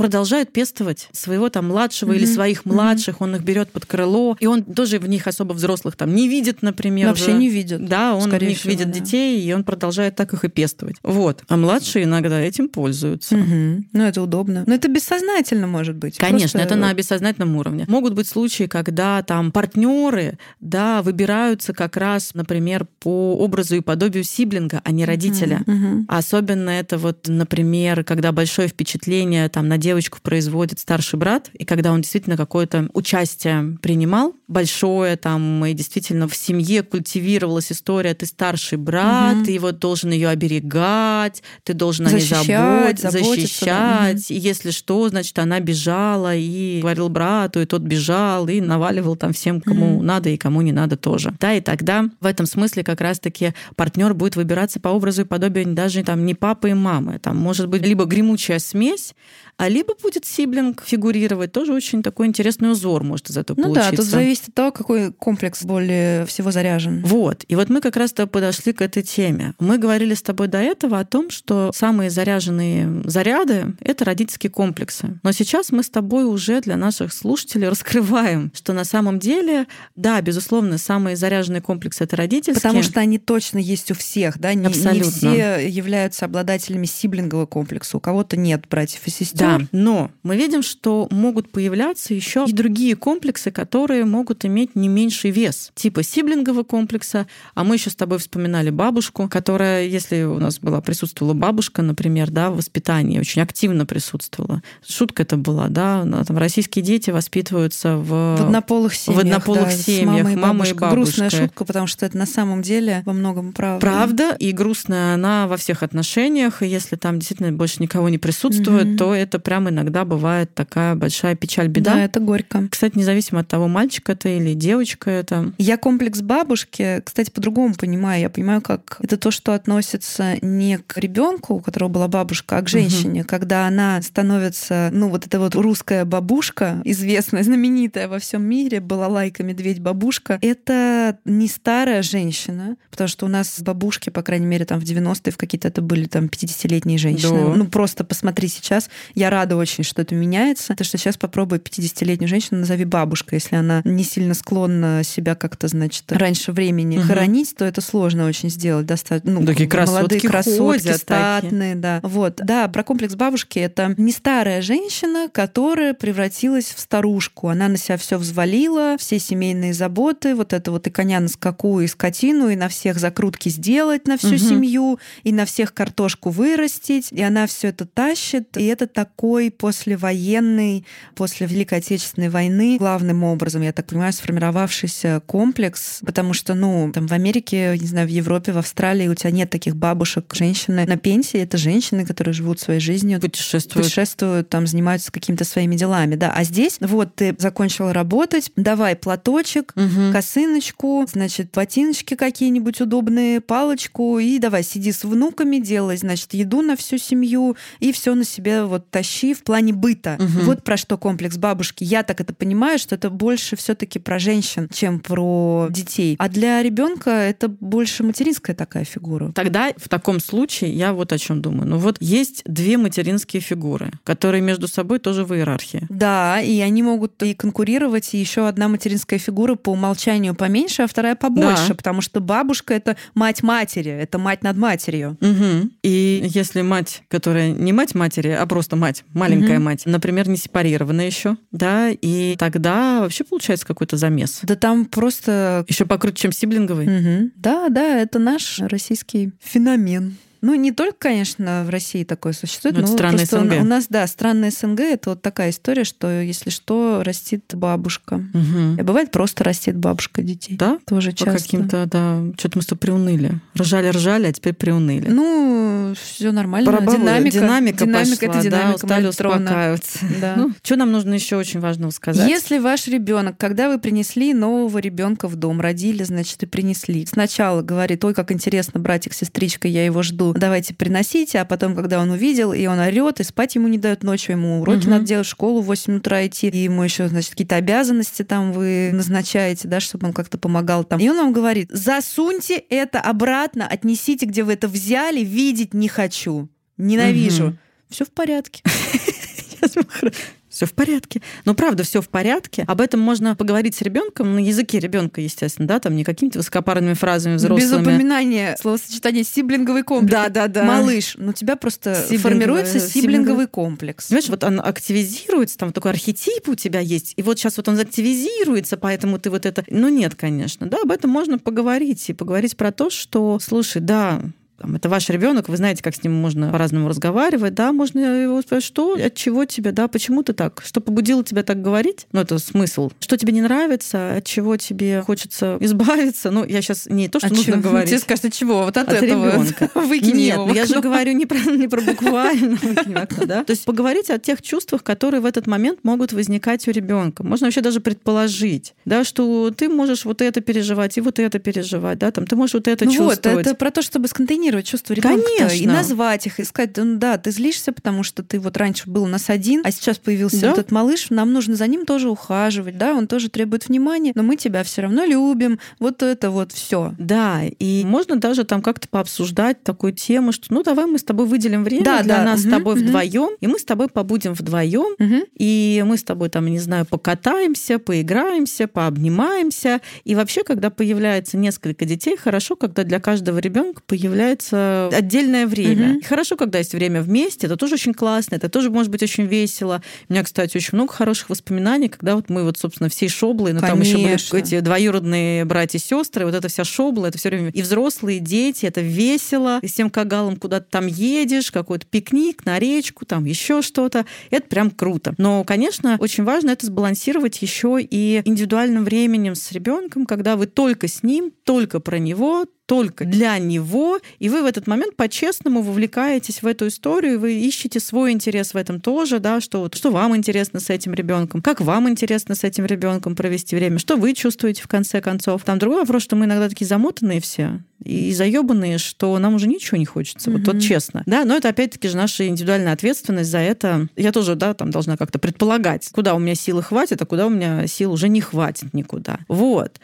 продолжает 0.00 0.50
пестовать 0.50 1.10
своего 1.12 1.50
там 1.50 1.68
младшего 1.68 2.12
mm-hmm. 2.12 2.16
или 2.16 2.24
своих 2.24 2.64
младших, 2.64 3.16
mm-hmm. 3.16 3.24
он 3.24 3.36
их 3.36 3.42
берет 3.42 3.70
под 3.70 3.84
крыло, 3.84 4.34
и 4.40 4.46
он 4.46 4.64
тоже 4.64 4.98
в 4.98 5.06
них 5.06 5.26
особо 5.26 5.52
взрослых 5.52 5.94
там 5.94 6.14
не 6.14 6.26
видит, 6.26 6.62
например. 6.62 7.08
Вообще 7.08 7.34
не 7.34 7.50
видит. 7.50 7.84
Да, 7.84 8.14
он 8.14 8.30
в 8.30 8.42
них 8.42 8.56
всего, 8.56 8.70
видит 8.70 8.90
да. 8.90 8.98
детей, 8.98 9.42
и 9.42 9.52
он 9.52 9.62
продолжает 9.62 10.16
так 10.16 10.32
их 10.32 10.42
и 10.42 10.48
пестовать. 10.48 10.96
Вот. 11.02 11.44
А 11.48 11.56
младшие 11.58 12.04
иногда 12.06 12.40
этим 12.40 12.70
пользуются. 12.70 13.34
Mm-hmm. 13.34 13.84
Ну, 13.92 14.02
это 14.02 14.22
удобно. 14.22 14.64
Но 14.66 14.72
это 14.72 14.88
бессознательно 14.88 15.66
может 15.66 15.96
быть. 15.96 16.16
Конечно, 16.16 16.58
Просто... 16.58 16.60
это 16.60 16.76
на 16.76 16.94
бессознательном 16.94 17.56
уровне. 17.56 17.84
Могут 17.86 18.14
быть 18.14 18.26
случаи, 18.26 18.64
когда 18.64 19.22
там 19.22 19.52
партнеры, 19.52 20.38
да, 20.60 21.02
выбираются 21.02 21.74
как 21.74 21.98
раз, 21.98 22.32
например, 22.32 22.86
по 23.00 23.36
образу 23.36 23.76
и 23.76 23.80
подобию 23.80 24.24
сиблинга, 24.24 24.80
а 24.82 24.92
не 24.92 25.04
родителя. 25.04 25.62
Mm-hmm. 25.66 26.04
Особенно 26.08 26.70
это 26.70 26.96
вот, 26.96 27.28
например, 27.28 28.02
когда 28.02 28.32
большое 28.32 28.68
впечатление 28.68 29.46
там 29.50 29.68
на 29.68 29.76
девочку 29.90 30.18
производит 30.22 30.78
старший 30.78 31.18
брат, 31.18 31.50
и 31.52 31.64
когда 31.64 31.90
он 31.90 32.02
действительно 32.02 32.36
какое-то 32.36 32.88
участие 32.94 33.76
принимал, 33.82 34.36
большое 34.46 35.16
там, 35.16 35.64
и 35.66 35.72
действительно 35.72 36.28
в 36.28 36.36
семье 36.36 36.84
культивировалась 36.84 37.72
история, 37.72 38.14
ты 38.14 38.26
старший 38.26 38.78
брат, 38.78 39.38
угу. 39.38 39.44
ты 39.46 39.58
вот 39.58 39.80
должен 39.80 40.12
ее 40.12 40.28
оберегать, 40.28 41.42
ты 41.64 41.74
должен 41.74 42.06
защищать, 42.06 42.48
о 42.48 42.92
ней 42.92 42.96
заботиться, 42.96 43.10
защищать, 43.10 44.28
да. 44.28 44.34
и 44.34 44.38
если 44.38 44.70
что, 44.70 45.08
значит, 45.08 45.36
она 45.40 45.58
бежала 45.58 46.36
и 46.36 46.80
говорил 46.80 47.08
брату, 47.08 47.60
и 47.60 47.66
тот 47.66 47.82
бежал, 47.82 48.46
и 48.46 48.60
наваливал 48.60 49.16
там 49.16 49.32
всем, 49.32 49.60
кому 49.60 49.96
угу. 49.96 50.02
надо 50.04 50.28
и 50.28 50.36
кому 50.36 50.62
не 50.62 50.72
надо 50.72 50.96
тоже. 50.96 51.34
Да, 51.40 51.52
и 51.52 51.60
тогда 51.60 52.04
в 52.20 52.26
этом 52.26 52.46
смысле 52.46 52.84
как 52.84 53.00
раз-таки 53.00 53.54
партнер 53.74 54.14
будет 54.14 54.36
выбираться 54.36 54.78
по 54.78 54.88
образу 54.88 55.22
и 55.22 55.24
подобию 55.24 55.66
даже 55.74 56.04
там 56.04 56.24
не 56.26 56.34
папы 56.34 56.70
и 56.70 56.74
мамы, 56.74 57.18
там 57.18 57.36
может 57.36 57.68
быть 57.68 57.82
либо 57.82 58.04
гремучая 58.04 58.60
смесь, 58.60 59.14
а 59.60 59.68
либо 59.68 59.92
будет 60.02 60.24
сиблинг 60.24 60.82
фигурировать, 60.86 61.52
тоже 61.52 61.74
очень 61.74 62.02
такой 62.02 62.28
интересный 62.28 62.70
узор 62.70 63.04
может 63.04 63.28
из 63.28 63.36
этого 63.36 63.58
ну 63.60 63.64
получиться. 63.64 63.90
да, 63.90 63.96
тут 63.98 64.06
зависит 64.06 64.48
от 64.48 64.54
того, 64.54 64.72
какой 64.72 65.12
комплекс 65.12 65.64
более 65.64 66.24
всего 66.24 66.50
заряжен. 66.50 67.02
Вот. 67.04 67.44
И 67.46 67.54
вот 67.56 67.68
мы 67.68 67.82
как 67.82 67.96
раз-то 67.96 68.26
подошли 68.26 68.72
к 68.72 68.80
этой 68.80 69.02
теме. 69.02 69.52
Мы 69.58 69.76
говорили 69.76 70.14
с 70.14 70.22
тобой 70.22 70.48
до 70.48 70.56
этого 70.56 70.98
о 70.98 71.04
том, 71.04 71.28
что 71.28 71.72
самые 71.74 72.08
заряженные 72.08 73.02
заряды— 73.04 73.74
это 73.80 74.06
родительские 74.06 74.48
комплексы. 74.48 75.20
Но 75.22 75.32
сейчас 75.32 75.72
мы 75.72 75.82
с 75.82 75.90
тобой 75.90 76.24
уже 76.24 76.62
для 76.62 76.78
наших 76.78 77.12
слушателей 77.12 77.68
раскрываем, 77.70 78.50
что 78.54 78.72
на 78.72 78.84
самом 78.84 79.18
деле, 79.18 79.66
да, 79.94 80.22
безусловно, 80.22 80.78
самые 80.78 81.16
заряженные 81.16 81.60
комплексы— 81.60 82.02
это 82.04 82.16
родительские. 82.16 82.54
Потому 82.54 82.82
что 82.82 83.00
они 83.00 83.18
точно 83.18 83.58
есть 83.58 83.90
у 83.90 83.94
всех, 83.94 84.38
да? 84.38 84.54
Не, 84.54 84.68
Абсолютно. 84.68 85.04
не 85.04 85.10
все 85.10 85.68
являются 85.68 86.24
обладателями 86.24 86.86
сиблингового 86.86 87.44
комплекса, 87.44 87.98
у 87.98 88.00
кого-то 88.00 88.38
нет 88.38 88.64
братьев 88.66 89.06
и 89.06 89.10
сестер. 89.10 89.49
Да, 89.49 89.49
но 89.72 90.10
мы 90.22 90.36
видим, 90.36 90.62
что 90.62 91.08
могут 91.10 91.50
появляться 91.50 92.14
еще 92.14 92.44
и 92.46 92.52
другие 92.52 92.96
комплексы, 92.96 93.50
которые 93.50 94.04
могут 94.04 94.44
иметь 94.44 94.76
не 94.76 94.88
меньший 94.88 95.30
вес, 95.30 95.72
типа 95.74 96.02
сиблингового 96.02 96.62
комплекса. 96.62 97.26
А 97.54 97.64
мы 97.64 97.76
еще 97.76 97.90
с 97.90 97.94
тобой 97.94 98.18
вспоминали 98.18 98.70
бабушку, 98.70 99.28
которая, 99.28 99.86
если 99.86 100.22
у 100.22 100.38
нас 100.38 100.58
была 100.58 100.80
присутствовала 100.80 101.34
бабушка, 101.34 101.82
например, 101.82 102.30
да, 102.30 102.50
в 102.50 102.56
воспитании, 102.56 103.18
очень 103.18 103.42
активно 103.42 103.86
присутствовала. 103.86 104.62
Шутка 104.86 105.22
это 105.22 105.36
была, 105.36 105.68
да, 105.68 106.06
там 106.26 106.38
российские 106.38 106.84
дети 106.84 107.10
воспитываются 107.10 107.96
в, 107.96 108.36
в 108.36 108.42
однополых 108.42 108.94
семьях. 108.94 109.22
В 109.22 109.26
однополых 109.26 109.64
да, 109.64 109.70
семьях, 109.70 110.24
мама 110.24 110.32
и 110.32 110.36
мама 110.36 110.66
и 110.66 110.72
бабушка. 110.72 110.90
Грустная 110.90 111.30
шутка, 111.30 111.64
потому 111.64 111.86
что 111.86 112.06
это 112.06 112.16
на 112.16 112.26
самом 112.26 112.62
деле 112.62 113.02
во 113.06 113.12
многом 113.12 113.52
правда. 113.52 113.80
Правда, 113.80 114.36
и 114.38 114.52
грустная 114.52 115.14
она 115.14 115.46
во 115.46 115.56
всех 115.56 115.82
отношениях, 115.82 116.62
и 116.62 116.66
если 116.66 116.96
там 116.96 117.18
действительно 117.18 117.52
больше 117.52 117.82
никого 117.82 118.08
не 118.08 118.18
присутствует, 118.18 118.86
Мгм. 118.86 118.96
то 118.96 119.14
это 119.14 119.38
прям 119.40 119.68
иногда 119.68 120.04
бывает 120.04 120.54
такая 120.54 120.94
большая 120.94 121.34
печаль, 121.34 121.68
беда. 121.68 121.94
Да, 121.94 122.04
это 122.04 122.20
горько. 122.20 122.68
Кстати, 122.70 122.96
независимо 122.96 123.40
от 123.40 123.48
того, 123.48 123.68
мальчик 123.68 124.08
это 124.10 124.28
или 124.28 124.54
девочка 124.54 125.10
это. 125.10 125.52
Я 125.58 125.76
комплекс 125.76 126.20
бабушки, 126.20 127.02
кстати, 127.04 127.30
по-другому 127.30 127.74
понимаю. 127.74 128.20
Я 128.20 128.30
понимаю, 128.30 128.60
как 128.60 128.98
это 129.00 129.16
то, 129.16 129.30
что 129.30 129.54
относится 129.54 130.36
не 130.42 130.78
к 130.78 130.96
ребенку, 130.98 131.54
у 131.54 131.60
которого 131.60 131.88
была 131.88 132.08
бабушка, 132.08 132.58
а 132.58 132.62
к 132.62 132.68
женщине, 132.68 133.24
когда 133.24 133.66
она 133.66 134.00
становится, 134.02 134.90
ну, 134.92 135.08
вот 135.08 135.26
эта 135.26 135.38
вот 135.38 135.54
русская 135.54 136.04
бабушка, 136.04 136.80
известная, 136.84 137.42
знаменитая 137.50 138.08
во 138.08 138.18
всем 138.18 138.42
мире, 138.42 138.80
была 138.80 139.08
лайка 139.08 139.42
медведь 139.42 139.80
бабушка. 139.80 140.38
Это 140.42 141.18
не 141.24 141.48
старая 141.48 142.02
женщина, 142.02 142.76
потому 142.90 143.08
что 143.08 143.26
у 143.26 143.28
нас 143.28 143.60
бабушки, 143.60 144.10
по 144.10 144.22
крайней 144.22 144.46
мере, 144.46 144.64
там 144.64 144.80
в 144.80 144.84
90-е 144.84 145.32
в 145.32 145.36
какие-то 145.36 145.68
это 145.68 145.82
были 145.82 146.06
там 146.06 146.26
50-летние 146.26 146.98
женщины. 146.98 147.44
Да. 147.46 147.54
Ну, 147.54 147.66
просто 147.66 148.04
посмотри 148.04 148.48
сейчас. 148.48 148.90
Я 149.14 149.29
рада 149.30 149.56
очень, 149.56 149.84
что 149.84 150.02
это 150.02 150.14
меняется. 150.14 150.68
Потому 150.74 150.84
что 150.86 150.98
сейчас 150.98 151.16
попробуй 151.16 151.58
50-летнюю 151.58 152.28
женщину 152.28 152.60
назови 152.60 152.84
бабушкой. 152.84 153.36
Если 153.36 153.56
она 153.56 153.82
не 153.84 154.04
сильно 154.04 154.34
склонна 154.34 155.02
себя 155.04 155.34
как-то, 155.34 155.68
значит, 155.68 156.10
раньше 156.12 156.52
времени 156.52 156.98
Мгм. 156.98 157.06
хоронить, 157.06 157.54
то 157.56 157.64
это 157.64 157.80
сложно 157.80 158.26
очень 158.26 158.50
сделать. 158.50 158.86
Достаточно, 158.86 159.40
ну, 159.40 159.46
Такие 159.46 159.68
молодые 159.68 160.20
красотки 160.20 160.26
красотки, 160.26 160.58
ходят 160.58 161.00
статные, 161.00 161.74
да. 161.74 162.00
Вот. 162.02 162.36
Да, 162.42 162.68
про 162.68 162.82
комплекс 162.82 163.14
бабушки 163.14 163.58
это 163.58 163.94
не 163.96 164.12
старая 164.12 164.62
женщина, 164.62 165.28
которая 165.32 165.94
превратилась 165.94 166.66
в 166.74 166.80
старушку. 166.80 167.48
Она 167.48 167.68
на 167.68 167.76
себя 167.76 167.96
все 167.96 168.18
взвалила, 168.18 168.96
все 168.98 169.18
семейные 169.18 169.74
заботы, 169.74 170.34
вот 170.34 170.52
это 170.52 170.70
вот 170.70 170.86
и 170.86 170.90
коня 170.90 171.20
на 171.20 171.28
скаку, 171.28 171.80
и 171.80 171.86
скотину, 171.86 172.48
и 172.48 172.56
на 172.56 172.68
всех 172.68 172.98
закрутки 172.98 173.48
сделать 173.48 174.06
на 174.06 174.16
всю 174.16 174.28
Мгм. 174.28 174.38
семью, 174.38 174.98
и 175.22 175.32
на 175.32 175.44
всех 175.44 175.72
картошку 175.74 176.30
вырастить. 176.30 177.08
И 177.12 177.22
она 177.22 177.46
все 177.46 177.68
это 177.68 177.86
тащит. 177.86 178.56
И 178.56 178.64
это 178.66 178.86
такой 179.20 179.50
послевоенный, 179.50 180.86
после 181.14 181.46
Великой 181.46 181.78
Отечественной 181.80 182.30
войны, 182.30 182.78
главным 182.78 183.22
образом, 183.22 183.60
я 183.60 183.70
так 183.74 183.86
понимаю, 183.86 184.14
сформировавшийся 184.14 185.20
комплекс, 185.26 186.00
потому 186.06 186.32
что, 186.32 186.54
ну, 186.54 186.90
там 186.94 187.06
в 187.06 187.12
Америке, 187.12 187.76
не 187.78 187.86
знаю, 187.86 188.06
в 188.08 188.10
Европе, 188.10 188.52
в 188.52 188.56
Австралии 188.58 189.08
у 189.08 189.14
тебя 189.14 189.30
нет 189.30 189.50
таких 189.50 189.76
бабушек, 189.76 190.34
женщины 190.34 190.86
на 190.86 190.96
пенсии, 190.96 191.38
это 191.38 191.58
женщины, 191.58 192.06
которые 192.06 192.32
живут 192.32 192.60
своей 192.60 192.80
жизнью, 192.80 193.20
Путешествует. 193.20 193.84
путешествуют, 193.84 194.48
там 194.48 194.66
занимаются 194.66 195.12
какими-то 195.12 195.44
своими 195.44 195.76
делами, 195.76 196.14
да. 196.14 196.32
А 196.34 196.42
здесь 196.42 196.78
вот 196.80 197.14
ты 197.14 197.34
закончила 197.36 197.92
работать, 197.92 198.50
давай 198.56 198.96
платочек, 198.96 199.74
Мгм. 199.76 200.12
косыночку, 200.14 201.04
значит, 201.12 201.50
ботиночки 201.52 202.14
какие-нибудь 202.14 202.80
удобные, 202.80 203.42
палочку, 203.42 204.18
и 204.18 204.38
давай 204.38 204.62
сиди 204.62 204.92
с 204.92 205.04
внуками, 205.04 205.58
делай, 205.58 205.98
значит, 205.98 206.32
еду 206.32 206.62
на 206.62 206.74
всю 206.74 206.96
семью, 206.96 207.56
и 207.80 207.92
все 207.92 208.14
на 208.14 208.24
себе 208.24 208.64
вот 208.64 208.88
тащи 208.90 209.09
в 209.34 209.42
плане 209.42 209.72
быта. 209.72 210.16
Мгм. 210.18 210.44
Вот 210.44 210.64
про 210.64 210.76
что 210.76 210.96
комплекс 210.98 211.36
бабушки. 211.36 211.84
Я 211.84 212.02
так 212.02 212.20
это 212.20 212.32
понимаю, 212.34 212.78
что 212.78 212.94
это 212.94 213.10
больше 213.10 213.56
все-таки 213.56 213.98
про 213.98 214.18
женщин, 214.18 214.68
чем 214.72 215.00
про 215.00 215.68
детей. 215.70 216.16
А 216.18 216.28
для 216.28 216.62
ребенка 216.62 217.10
это 217.10 217.48
больше 217.48 218.02
материнская 218.04 218.54
такая 218.56 218.84
фигура. 218.84 219.32
Тогда 219.32 219.72
в 219.76 219.88
таком 219.88 220.20
случае 220.20 220.72
я 220.72 220.92
вот 220.92 221.12
о 221.12 221.18
чем 221.18 221.42
думаю. 221.42 221.68
Ну 221.68 221.78
вот 221.78 221.96
есть 222.00 222.42
две 222.44 222.76
материнские 222.78 223.40
фигуры, 223.40 223.92
которые 224.04 224.40
между 224.42 224.68
собой 224.68 224.98
тоже 224.98 225.24
в 225.24 225.34
иерархии. 225.34 225.86
Да, 225.88 226.40
и 226.40 226.60
они 226.60 226.82
могут 226.82 227.22
и 227.22 227.34
конкурировать, 227.34 228.14
и 228.14 228.18
еще 228.18 228.46
одна 228.48 228.68
материнская 228.68 229.18
фигура 229.18 229.54
по 229.54 229.70
умолчанию 229.70 230.34
поменьше, 230.34 230.82
а 230.82 230.86
вторая 230.86 231.14
побольше, 231.16 231.68
Да. 231.68 231.74
потому 231.74 232.00
что 232.00 232.20
бабушка 232.20 232.74
это 232.74 232.96
мать 233.14 233.42
матери, 233.42 233.90
это 233.90 234.18
мать 234.18 234.42
над 234.42 234.56
матерью. 234.56 235.16
Мгм. 235.20 235.72
И 235.82 236.22
если 236.24 236.62
мать, 236.62 237.02
которая 237.08 237.50
не 237.50 237.72
мать 237.72 237.94
матери, 237.94 238.28
а 238.30 238.46
просто 238.46 238.76
мать, 238.76 238.99
маленькая 239.14 239.56
Мгм. 239.56 239.64
мать, 239.64 239.82
например, 239.86 240.28
не 240.28 240.36
сепарирована 240.36 241.02
еще, 241.02 241.36
да, 241.52 241.90
и 241.90 242.36
тогда 242.38 243.00
вообще 243.00 243.24
получается 243.24 243.66
какой-то 243.66 243.96
замес. 243.96 244.40
Да 244.42 244.56
там 244.56 244.84
просто... 244.86 245.64
Еще 245.68 245.86
покруче, 245.86 246.22
чем 246.22 246.32
сиблинговый. 246.32 246.86
Мгм. 246.86 247.32
Да, 247.36 247.68
да, 247.68 247.98
это 248.00 248.18
наш 248.18 248.58
российский 248.60 249.32
феномен. 249.40 250.16
Ну, 250.42 250.54
не 250.54 250.72
только, 250.72 250.96
конечно, 250.98 251.64
в 251.66 251.70
России 251.70 252.04
такое 252.04 252.32
существует, 252.32 252.74
Ну, 252.76 252.82
это 252.82 252.90
но 252.90 252.96
страны 252.96 253.18
СНГ. 253.26 253.60
у 253.60 253.64
нас, 253.64 253.86
да, 253.88 254.06
странная 254.06 254.50
СНГ— 254.50 254.80
это 254.80 255.10
вот 255.10 255.22
такая 255.22 255.50
история, 255.50 255.84
что, 255.84 256.20
если 256.20 256.50
что, 256.50 257.02
растит 257.04 257.44
бабушка. 257.54 258.16
Мгм. 258.16 258.76
И 258.78 258.82
бывает, 258.82 259.10
просто 259.10 259.44
растет 259.44 259.76
бабушка 259.76 260.22
детей. 260.22 260.56
Да? 260.56 260.78
Тоже 260.86 261.10
По 261.10 261.16
часто. 261.16 261.42
каким-то, 261.42 261.86
да, 261.86 262.22
что-то 262.38 262.58
мы 262.58 262.62
с 262.62 262.66
тобой 262.66 262.80
приуныли. 262.80 263.40
Ржали-ржали, 263.58 264.26
а 264.28 264.32
теперь 264.32 264.54
приуныли. 264.54 265.08
Ну, 265.08 265.94
все 266.02 266.32
нормально. 266.32 266.70
Бабы- 266.70 266.96
Динамика. 266.96 267.38
динамика, 267.38 267.84
динамика 267.84 268.26
пошла, 268.26 268.40
это 268.40 268.50
да, 268.50 268.58
динамика. 268.58 268.74
устали 268.76 268.92
Мария 268.92 269.10
Петровна. 269.12 269.36
успокаиваться. 269.44 269.98
Да. 270.20 270.34
Ну, 270.36 270.52
что 270.62 270.76
нам 270.76 270.92
нужно 270.92 271.14
еще 271.14 271.36
очень 271.36 271.60
важного 271.60 271.90
сказать? 271.90 272.28
Если 272.28 272.58
ваш 272.58 272.86
ребенок, 272.88 273.36
когда 273.38 273.68
вы 273.68 273.78
принесли 273.78 274.32
нового 274.34 274.78
ребенка 274.78 275.28
в 275.28 275.36
дом, 275.36 275.60
родили, 275.60 276.02
значит, 276.02 276.42
и 276.42 276.46
принесли, 276.46 277.04
сначала 277.06 277.62
говорит, 277.62 278.04
ой, 278.04 278.14
как 278.14 278.32
интересно, 278.32 278.80
братик, 278.80 279.12
сестричка, 279.14 279.68
я 279.68 279.84
его 279.84 280.02
жду, 280.02 280.29
давайте 280.34 280.74
приносите, 280.74 281.40
а 281.40 281.44
потом, 281.44 281.74
когда 281.74 282.00
он 282.00 282.10
увидел, 282.10 282.52
и 282.52 282.66
он 282.66 282.78
орет, 282.78 283.20
и 283.20 283.24
спать 283.24 283.54
ему 283.54 283.68
не 283.68 283.78
дают 283.78 284.02
ночью, 284.02 284.36
ему 284.36 284.60
уроки 284.60 284.82
Мгм. 284.82 284.90
надо 284.90 285.04
делать, 285.04 285.26
в 285.26 285.30
школу 285.30 285.60
в 285.60 285.66
8 285.66 285.96
утра 285.96 286.26
идти, 286.26 286.48
и 286.48 286.56
ему 286.58 286.82
еще, 286.82 287.08
значит, 287.08 287.30
какие-то 287.30 287.56
обязанности 287.56 288.22
там 288.22 288.52
вы 288.52 288.90
назначаете, 288.92 289.68
да, 289.68 289.80
чтобы 289.80 290.06
он 290.08 290.12
как-то 290.12 290.38
помогал 290.38 290.84
там. 290.84 291.00
И 291.00 291.08
он 291.08 291.16
вам 291.16 291.32
говорит, 291.32 291.70
засуньте 291.70 292.56
это 292.56 293.00
обратно, 293.00 293.66
отнесите, 293.66 294.26
где 294.26 294.42
вы 294.42 294.54
это 294.54 294.68
взяли, 294.68 295.20
видеть 295.20 295.74
не 295.74 295.88
хочу, 295.88 296.48
ненавижу. 296.76 297.44
Мгм. 297.46 297.58
Все 297.90 298.04
в 298.04 298.10
порядке. 298.10 298.62
Все 300.60 300.66
в 300.66 300.74
порядке. 300.74 301.22
Ну, 301.46 301.54
правда, 301.54 301.84
все 301.84 302.02
в 302.02 302.10
порядке. 302.10 302.64
Об 302.66 302.82
этом 302.82 303.00
можно 303.00 303.34
поговорить 303.34 303.74
с 303.76 303.80
ребенком 303.80 304.34
на 304.34 304.40
языке 304.40 304.78
ребенка, 304.78 305.22
естественно, 305.22 305.66
да, 305.66 305.80
там 305.80 305.96
не 305.96 306.04
какими-то 306.04 306.40
высокопарными 306.40 306.92
фразами 306.92 307.32
Без 307.32 307.44
взрослыми. 307.44 307.80
упоминания 307.80 308.58
словосочетания 308.60 309.24
сиблинговый 309.24 309.84
комплекс. 309.84 310.12
Да, 310.12 310.28
да, 310.28 310.48
да. 310.48 310.64
Малыш, 310.64 311.14
ну 311.16 311.30
у 311.30 311.32
тебя 311.32 311.56
просто 311.56 311.94
Сиблинговый- 311.94 312.18
формируется 312.18 312.78
сиблинговый 312.78 312.90
сиблинговый 312.92 313.46
комплекс. 313.46 314.08
Понимаешь, 314.08 314.28
вот 314.28 314.44
он 314.44 314.60
активизируется, 314.60 315.56
там 315.56 315.72
такой 315.72 315.92
архетип 315.92 316.46
у 316.50 316.54
тебя 316.54 316.80
есть, 316.80 317.14
и 317.16 317.22
вот 317.22 317.38
сейчас 317.38 317.56
вот 317.56 317.66
он 317.68 317.78
активизируется, 317.80 318.76
поэтому 318.76 319.18
ты 319.18 319.30
вот 319.30 319.46
это... 319.46 319.64
Ну 319.70 319.88
нет, 319.88 320.14
конечно. 320.14 320.66
Да, 320.66 320.82
об 320.82 320.90
этом 320.92 321.08
можно 321.10 321.38
поговорить, 321.38 322.10
и 322.10 322.12
поговорить 322.12 322.58
про 322.58 322.70
то, 322.70 322.90
что, 322.90 323.38
слушай, 323.40 323.80
да, 323.80 324.20
там, 324.60 324.76
это 324.76 324.88
ваш 324.88 325.08
ребенок, 325.08 325.48
вы 325.48 325.56
знаете, 325.56 325.82
как 325.82 325.94
с 325.94 326.02
ним 326.02 326.12
можно 326.12 326.50
по-разному 326.52 326.88
разговаривать, 326.88 327.54
да, 327.54 327.72
можно 327.72 327.98
его 327.98 328.42
спросить, 328.42 328.66
что, 328.66 328.94
от 328.94 329.14
чего 329.14 329.44
тебе, 329.46 329.72
да, 329.72 329.88
почему 329.88 330.22
ты 330.22 330.34
так, 330.34 330.62
что 330.64 330.80
побудило 330.80 331.24
тебя 331.24 331.42
так 331.42 331.62
говорить, 331.62 332.06
ну, 332.12 332.20
это 332.20 332.38
смысл, 332.38 332.90
что 333.00 333.16
тебе 333.16 333.32
не 333.32 333.40
нравится, 333.40 334.16
от 334.16 334.24
чего 334.26 334.56
тебе 334.58 335.02
хочется 335.02 335.56
избавиться, 335.60 336.30
ну, 336.30 336.44
я 336.44 336.60
сейчас 336.60 336.86
не 336.86 337.08
то, 337.08 337.18
что 337.20 337.28
От 337.28 337.34
нужно 337.36 337.52
чего? 337.54 337.62
говорить. 337.62 337.88
Тебе 337.88 337.98
скажут, 338.00 338.26
от 338.26 338.32
чего? 338.34 338.64
Вот 338.64 338.76
от, 338.76 338.88
От 338.88 339.02
этого. 339.02 339.30
ребенка. 339.32 339.70
Выкини 339.78 340.12
Нет, 340.24 340.34
его 340.34 340.46
ну 340.46 340.54
я 340.54 340.66
же 340.66 340.80
говорю 340.80 341.12
не 341.12 341.24
про, 341.26 341.38
не 341.38 341.66
про 341.66 341.80
буквально, 341.80 342.58
окно, 343.02 343.26
да? 343.26 343.44
То 343.44 343.52
есть 343.52 343.64
поговорить 343.64 344.10
о 344.10 344.18
тех 344.18 344.42
чувствах, 344.42 344.82
которые 344.82 345.20
в 345.22 345.24
этот 345.24 345.46
момент 345.46 345.80
могут 345.84 346.12
возникать 346.12 346.68
у 346.68 346.70
ребенка. 346.70 347.24
Можно 347.24 347.46
вообще 347.46 347.62
даже 347.62 347.80
предположить, 347.80 348.74
да, 348.84 349.04
что 349.04 349.50
ты 349.56 349.68
можешь 349.70 350.04
вот 350.04 350.20
это 350.20 350.40
переживать 350.42 350.98
и 350.98 351.00
вот 351.00 351.18
это 351.18 351.38
переживать, 351.38 351.98
да, 351.98 352.10
там 352.10 352.26
ты 352.26 352.36
можешь 352.36 352.54
вот 352.54 352.68
это 352.68 352.84
Ну 352.84 352.90
вот, 352.98 353.14
чувствовать. 353.14 353.46
это 353.46 353.54
про 353.56 353.70
то, 353.70 353.80
чтобы 353.80 354.08
сконтейнировать 354.08 354.49
проанализировать 354.50 354.66
чувства 354.66 354.94
ребенка 354.94 355.26
Конечно. 355.38 355.62
и 355.62 355.66
назвать 355.66 356.26
их, 356.26 356.40
и 356.40 356.44
сказать, 356.44 356.76
ну 356.76 356.96
да, 356.96 357.18
ты 357.18 357.30
злишься, 357.30 357.72
потому 357.72 358.02
что 358.02 358.22
ты 358.22 358.38
вот 358.40 358.56
раньше 358.56 358.88
был 358.88 359.04
у 359.04 359.06
нас 359.06 359.30
один, 359.30 359.62
а 359.64 359.70
сейчас 359.70 359.98
появился 359.98 360.40
Да. 360.42 360.52
этот 360.52 360.70
малыш, 360.70 361.10
нам 361.10 361.32
нужно 361.32 361.54
за 361.56 361.66
ним 361.66 361.86
тоже 361.86 362.08
ухаживать, 362.10 362.76
да, 362.78 362.94
он 362.94 363.06
тоже 363.06 363.28
требует 363.30 363.68
внимания, 363.68 364.12
но 364.14 364.22
мы 364.22 364.36
тебя 364.36 364.62
все 364.64 364.82
равно 364.82 365.04
любим. 365.04 365.58
Вот 365.78 366.02
это 366.02 366.30
вот 366.30 366.52
все. 366.52 366.94
Да, 366.98 367.42
и 367.58 367.84
можно 367.84 368.16
даже 368.16 368.44
там 368.44 368.62
как-то 368.62 368.88
пообсуждать 368.88 369.62
такую 369.62 369.92
тему, 369.92 370.32
что 370.32 370.52
ну 370.52 370.62
давай 370.62 370.86
мы 370.86 370.98
с 370.98 371.04
тобой 371.04 371.26
выделим 371.26 371.64
время 371.64 371.84
Да, 371.84 372.02
для 372.02 372.16
да, 372.18 372.24
нас 372.24 372.40
с 372.40 372.44
мгм, 372.44 372.50
тобой 372.54 372.74
мгм. 372.76 372.84
вдвоем, 372.86 373.30
и 373.40 373.46
мы 373.46 373.58
с 373.58 373.64
тобой 373.64 373.88
побудем 373.88 374.34
вдвоем, 374.34 374.96
и 375.38 375.82
мы 375.86 375.96
с 375.96 376.02
тобой 376.02 376.28
там, 376.28 376.46
не 376.46 376.58
знаю, 376.58 376.86
покатаемся, 376.86 377.78
поиграемся, 377.78 378.66
пообнимаемся. 378.68 379.80
И 380.04 380.14
вообще, 380.14 380.42
когда 380.44 380.70
появляется 380.70 381.36
несколько 381.36 381.84
детей, 381.84 382.16
хорошо, 382.16 382.56
когда 382.56 382.84
для 382.84 383.00
каждого 383.00 383.38
ребенка 383.38 383.82
появляется 383.86 384.39
отдельное 384.50 385.46
время. 385.46 385.98
И 385.98 386.02
хорошо, 386.02 386.36
когда 386.36 386.58
есть 386.58 386.74
время 386.74 387.02
вместе, 387.02 387.46
это 387.46 387.56
тоже 387.56 387.74
очень 387.74 387.94
классно, 387.94 388.36
это 388.36 388.48
тоже 388.48 388.70
может 388.70 388.90
быть 388.90 389.02
очень 389.02 389.24
весело. 389.24 389.82
У 390.08 390.12
меня, 390.12 390.24
кстати, 390.24 390.56
очень 390.56 390.70
много 390.72 390.92
хороших 390.92 391.30
воспоминаний, 391.30 391.88
когда 391.88 392.16
вот 392.16 392.28
мы 392.28 392.44
вот, 392.44 392.58
собственно, 392.58 392.88
всей 392.88 393.08
шоблой, 393.08 393.52
ну 393.52 393.60
там 393.60 393.80
еще 393.80 393.94
были 393.94 394.04
Конечно. 394.04 394.36
эти 394.36 394.60
двоюродные 394.60 395.44
братья 395.44 395.78
и 395.78 395.80
сестры, 395.80 396.24
вот 396.24 396.34
эта 396.34 396.48
вся 396.48 396.64
шобла, 396.64 397.06
это 397.06 397.18
все 397.18 397.28
время 397.28 397.50
и 397.50 397.62
взрослые, 397.62 398.18
и 398.18 398.20
дети, 398.20 398.66
это 398.66 398.80
весело, 398.80 399.58
и 399.62 399.68
с 399.68 399.74
тем 399.74 399.90
кагалом 399.90 400.36
куда-то 400.36 400.66
там 400.70 400.86
едешь, 400.86 401.50
какой-то 401.50 401.86
пикник 401.86 402.44
на 402.44 402.58
речку, 402.58 403.04
там 403.04 403.24
еще 403.24 403.62
что-то. 403.62 404.06
Это 404.30 404.46
прям 404.46 404.70
круто. 404.70 405.14
Но, 405.18 405.44
конечно, 405.44 405.96
очень 405.98 406.24
важно 406.24 406.50
это 406.50 406.66
сбалансировать 406.66 407.40
еще 407.42 407.78
и 407.80 408.22
индивидуальным 408.24 408.84
временем 408.84 409.34
с 409.34 409.52
ребенком, 409.52 410.06
когда 410.06 410.36
вы 410.36 410.46
только 410.46 410.88
с 410.88 411.02
ним, 411.02 411.32
только 411.44 411.80
про 411.80 411.98
него, 411.98 412.46
только 412.70 413.04
для 413.04 413.36
него, 413.38 413.98
и 414.20 414.28
вы 414.28 414.42
в 414.42 414.46
этот 414.46 414.68
момент 414.68 414.94
по-честному 414.94 415.60
вовлекаетесь 415.60 416.40
в 416.40 416.46
эту 416.46 416.68
историю, 416.68 417.18
вы 417.18 417.32
ищете 417.32 417.80
свой 417.80 418.12
интерес 418.12 418.54
в 418.54 418.56
этом 418.56 418.80
тоже, 418.80 419.18
да, 419.18 419.40
что, 419.40 419.58
вот, 419.62 419.74
что 419.74 419.90
вам 419.90 420.14
интересно 420.14 420.60
с 420.60 420.70
этим 420.70 420.94
ребенком, 420.94 421.42
как 421.42 421.60
вам 421.60 421.88
интересно 421.88 422.36
с 422.36 422.44
этим 422.44 422.66
ребенком 422.66 423.16
провести 423.16 423.56
время, 423.56 423.80
что 423.80 423.96
вы 423.96 424.14
чувствуете 424.14 424.62
в 424.62 424.68
конце 424.68 425.00
концов. 425.00 425.42
Там 425.42 425.58
другой 425.58 425.80
вопрос, 425.80 426.04
что 426.04 426.14
мы 426.14 426.26
иногда 426.26 426.48
такие 426.48 426.66
замотанные 426.66 427.20
все 427.20 427.58
и 427.82 428.12
заебанные, 428.12 428.78
что 428.78 429.18
нам 429.18 429.34
уже 429.34 429.48
ничего 429.48 429.76
не 429.76 429.86
хочется, 429.86 430.30
вот, 430.30 430.42
вот 430.42 430.54
Мгм. 430.54 430.60
честно. 430.60 431.02
Да, 431.06 431.24
но 431.24 431.34
это 431.34 431.48
опять-таки 431.48 431.88
же 431.88 431.96
наша 431.96 432.28
индивидуальная 432.28 432.72
ответственность 432.72 433.30
за 433.32 433.38
это. 433.38 433.88
Я 433.96 434.12
тоже, 434.12 434.36
да, 434.36 434.54
там 434.54 434.70
должна 434.70 434.96
как-то 434.96 435.18
предполагать, 435.18 435.88
куда 435.90 436.14
у 436.14 436.20
меня 436.20 436.36
силы 436.36 436.62
хватит, 436.62 437.02
а 437.02 437.06
куда 437.06 437.26
у 437.26 437.30
меня 437.30 437.66
сил 437.66 437.90
уже 437.90 438.08
не 438.08 438.20
хватит 438.20 438.74
никуда. 438.74 439.18
Вот 439.26 439.80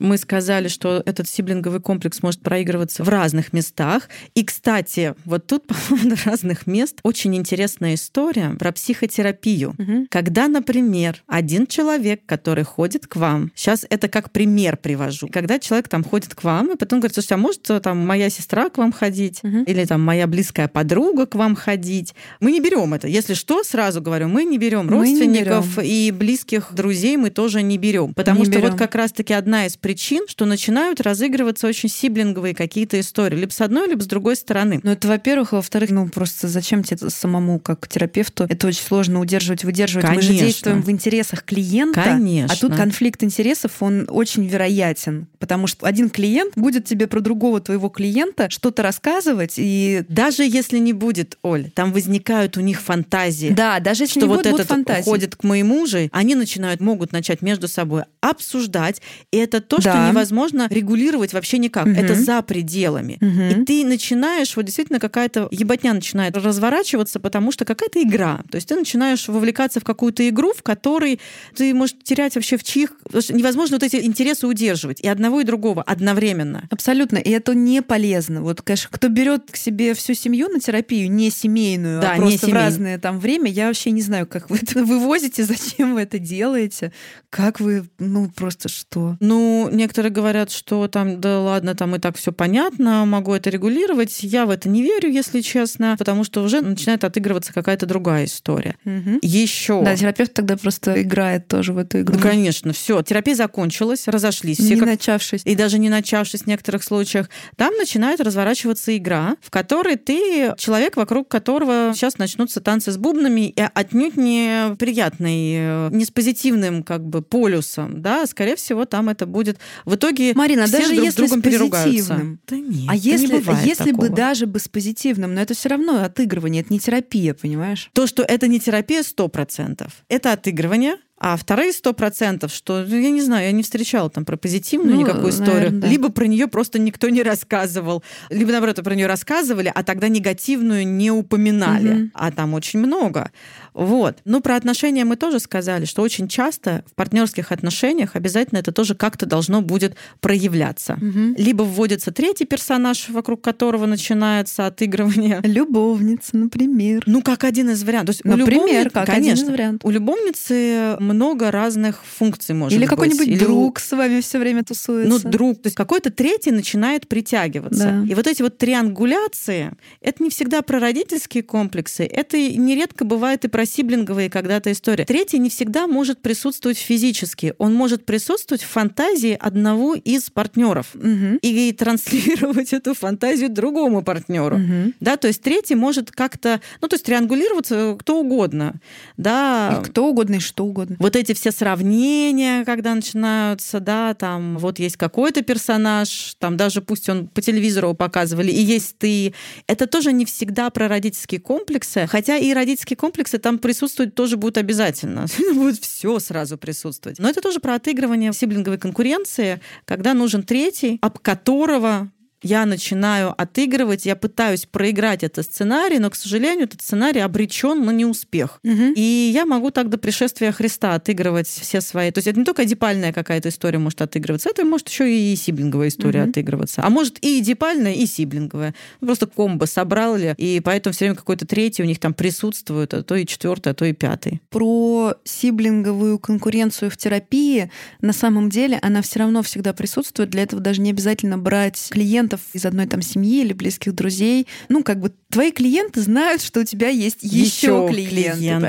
мы 0.00 0.16
сказали, 0.18 0.68
что 0.68 1.02
этот 1.06 1.28
сиблинговый 1.28 1.80
комплекс 1.80 2.22
может 2.22 2.40
проигрываться 2.42 3.04
в 3.04 3.08
разных 3.08 3.52
местах. 3.52 4.08
И, 4.34 4.44
кстати, 4.44 5.14
вот 5.24 5.46
тут 5.46 5.66
по 5.68 5.74
поводу 5.74 6.16
разных 6.24 6.66
мест 6.66 6.98
очень 7.02 7.34
интересная 7.36 7.94
история 7.94 8.56
про 8.58 8.72
психотерапию. 8.72 9.74
Мгм. 9.78 10.06
Когда, 10.10 10.48
например, 10.48 11.22
один 11.26 11.66
человек, 11.66 12.22
который 12.26 12.64
ходит 12.64 13.06
к 13.06 13.16
вам, 13.16 13.50
сейчас 13.54 13.86
это 13.90 14.08
как 14.08 14.30
пример 14.30 14.76
привожу, 14.76 15.28
когда 15.28 15.58
человек 15.58 15.88
там 15.88 16.04
ходит 16.04 16.34
к 16.34 16.44
вам, 16.44 16.72
и 16.72 16.76
потом 16.76 17.00
говорит, 17.00 17.14
слушайте, 17.14 17.34
а 17.34 17.38
может 17.38 17.62
там 17.82 17.98
моя 18.06 18.30
сестра 18.30 18.68
к 18.70 18.78
вам 18.78 18.92
ходить, 18.92 19.40
Мгм. 19.42 19.64
или 19.64 19.84
там 19.84 20.02
моя 20.02 20.26
близкая 20.26 20.68
подруга 20.68 21.26
к 21.26 21.34
вам 21.34 21.54
ходить. 21.54 22.14
Мы 22.40 22.52
не 22.52 22.60
берем 22.60 22.94
это. 22.94 23.08
Если 23.08 23.34
что, 23.34 23.62
сразу 23.64 24.00
говорю, 24.00 24.28
мы 24.28 24.44
не 24.44 24.58
берем 24.58 24.86
Мы 24.86 25.08
не 25.08 25.18
родственников 25.20 25.78
и 25.82 26.10
близких 26.10 26.72
друзей 26.72 27.16
мы 27.16 27.30
тоже 27.30 27.62
не 27.62 27.78
берем. 27.78 28.14
Потому 28.14 28.40
Не 28.40 28.44
что 28.46 28.54
берем. 28.58 28.70
вот 28.70 28.78
как 28.78 28.94
раз-таки 28.94 29.32
одна 29.32 29.66
из 29.66 29.76
причин, 29.76 29.89
что 30.28 30.44
начинают 30.44 31.00
разыгрываться 31.00 31.66
очень 31.66 31.88
сиблинговые 31.88 32.54
какие-то 32.54 32.98
истории. 33.00 33.36
Либо 33.36 33.50
с 33.50 33.60
одной, 33.60 33.88
либо 33.88 34.02
с 34.02 34.06
другой 34.06 34.36
стороны. 34.36 34.80
Ну, 34.82 34.90
это, 34.92 35.08
во-первых. 35.08 35.52
А 35.52 35.56
во-вторых, 35.56 35.90
ну, 35.90 36.08
просто 36.08 36.48
зачем 36.48 36.82
тебе 36.82 37.10
самому, 37.10 37.58
как 37.58 37.88
терапевту, 37.88 38.44
это 38.48 38.66
очень 38.66 38.82
сложно 38.82 39.20
удерживать, 39.20 39.64
выдерживать. 39.64 40.08
Мы 40.08 40.20
же 40.22 40.28
Конечно. 40.28 40.46
действуем 40.46 40.82
в 40.82 40.90
интересах 40.90 41.44
клиента. 41.44 42.02
Конечно. 42.02 42.52
А 42.52 42.56
тут 42.56 42.74
конфликт 42.74 43.22
интересов, 43.22 43.72
он 43.80 44.06
очень 44.08 44.46
вероятен. 44.46 45.26
Потому 45.38 45.66
что 45.66 45.86
один 45.86 46.10
клиент 46.10 46.52
будет 46.56 46.84
тебе 46.84 47.06
про 47.06 47.20
другого 47.20 47.60
твоего 47.60 47.88
клиента 47.88 48.48
что-то 48.50 48.82
рассказывать, 48.82 49.54
и 49.56 50.02
Даже 50.08 50.44
если 50.44 50.78
не 50.78 50.92
будет, 50.92 51.38
Оль, 51.42 51.70
там 51.70 51.92
возникают 51.92 52.56
у 52.56 52.60
них 52.60 52.80
фантазии. 52.80 53.48
да, 53.50 53.80
даже 53.80 54.04
если 54.04 54.20
что 54.20 54.26
не 54.26 54.28
вот 54.28 54.44
будет, 54.44 54.54
этот 54.54 54.68
фантазии. 54.68 55.04
ходит 55.04 55.36
к 55.36 55.44
моему 55.44 55.86
же, 55.86 56.08
они 56.12 56.34
начинают, 56.34 56.80
могут 56.80 57.12
начать 57.12 57.42
между 57.42 57.68
собой 57.68 58.04
обсуждать. 58.20 59.00
И 59.30 59.36
это 59.36 59.60
то, 59.60 59.79
что 59.80 59.92
Да. 59.92 60.08
невозможно 60.10 60.66
регулировать 60.70 61.32
вообще 61.32 61.58
никак. 61.58 61.86
Мгм. 61.86 61.96
Это 61.96 62.14
за 62.14 62.42
пределами. 62.42 63.18
Мгм. 63.20 63.62
И 63.62 63.64
ты 63.64 63.84
начинаешь, 63.84 64.56
вот 64.56 64.64
действительно 64.64 64.98
какая-то 65.00 65.48
ебатня 65.50 65.92
начинает 65.94 66.36
разворачиваться, 66.36 67.20
потому 67.20 67.52
что 67.52 67.64
какая-то 67.64 68.02
игра. 68.02 68.40
То 68.50 68.56
есть 68.56 68.68
ты 68.68 68.76
начинаешь 68.76 69.28
вовлекаться 69.28 69.80
в 69.80 69.84
какую-то 69.84 70.28
игру, 70.28 70.52
в 70.52 70.62
которой 70.62 71.20
ты 71.56 71.72
можешь 71.74 71.96
терять 72.02 72.34
вообще 72.34 72.56
в 72.56 72.64
чьих... 72.64 72.92
что 73.18 73.32
невозможно 73.34 73.76
вот 73.76 73.82
эти 73.82 73.96
интересы 73.96 74.46
удерживать. 74.46 75.00
И 75.00 75.08
одного, 75.08 75.40
и 75.40 75.44
другого 75.44 75.82
одновременно. 75.82 76.64
Абсолютно. 76.70 77.18
И 77.18 77.30
это 77.30 77.54
не 77.54 77.82
полезно. 77.82 78.42
Вот, 78.42 78.62
конечно, 78.62 78.88
кто 78.90 79.08
берет 79.08 79.50
к 79.50 79.56
себе 79.56 79.94
всю 79.94 80.14
семью 80.14 80.48
на 80.48 80.60
терапию, 80.60 81.10
не 81.10 81.30
семейную, 81.30 82.00
Да, 82.00 82.12
а 82.12 82.16
не 82.18 82.20
просто 82.22 82.48
в 82.48 82.52
разное 82.52 82.98
там 82.98 83.18
время, 83.18 83.50
я 83.50 83.66
вообще 83.68 83.90
не 83.90 84.02
знаю, 84.02 84.26
как 84.26 84.50
вы 84.50 84.58
это 84.58 84.84
вывозите, 84.84 85.44
зачем 85.44 85.94
вы 85.94 86.02
это 86.02 86.18
делаете, 86.18 86.92
как 87.30 87.60
вы, 87.60 87.84
ну, 87.98 88.28
просто 88.30 88.68
что. 88.68 89.16
Ну, 89.20 89.68
некоторые 89.70 90.10
говорят, 90.12 90.50
что 90.50 90.88
там, 90.88 91.20
да 91.20 91.40
ладно, 91.40 91.74
там 91.74 91.96
и 91.96 91.98
так 91.98 92.16
все 92.16 92.32
понятно, 92.32 93.04
могу 93.04 93.32
это 93.34 93.50
регулировать. 93.50 94.18
Я 94.22 94.46
в 94.46 94.50
это 94.50 94.68
не 94.68 94.82
верю, 94.82 95.10
если 95.10 95.40
честно, 95.40 95.96
потому 95.98 96.24
что 96.24 96.42
уже 96.42 96.60
начинает 96.60 97.04
отыгрываться 97.04 97.52
какая-то 97.52 97.86
другая 97.86 98.24
история. 98.24 98.76
Мгм. 98.84 99.18
Еще. 99.22 99.82
Да, 99.82 99.96
терапевт 99.96 100.34
тогда 100.34 100.56
просто 100.56 101.02
играет 101.02 101.48
тоже 101.48 101.72
в 101.72 101.78
эту 101.78 102.00
игру. 102.00 102.16
Ну, 102.16 102.20
конечно, 102.22 102.72
все. 102.72 103.02
Терапия 103.02 103.34
закончилась, 103.34 104.06
разошлись 104.06 104.58
все. 104.58 104.74
не 104.74 104.80
как- 104.80 104.88
начавшись. 104.88 105.42
И 105.44 105.54
даже 105.54 105.78
не 105.78 105.88
начавшись 105.88 106.42
в 106.42 106.46
некоторых 106.46 106.82
случаях, 106.84 107.28
там 107.56 107.74
начинает 107.74 108.20
разворачиваться 108.20 108.96
игра, 108.96 109.36
в 109.40 109.50
которой 109.50 109.96
ты 109.96 110.54
человек, 110.58 110.96
вокруг 110.96 111.28
которого 111.28 111.92
сейчас 111.94 112.18
начнутся 112.18 112.60
танцы 112.60 112.92
с 112.92 112.96
бубнами, 112.96 113.48
и 113.48 113.62
отнюдь 113.74 114.16
не 114.16 114.76
приятный, 114.78 115.54
э, 115.56 115.88
не 115.92 116.04
с 116.04 116.10
позитивным 116.10 116.82
как 116.82 117.04
бы 117.04 117.22
полюсом, 117.22 118.02
да, 118.02 118.26
скорее 118.26 118.56
всего, 118.56 118.84
там 118.84 119.08
это 119.08 119.26
будет 119.26 119.49
в 119.84 119.94
итоге 119.94 120.32
Марина, 120.34 120.66
все 120.66 120.78
даже 120.78 120.94
друг 120.94 121.04
если 121.04 121.10
с 121.10 121.14
другом 121.28 121.40
с 121.40 121.42
позитивным. 121.42 122.40
Да 122.46 122.56
нет, 122.56 122.84
А 122.88 122.92
да 122.92 122.94
не 122.94 123.00
если, 123.00 123.38
бывает 123.38 123.66
если 123.66 123.90
бы 123.92 124.02
такого. 124.02 124.16
даже 124.16 124.46
бы 124.46 124.58
с 124.60 124.68
позитивным, 124.68 125.34
но 125.34 125.40
это 125.40 125.54
все 125.54 125.68
равно 125.68 126.02
отыгрывание, 126.02 126.62
это 126.62 126.72
не 126.72 126.80
терапия, 126.80 127.34
понимаешь? 127.34 127.90
То, 127.94 128.06
что 128.06 128.22
это 128.22 128.46
не 128.48 128.60
терапия, 128.60 129.02
сто 129.02 129.28
процентов. 129.28 129.92
Это 130.08 130.32
отыгрывание, 130.32 130.96
а 131.20 131.36
вторые 131.36 131.72
сто 131.72 131.92
процентов, 131.92 132.50
что, 132.52 132.82
ну, 132.86 132.96
я 132.98 133.10
не 133.10 133.20
знаю, 133.20 133.44
я 133.46 133.52
не 133.52 133.62
встречала 133.62 134.08
там 134.10 134.24
про 134.24 134.36
позитивную 134.36 134.94
Ну, 134.96 135.02
никакую 135.02 135.30
историю. 135.30 135.54
наверно, 135.54 135.80
да. 135.82 135.88
Либо 135.88 136.08
про 136.10 136.26
нее 136.26 136.46
просто 136.48 136.78
никто 136.78 137.08
не 137.10 137.22
рассказывал, 137.22 138.02
либо, 138.30 138.50
наоборот, 138.52 138.76
про 138.82 138.94
нее 138.94 139.06
рассказывали, 139.06 139.70
а 139.74 139.82
тогда 139.84 140.08
негативную 140.08 140.86
не 140.86 141.10
упоминали. 141.10 141.88
Мгм. 141.92 142.10
А 142.14 142.32
там 142.32 142.54
очень 142.54 142.80
много. 142.80 143.30
Вот. 143.74 144.16
Ну, 144.24 144.40
про 144.40 144.56
отношения 144.56 145.04
мы 145.04 145.16
тоже 145.16 145.38
сказали, 145.40 145.84
что 145.84 146.02
очень 146.02 146.26
часто 146.26 146.82
в 146.90 146.94
партнерских 146.94 147.52
отношениях 147.52 148.16
обязательно 148.16 148.58
это 148.58 148.72
тоже 148.72 148.94
как-то 148.94 149.26
должно 149.26 149.60
будет 149.60 149.94
проявляться. 150.20 150.96
Мгм. 151.00 151.34
Либо 151.36 151.62
вводится 151.62 152.12
третий 152.12 152.46
персонаж, 152.46 153.08
вокруг 153.10 153.42
которого 153.42 153.86
начинается 153.86 154.66
отыгрывание. 154.66 155.40
Любовница, 155.44 156.36
например. 156.36 157.02
Ну, 157.06 157.22
как 157.22 157.44
один 157.44 157.70
из 157.70 157.84
вариантов. 157.84 158.16
То 158.16 158.20
есть 158.20 158.26
у 158.26 158.28
Например, 158.38 158.84
любовни- 158.84 158.88
как 158.88 159.06
конечно, 159.06 159.32
один 159.32 159.44
из 159.44 159.50
вариантов. 159.50 159.88
у 159.88 159.90
любовницы 159.90 160.96
много 161.10 161.50
разных 161.50 162.02
функций 162.04 162.54
может 162.54 162.72
Или 162.74 162.82
быть. 162.84 162.90
какой-нибудь 162.90 163.26
Или 163.28 163.38
друг 163.38 163.80
с 163.80 163.92
вами 163.92 164.20
все 164.20 164.38
время 164.38 164.64
тусуется. 164.64 165.24
Ну, 165.24 165.30
друг. 165.30 165.62
То 165.62 165.66
есть 165.66 165.76
какой-то 165.76 166.10
третий 166.10 166.50
начинает 166.50 167.08
притягиваться. 167.08 168.02
Да. 168.04 168.10
И 168.10 168.14
вот 168.14 168.26
эти 168.26 168.42
вот 168.42 168.58
триангуляции, 168.58 169.72
это 170.00 170.22
не 170.22 170.30
всегда 170.30 170.62
про 170.62 170.78
родительские 170.78 171.42
комплексы, 171.42 172.04
это 172.04 172.36
нередко 172.38 173.04
бывает 173.04 173.44
и 173.44 173.48
про 173.48 173.66
сиблинговые 173.66 174.30
когда-то 174.30 174.70
истории. 174.72 175.04
Третий 175.04 175.38
не 175.38 175.50
всегда 175.50 175.86
может 175.86 176.20
присутствовать 176.20 176.78
физически. 176.78 177.54
Он 177.58 177.74
может 177.74 178.04
присутствовать 178.04 178.62
в 178.62 178.68
фантазии 178.68 179.36
одного 179.38 179.94
из 179.94 180.30
партнеров 180.30 180.88
Мгм. 180.94 181.38
и 181.42 181.72
транслировать 181.72 182.72
эту 182.72 182.94
фантазию 182.94 183.48
другому 183.50 184.02
партнеру. 184.02 184.58
Мгм. 184.58 184.94
Да, 185.00 185.16
то 185.16 185.28
есть 185.28 185.42
третий 185.42 185.74
может 185.74 186.10
как-то, 186.10 186.60
ну, 186.80 186.88
то 186.88 186.94
есть 186.94 187.04
триангулироваться 187.04 187.96
кто 187.98 188.20
угодно. 188.20 188.74
Да, 189.16 189.80
И 189.82 189.88
кто 189.88 190.06
угодно, 190.08 190.36
и 190.36 190.38
что 190.38 190.64
угодно. 190.64 190.96
Вот 191.00 191.16
эти 191.16 191.32
все 191.32 191.50
сравнения, 191.50 192.64
когда 192.64 192.94
начинаются, 192.94 193.80
да, 193.80 194.12
там 194.12 194.58
вот 194.58 194.78
есть 194.78 194.98
какой-то 194.98 195.40
персонаж, 195.42 196.36
там 196.38 196.58
даже 196.58 196.82
пусть 196.82 197.08
он 197.08 197.26
по 197.26 197.40
телевизору 197.40 197.94
показывали, 197.94 198.50
и 198.52 198.60
есть 198.60 198.98
ты. 198.98 199.32
Это 199.66 199.86
тоже 199.86 200.12
не 200.12 200.26
всегда 200.26 200.68
про 200.68 200.88
родительские 200.88 201.40
комплексы, 201.40 202.06
хотя 202.06 202.36
и 202.36 202.52
родительские 202.52 202.98
комплексы 202.98 203.38
там 203.38 203.58
присутствовать 203.58 204.14
тоже 204.14 204.36
будут 204.36 204.58
обязательно. 204.58 205.24
Будет 205.54 205.82
все 205.82 206.18
сразу 206.20 206.58
присутствовать. 206.58 207.18
Но 207.18 207.30
это 207.30 207.40
тоже 207.40 207.60
про 207.60 207.76
отыгрывание 207.76 208.34
сиблинговой 208.34 208.78
конкуренции, 208.78 209.60
когда 209.86 210.12
нужен 210.12 210.42
третий, 210.42 210.98
об 211.00 211.18
которого 211.18 212.10
я 212.42 212.66
начинаю 212.66 213.34
отыгрывать, 213.40 214.06
я 214.06 214.16
пытаюсь 214.16 214.66
проиграть 214.66 215.22
этот 215.22 215.44
сценарий, 215.46 215.98
но, 215.98 216.10
к 216.10 216.16
сожалению, 216.16 216.64
этот 216.64 216.82
сценарий 216.82 217.20
обречен 217.20 217.84
на 217.84 217.90
неуспех. 217.90 218.60
Мгм. 218.62 218.94
И 218.96 219.30
я 219.34 219.46
могу 219.46 219.70
так 219.70 219.88
до 219.88 219.98
пришествия 219.98 220.52
Христа 220.52 220.94
отыгрывать 220.94 221.46
все 221.48 221.80
свои... 221.80 222.10
То 222.10 222.18
есть 222.18 222.28
это 222.28 222.38
не 222.38 222.44
только 222.44 222.64
эдипальная 222.64 223.12
какая-то 223.12 223.48
история 223.48 223.78
может 223.78 224.02
отыгрываться, 224.02 224.48
это 224.50 224.64
может 224.64 224.88
еще 224.88 225.10
и 225.12 225.36
сиблинговая 225.36 225.88
история 225.88 226.22
Мгм. 226.22 226.30
отыгрываться. 226.30 226.82
А 226.82 226.90
может 226.90 227.18
и 227.24 227.40
эдипальная, 227.40 227.94
и 227.94 228.06
сиблинговая. 228.06 228.74
Ну, 229.00 229.06
Просто 229.06 229.26
комбо 229.26 229.66
собрали, 229.66 230.34
и 230.38 230.60
поэтому 230.64 230.94
все 230.94 231.06
время 231.06 231.16
какой-то 231.16 231.46
третий 231.46 231.82
у 231.82 231.86
них 231.86 231.98
там 231.98 232.14
присутствует, 232.14 232.94
а 232.94 233.02
то 233.02 233.16
и 233.16 233.26
четвертый, 233.26 233.72
а 233.72 233.74
то 233.74 233.84
и 233.84 233.92
пятый. 233.92 234.40
Про 234.50 235.14
сиблинговую 235.24 236.18
конкуренцию 236.18 236.90
в 236.90 236.96
терапии, 236.96 237.70
на 238.00 238.12
самом 238.12 238.50
деле 238.50 238.78
она 238.82 239.02
все 239.02 239.18
равно 239.20 239.42
всегда 239.42 239.72
присутствует. 239.72 240.30
Для 240.30 240.42
этого 240.42 240.62
даже 240.62 240.80
не 240.80 240.90
обязательно 240.90 241.38
брать 241.38 241.90
клиентов 242.30 242.40
из 242.52 242.64
одной 242.64 242.86
там 242.86 243.02
семьи 243.02 243.40
или 243.42 243.52
близких 243.52 243.94
друзей. 243.94 244.46
Ну, 244.68 244.82
как 244.82 245.00
бы 245.00 245.12
твои 245.30 245.50
клиенты 245.52 246.00
знают, 246.00 246.42
что 246.42 246.60
у 246.60 246.64
тебя 246.64 246.88
есть 246.88 247.18
еще 247.22 247.38
Ещё 247.44 247.88
клиенты. 247.88 248.08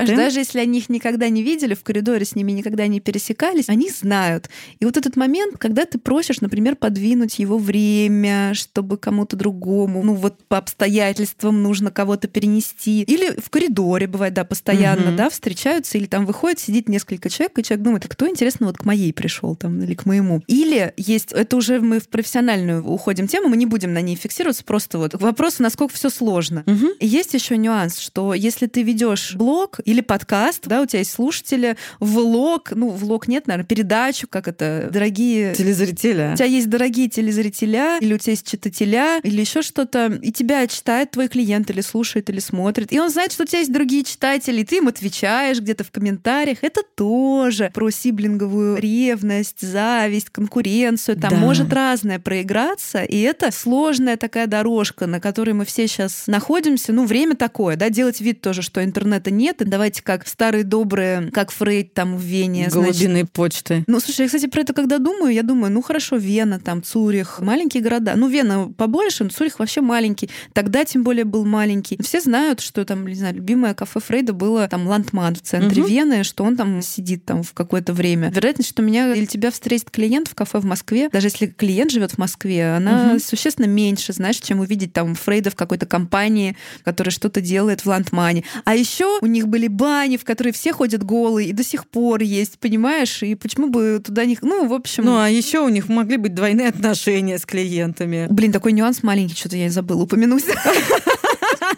клиенты. 0.00 0.16
Даже 0.16 0.40
если 0.40 0.58
они 0.60 0.78
их 0.78 0.88
никогда 0.88 1.28
не 1.28 1.42
видели, 1.42 1.74
в 1.74 1.82
коридоре 1.82 2.24
с 2.24 2.34
ними 2.34 2.52
никогда 2.52 2.86
не 2.86 3.00
пересекались, 3.00 3.68
они 3.68 3.88
знают. 3.90 4.48
И 4.80 4.84
вот 4.84 4.96
этот 4.96 5.16
момент, 5.16 5.58
когда 5.58 5.84
ты 5.84 5.98
просишь, 5.98 6.40
например, 6.40 6.76
подвинуть 6.76 7.38
его 7.38 7.58
время, 7.58 8.54
чтобы 8.54 8.96
кому-то 8.96 9.36
другому, 9.36 10.02
ну 10.02 10.14
вот 10.14 10.42
по 10.48 10.58
обстоятельствам 10.58 11.62
нужно 11.62 11.90
кого-то 11.90 12.28
перенести. 12.28 13.02
Или 13.02 13.38
в 13.40 13.50
коридоре 13.50 14.06
бывает, 14.06 14.34
да, 14.34 14.44
постоянно, 14.44 15.08
Мгм. 15.08 15.16
да, 15.16 15.30
встречаются, 15.30 15.98
или 15.98 16.06
там 16.06 16.26
выходит, 16.26 16.58
сидит 16.60 16.88
несколько 16.88 17.28
человек, 17.30 17.58
и 17.58 17.62
человек 17.62 17.84
думает, 17.84 18.04
а 18.04 18.08
кто, 18.08 18.28
интересно, 18.28 18.66
вот 18.66 18.78
к 18.78 18.84
моей 18.84 19.12
пришел 19.12 19.56
там, 19.56 19.82
или 19.82 19.94
к 19.94 20.06
моему. 20.06 20.42
Или 20.46 20.92
есть, 20.96 21.32
это 21.32 21.56
уже 21.56 21.80
мы 21.80 21.98
в 21.98 22.08
профессиональную 22.08 22.84
уходим 22.86 23.26
тему, 23.26 23.48
мы 23.52 23.58
не 23.58 23.66
будем 23.66 23.92
на 23.92 24.00
ней 24.00 24.16
фиксироваться, 24.16 24.64
просто 24.64 24.96
вот 24.96 25.12
к 25.12 25.20
вопросу, 25.20 25.62
насколько 25.62 25.94
все 25.94 26.08
сложно. 26.08 26.64
И 27.00 27.06
Есть 27.06 27.34
еще 27.34 27.58
нюанс, 27.58 27.98
что 27.98 28.32
если 28.32 28.66
ты 28.66 28.82
ведешь 28.82 29.34
блог 29.34 29.78
или 29.84 30.00
подкаст, 30.00 30.62
да, 30.66 30.80
у 30.80 30.86
тебя 30.86 31.00
есть 31.00 31.12
слушатели, 31.12 31.76
влог, 32.00 32.72
ну, 32.74 32.88
влог 32.88 33.28
нет, 33.28 33.46
наверное, 33.46 33.66
передачу, 33.66 34.26
как 34.26 34.48
это, 34.48 34.88
дорогие 34.90 35.54
Телезрителя. 35.54 36.30
у 36.32 36.36
тебя 36.36 36.46
есть 36.46 36.70
дорогие 36.70 37.08
телезрителя, 37.10 37.98
или 38.00 38.14
у 38.14 38.18
тебя 38.18 38.30
есть 38.32 38.48
читателя, 38.50 39.20
или 39.22 39.40
еще 39.40 39.60
что-то, 39.60 40.06
и 40.22 40.32
тебя 40.32 40.66
читает 40.66 41.10
твой 41.10 41.28
клиент, 41.28 41.68
или 41.70 41.82
слушает, 41.82 42.30
или 42.30 42.38
смотрит. 42.40 42.90
И 42.90 42.98
он 42.98 43.10
знает, 43.10 43.32
что 43.32 43.42
у 43.42 43.46
тебя 43.46 43.58
есть 43.58 43.72
другие 43.72 44.02
читатели, 44.04 44.62
и 44.62 44.64
ты 44.64 44.76
им 44.78 44.88
отвечаешь 44.88 45.60
где-то 45.60 45.84
в 45.84 45.90
комментариях. 45.90 46.58
Это 46.62 46.80
тоже 46.96 47.70
про 47.74 47.90
сиблинговую 47.90 48.78
ревность, 48.78 49.60
зависть, 49.60 50.30
конкуренцию. 50.30 51.16
Там 51.20 51.30
Да. 51.30 51.36
может 51.36 51.70
разное 51.72 52.18
проиграться, 52.18 53.02
и 53.02 53.20
это 53.20 53.41
сложная 53.50 54.16
такая 54.16 54.46
дорожка, 54.46 55.06
на 55.06 55.20
которой 55.20 55.52
мы 55.52 55.64
все 55.64 55.86
сейчас 55.88 56.24
находимся. 56.26 56.92
Ну, 56.92 57.06
время 57.06 57.34
такое, 57.36 57.76
да, 57.76 57.90
делать 57.90 58.20
вид 58.20 58.40
тоже, 58.40 58.62
что 58.62 58.84
интернета 58.84 59.30
нет. 59.30 59.60
И 59.62 59.64
давайте 59.64 60.02
как 60.02 60.26
старые 60.28 60.64
добрые, 60.64 61.30
как 61.32 61.50
Фрейд 61.50 61.94
там 61.94 62.16
в 62.16 62.20
Вене, 62.20 62.70
значит, 62.70 63.00
Голубиной 63.00 63.24
почты. 63.26 63.84
ну, 63.86 64.00
слушай, 64.00 64.22
я, 64.22 64.26
кстати, 64.26 64.46
про 64.46 64.60
это 64.60 64.72
когда 64.74 64.98
думаю, 64.98 65.32
я 65.34 65.42
думаю, 65.42 65.72
ну 65.72 65.82
хорошо, 65.82 66.16
Вена, 66.16 66.60
там, 66.60 66.82
Цюрих, 66.82 67.40
маленькие 67.40 67.82
города. 67.82 68.12
Ну, 68.16 68.28
Вена 68.28 68.72
побольше, 68.76 69.24
но 69.24 69.30
Цюрих 69.30 69.58
вообще 69.58 69.80
маленький. 69.80 70.30
Тогда 70.52 70.84
тем 70.84 71.02
более 71.02 71.24
был 71.24 71.44
маленький. 71.44 71.98
Все 72.02 72.20
знают, 72.20 72.60
что 72.60 72.84
там, 72.84 73.06
не 73.06 73.14
знаю, 73.14 73.34
любимое 73.34 73.74
кафе 73.74 74.00
Фрейда 74.00 74.32
было 74.32 74.68
там 74.68 74.86
Ландман 74.86 75.34
в 75.34 75.42
центре 75.42 75.82
Мгм. 75.82 75.90
Вены, 75.90 76.24
что 76.24 76.44
он 76.44 76.56
там 76.56 76.82
сидит 76.82 77.24
там 77.24 77.42
в 77.42 77.52
какое-то 77.54 77.92
время. 77.92 78.30
Вероятность, 78.30 78.68
что 78.70 78.82
меня 78.82 79.14
или 79.14 79.24
тебя 79.24 79.50
встретит 79.50 79.90
клиент 79.90 80.28
в 80.28 80.34
кафе 80.34 80.58
в 80.58 80.64
Москве, 80.64 81.08
даже 81.08 81.28
если 81.28 81.46
клиент 81.46 81.90
живет 81.90 82.12
в 82.12 82.18
Москве, 82.18 82.74
она 82.76 83.10
Мгм. 83.14 83.20
Существенно 83.36 83.66
меньше, 83.66 84.12
знаешь, 84.12 84.36
чем 84.36 84.60
увидеть 84.60 84.92
там 84.92 85.14
Фрейда 85.14 85.50
в 85.50 85.56
какой-то 85.56 85.86
компании, 85.86 86.54
которая 86.84 87.10
что-то 87.10 87.40
делает 87.40 87.80
в 87.80 87.86
Ландмане. 87.86 88.44
А 88.64 88.74
еще 88.74 89.18
у 89.22 89.26
них 89.26 89.48
были 89.48 89.68
бани, 89.68 90.18
в 90.18 90.24
которые 90.24 90.52
все 90.52 90.72
ходят 90.72 91.02
голые, 91.02 91.48
и 91.48 91.52
до 91.52 91.64
сих 91.64 91.86
пор 91.86 92.20
есть, 92.20 92.58
понимаешь? 92.58 93.22
И 93.22 93.34
почему 93.34 93.70
бы 93.70 94.02
туда 94.04 94.26
не... 94.26 94.36
Ну, 94.42 94.68
в 94.68 94.74
общем... 94.74 95.04
Ну, 95.04 95.18
а 95.18 95.30
еще 95.30 95.60
у 95.60 95.70
них 95.70 95.88
могли 95.88 96.18
быть 96.18 96.34
двойные 96.34 96.68
отношения 96.68 97.38
с 97.38 97.46
клиентами. 97.46 98.26
Блин, 98.28 98.52
такой 98.52 98.72
нюанс 98.72 99.02
маленький, 99.02 99.34
что-то 99.34 99.56
я 99.56 99.70
забыла 99.70 100.02
упомянуть. 100.02 100.44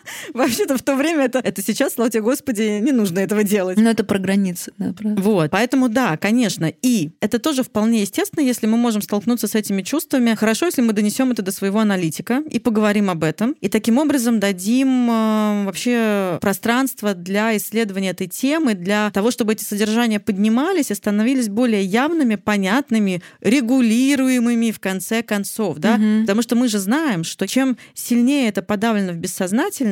Вообще-то 0.35 0.77
в 0.77 0.83
то 0.83 0.97
время 0.97 1.25
это, 1.25 1.39
это 1.39 1.63
сейчас, 1.63 1.95
слава 1.95 2.11
тебе 2.11 2.23
Господи, 2.23 2.81
не 2.81 2.93
нужно 2.93 3.21
этого 3.21 3.45
делать. 3.45 3.79
Но 3.79 3.91
это 3.91 4.05
про 4.05 4.19
границы, 4.19 4.73
да, 4.79 4.93
про- 4.93 5.11
Вот, 5.17 5.51
поэтому 5.51 5.89
да, 5.89 6.17
конечно. 6.17 6.73
И 6.83 7.11
это 7.21 7.39
тоже 7.39 7.63
вполне 7.63 8.03
естественно, 8.03 8.45
если 8.45 8.67
мы 8.67 8.77
можем 8.77 9.03
столкнуться 9.03 9.47
с 9.47 9.55
этими 9.55 9.83
чувствами. 9.83 10.35
Хорошо, 10.35 10.67
если 10.67 10.83
мы 10.83 10.93
донесем 10.93 11.31
это 11.33 11.43
до 11.43 11.53
своего 11.53 11.81
аналитика 11.81 12.43
и 12.51 12.59
поговорим 12.59 13.11
об 13.11 13.25
этом. 13.25 13.53
И 13.61 13.69
таким 13.69 13.99
образом 13.99 14.41
дадим 14.41 15.11
э, 15.11 15.65
вообще 15.65 16.39
пространство 16.41 17.15
для 17.15 17.57
исследования 17.57 18.11
этой 18.11 18.27
темы, 18.27 18.75
для 18.75 19.11
того, 19.11 19.31
чтобы 19.31 19.53
эти 19.53 19.65
содержания 19.65 20.21
поднимались 20.21 20.91
и 20.91 20.95
становились 20.95 21.49
более 21.49 21.85
явными, 21.85 22.37
понятными, 22.37 23.23
регулируемыми 23.41 24.71
в 24.71 24.81
конце 24.81 25.23
концов. 25.23 25.79
Да? 25.79 25.97
Мгм. 25.97 26.23
Потому 26.23 26.43
что 26.43 26.57
мы 26.57 26.69
же 26.69 26.79
знаем, 26.79 27.25
что 27.25 27.47
чем 27.47 27.77
сильнее 27.95 28.49
это 28.49 28.63
подавлено 28.63 29.13
в 29.13 29.17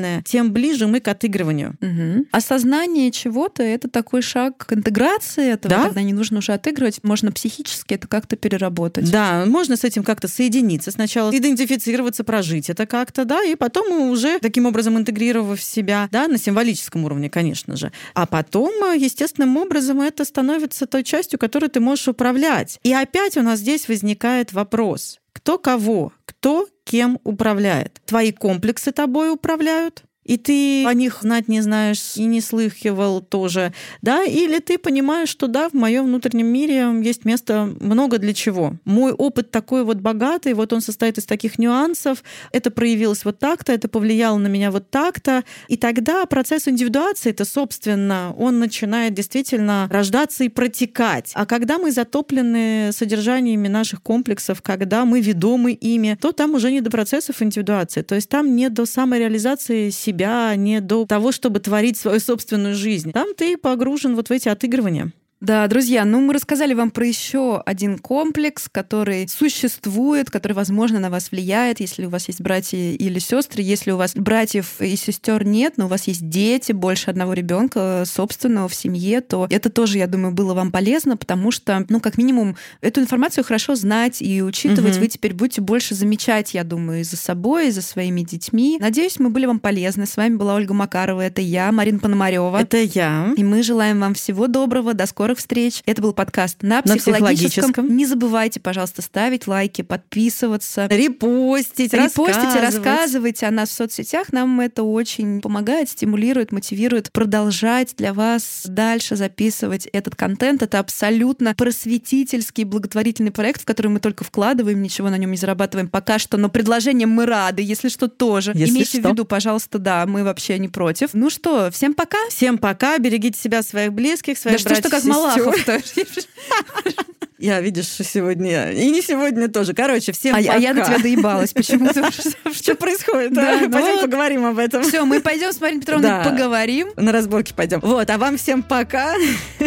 бессознательное, 0.02 0.22
тем 0.24 0.52
ближе 0.52 0.86
мы 0.86 1.00
к 1.00 1.08
отыгрыванию. 1.08 1.74
Мгм. 1.80 2.26
Осознание 2.32 3.10
чего-то— 3.10 3.62
это 3.64 3.88
такой 3.88 4.22
шаг 4.22 4.66
к 4.66 4.72
интеграции 4.72 5.52
этого, 5.52 5.74
Да. 5.74 5.82
когда 5.84 6.02
не 6.02 6.12
нужно 6.12 6.38
уже 6.38 6.52
отыгрывать. 6.52 7.00
Можно 7.02 7.32
психически 7.32 7.94
это 7.94 8.08
как-то 8.08 8.36
переработать. 8.36 9.10
Да, 9.10 9.44
можно 9.46 9.76
с 9.76 9.84
этим 9.84 10.02
как-то 10.04 10.28
соединиться 10.28 10.90
сначала, 10.90 11.30
идентифицироваться, 11.36 12.24
прожить 12.24 12.70
это 12.70 12.86
как-то, 12.86 13.24
да, 13.24 13.42
и 13.44 13.54
потом 13.54 14.10
уже 14.10 14.38
таким 14.40 14.66
образом 14.66 14.96
интегрировав 14.98 15.62
себя, 15.62 16.08
да, 16.10 16.28
на 16.28 16.38
символическом 16.38 17.04
уровне, 17.04 17.30
конечно 17.30 17.76
же. 17.76 17.92
А 18.14 18.26
потом, 18.26 18.72
естественным 18.94 19.56
образом, 19.56 20.00
это 20.00 20.24
становится 20.24 20.86
той 20.86 21.04
частью, 21.04 21.38
которой 21.38 21.68
ты 21.68 21.80
можешь 21.80 22.08
управлять. 22.08 22.78
И 22.82 22.92
опять 22.92 23.36
у 23.36 23.42
нас 23.42 23.60
здесь 23.60 23.88
возникает 23.88 24.52
вопрос. 24.52 25.18
Кто 25.32 25.58
кого? 25.58 26.12
Кто 26.24 26.68
кем 26.84 27.18
управляет? 27.24 28.00
Твои 28.06 28.32
комплексы 28.32 28.92
тобой 28.92 29.30
управляют? 29.30 30.04
И 30.24 30.36
ты 30.36 30.86
о 30.86 30.94
них 30.94 31.18
знать 31.22 31.48
не 31.48 31.60
знаешь 31.60 32.16
и 32.16 32.24
не 32.24 32.40
слыхивал 32.40 33.20
тоже, 33.20 33.72
да? 34.02 34.22
Или 34.24 34.60
ты 34.60 34.78
понимаешь, 34.78 35.28
что 35.28 35.46
да, 35.48 35.68
в 35.68 35.74
моем 35.74 36.04
внутреннем 36.06 36.46
мире 36.46 36.86
есть 37.02 37.24
место 37.24 37.68
много 37.80 38.18
для 38.18 38.32
чего. 38.32 38.74
Мой 38.84 39.12
опыт 39.12 39.50
такой 39.50 39.84
вот 39.84 39.98
богатый, 39.98 40.54
вот 40.54 40.72
он 40.72 40.80
состоит 40.80 41.18
из 41.18 41.24
таких 41.24 41.58
нюансов, 41.58 42.22
это 42.52 42.70
проявилось 42.70 43.24
вот 43.24 43.38
так-то, 43.38 43.72
это 43.72 43.88
повлияло 43.88 44.38
на 44.38 44.46
меня 44.46 44.70
вот 44.70 44.90
так-то. 44.90 45.44
И 45.68 45.76
тогда 45.76 46.24
процесс 46.26 46.68
индивидуации, 46.68 47.30
это, 47.30 47.44
собственно, 47.44 48.34
он 48.38 48.58
начинает 48.58 49.14
действительно 49.14 49.88
рождаться 49.90 50.44
и 50.44 50.48
протекать. 50.48 51.32
А 51.34 51.46
когда 51.46 51.78
мы 51.78 51.90
затоплены 51.90 52.90
содержаниями 52.92 53.68
наших 53.68 54.02
комплексов, 54.02 54.62
когда 54.62 55.04
мы 55.04 55.20
ведомы 55.20 55.72
ими, 55.72 56.16
то 56.20 56.32
там 56.32 56.54
уже 56.54 56.70
не 56.70 56.80
до 56.80 56.90
процессов 56.90 57.42
индивидуации. 57.42 58.02
То 58.02 58.14
есть 58.14 58.28
там 58.28 58.54
не 58.54 58.68
до 58.68 58.86
самореализации 58.86 59.90
себя, 59.90 60.11
не 60.56 60.80
до 60.80 61.06
того, 61.06 61.32
чтобы 61.32 61.60
творить 61.60 61.96
свою 61.96 62.20
собственную 62.20 62.74
жизнь. 62.74 63.12
Там 63.12 63.34
ты 63.34 63.56
погружен 63.56 64.14
вот 64.14 64.28
в 64.28 64.32
эти 64.32 64.48
отыгрывания. 64.48 65.12
Да, 65.42 65.66
друзья, 65.66 66.04
ну 66.04 66.20
мы 66.20 66.34
рассказали 66.34 66.72
вам 66.72 66.92
про 66.92 67.04
еще 67.04 67.60
один 67.66 67.98
комплекс, 67.98 68.68
который 68.70 69.26
существует, 69.26 70.30
который, 70.30 70.52
возможно, 70.52 71.00
на 71.00 71.10
вас 71.10 71.32
влияет, 71.32 71.80
если 71.80 72.06
у 72.06 72.10
вас 72.10 72.28
есть 72.28 72.40
братья 72.40 72.78
или 72.78 73.18
сестры, 73.18 73.60
если 73.60 73.90
у 73.90 73.96
вас 73.96 74.14
братьев 74.14 74.80
и 74.80 74.94
сестер 74.94 75.44
нет, 75.44 75.78
но 75.78 75.86
у 75.86 75.88
вас 75.88 76.06
есть 76.06 76.28
дети, 76.28 76.70
больше 76.70 77.10
одного 77.10 77.32
ребенка 77.32 78.04
собственного 78.06 78.68
в 78.68 78.74
семье, 78.76 79.20
то 79.20 79.48
это 79.50 79.68
тоже, 79.68 79.98
я 79.98 80.06
думаю, 80.06 80.32
было 80.32 80.54
вам 80.54 80.70
полезно, 80.70 81.16
потому 81.16 81.50
что, 81.50 81.84
ну, 81.88 81.98
как 81.98 82.18
минимум, 82.18 82.56
эту 82.80 83.00
информацию 83.00 83.42
хорошо 83.42 83.74
знать 83.74 84.22
и 84.22 84.44
учитывать. 84.44 84.92
Мгм. 84.92 85.00
Вы 85.00 85.08
теперь 85.08 85.34
будете 85.34 85.60
больше 85.60 85.96
замечать, 85.96 86.54
я 86.54 86.62
думаю, 86.62 87.00
и 87.00 87.04
за 87.04 87.16
собой, 87.16 87.66
и 87.66 87.70
за 87.72 87.82
своими 87.82 88.20
детьми. 88.20 88.76
Надеюсь, 88.78 89.18
мы 89.18 89.28
были 89.28 89.46
вам 89.46 89.58
полезны. 89.58 90.06
С 90.06 90.16
вами 90.16 90.36
была 90.36 90.54
Ольга 90.54 90.72
Макарова, 90.72 91.20
это 91.20 91.40
я, 91.40 91.72
Марина 91.72 91.98
Пономарева. 91.98 92.60
Это 92.60 92.76
я. 92.76 93.34
И 93.36 93.42
мы 93.42 93.64
желаем 93.64 93.98
вам 93.98 94.14
всего 94.14 94.46
доброго, 94.46 94.94
до 94.94 95.04
скорых 95.32 95.38
встреч. 95.38 95.82
Это 95.86 96.02
был 96.02 96.12
подкаст 96.12 96.62
на 96.62 96.76
На 96.76 96.82
психологическом. 96.82 97.64
психологическом. 97.64 97.96
Не 97.96 98.06
забывайте, 98.06 98.60
пожалуйста, 98.60 99.02
ставить 99.02 99.46
лайки, 99.46 99.82
подписываться. 99.82 100.86
Репостить, 100.90 101.92
Репостите, 101.92 102.60
рассказывайте 102.60 103.46
о 103.46 103.50
нас 103.50 103.70
в 103.70 103.72
соцсетях. 103.72 104.32
Нам 104.32 104.60
это 104.60 104.82
очень 104.82 105.40
помогает, 105.40 105.88
стимулирует, 105.88 106.52
мотивирует 106.52 107.10
продолжать 107.12 107.94
для 107.96 108.12
вас 108.12 108.62
дальше 108.66 109.16
записывать 109.16 109.86
этот 109.86 110.16
контент. 110.16 110.62
Это 110.62 110.78
абсолютно 110.78 111.54
просветительский, 111.54 112.64
благотворительный 112.64 113.30
проект, 113.30 113.62
в 113.62 113.64
который 113.64 113.88
мы 113.88 114.00
только 114.00 114.24
вкладываем, 114.24 114.82
ничего 114.82 115.08
на 115.08 115.16
нем 115.16 115.30
не 115.30 115.36
зарабатываем 115.36 115.88
пока 115.88 116.18
что, 116.18 116.36
но 116.36 116.48
предложением 116.48 117.10
мы 117.10 117.26
рады, 117.26 117.62
если 117.62 117.88
что, 117.88 118.08
тоже. 118.08 118.52
Если 118.54 118.74
Имейте 118.74 118.98
что. 118.98 119.08
в 119.08 119.12
виду, 119.12 119.24
пожалуйста, 119.24 119.78
да, 119.78 120.04
мы 120.06 120.24
вообще 120.24 120.58
не 120.58 120.68
против. 120.68 121.10
Ну 121.14 121.30
что, 121.30 121.70
всем 121.70 121.94
пока. 121.94 122.18
Всем 122.28 122.58
пока, 122.58 122.98
берегите 122.98 123.38
себя, 123.38 123.62
своих 123.62 123.92
близких, 123.92 124.34
Да 124.34 124.40
своих 124.40 124.58
что 124.58 124.68
ж 124.70 124.78
ты 124.78 124.82
братьев, 124.82 124.90
как 124.90 125.00
сестер. 125.00 125.14
Малахов-то? 125.22 125.80
Я, 127.38 127.60
видишь, 127.60 127.88
сегодня... 127.88 128.70
И 128.70 128.88
не 128.88 129.02
сегодня 129.02 129.48
тоже. 129.48 129.74
Короче, 129.74 130.12
всем 130.12 130.36
а, 130.36 130.38
пока. 130.38 130.52
а 130.52 130.58
я 130.58 130.72
на 130.72 130.84
тебя 130.84 130.98
доебалась 130.98 131.52
почему-то. 131.52 132.08
Что 132.52 132.76
происходит? 132.76 133.32
Ну 133.32 133.68
пойдем 133.68 134.00
поговорим 134.00 134.46
об 134.46 134.58
этом. 134.58 134.84
Все, 134.84 135.04
мы 135.04 135.20
пойдем 135.20 135.52
с 135.52 135.60
Мариной 135.60 135.80
Петровной 135.80 136.22
поговорим. 136.22 136.90
На 136.94 137.10
разборке 137.10 137.52
пойдем. 137.52 137.80
Вот, 137.80 138.08
а 138.08 138.16
вам 138.18 138.36
всем 138.36 138.62
пока. 138.62 139.16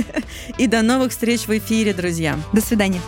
И 0.57 0.67
до 0.67 0.83
новых 0.83 1.11
встреч 1.11 1.41
в 1.47 1.57
эфире, 1.57 1.93
друзья. 1.93 2.39
До 2.53 2.61
свидания. 2.61 3.01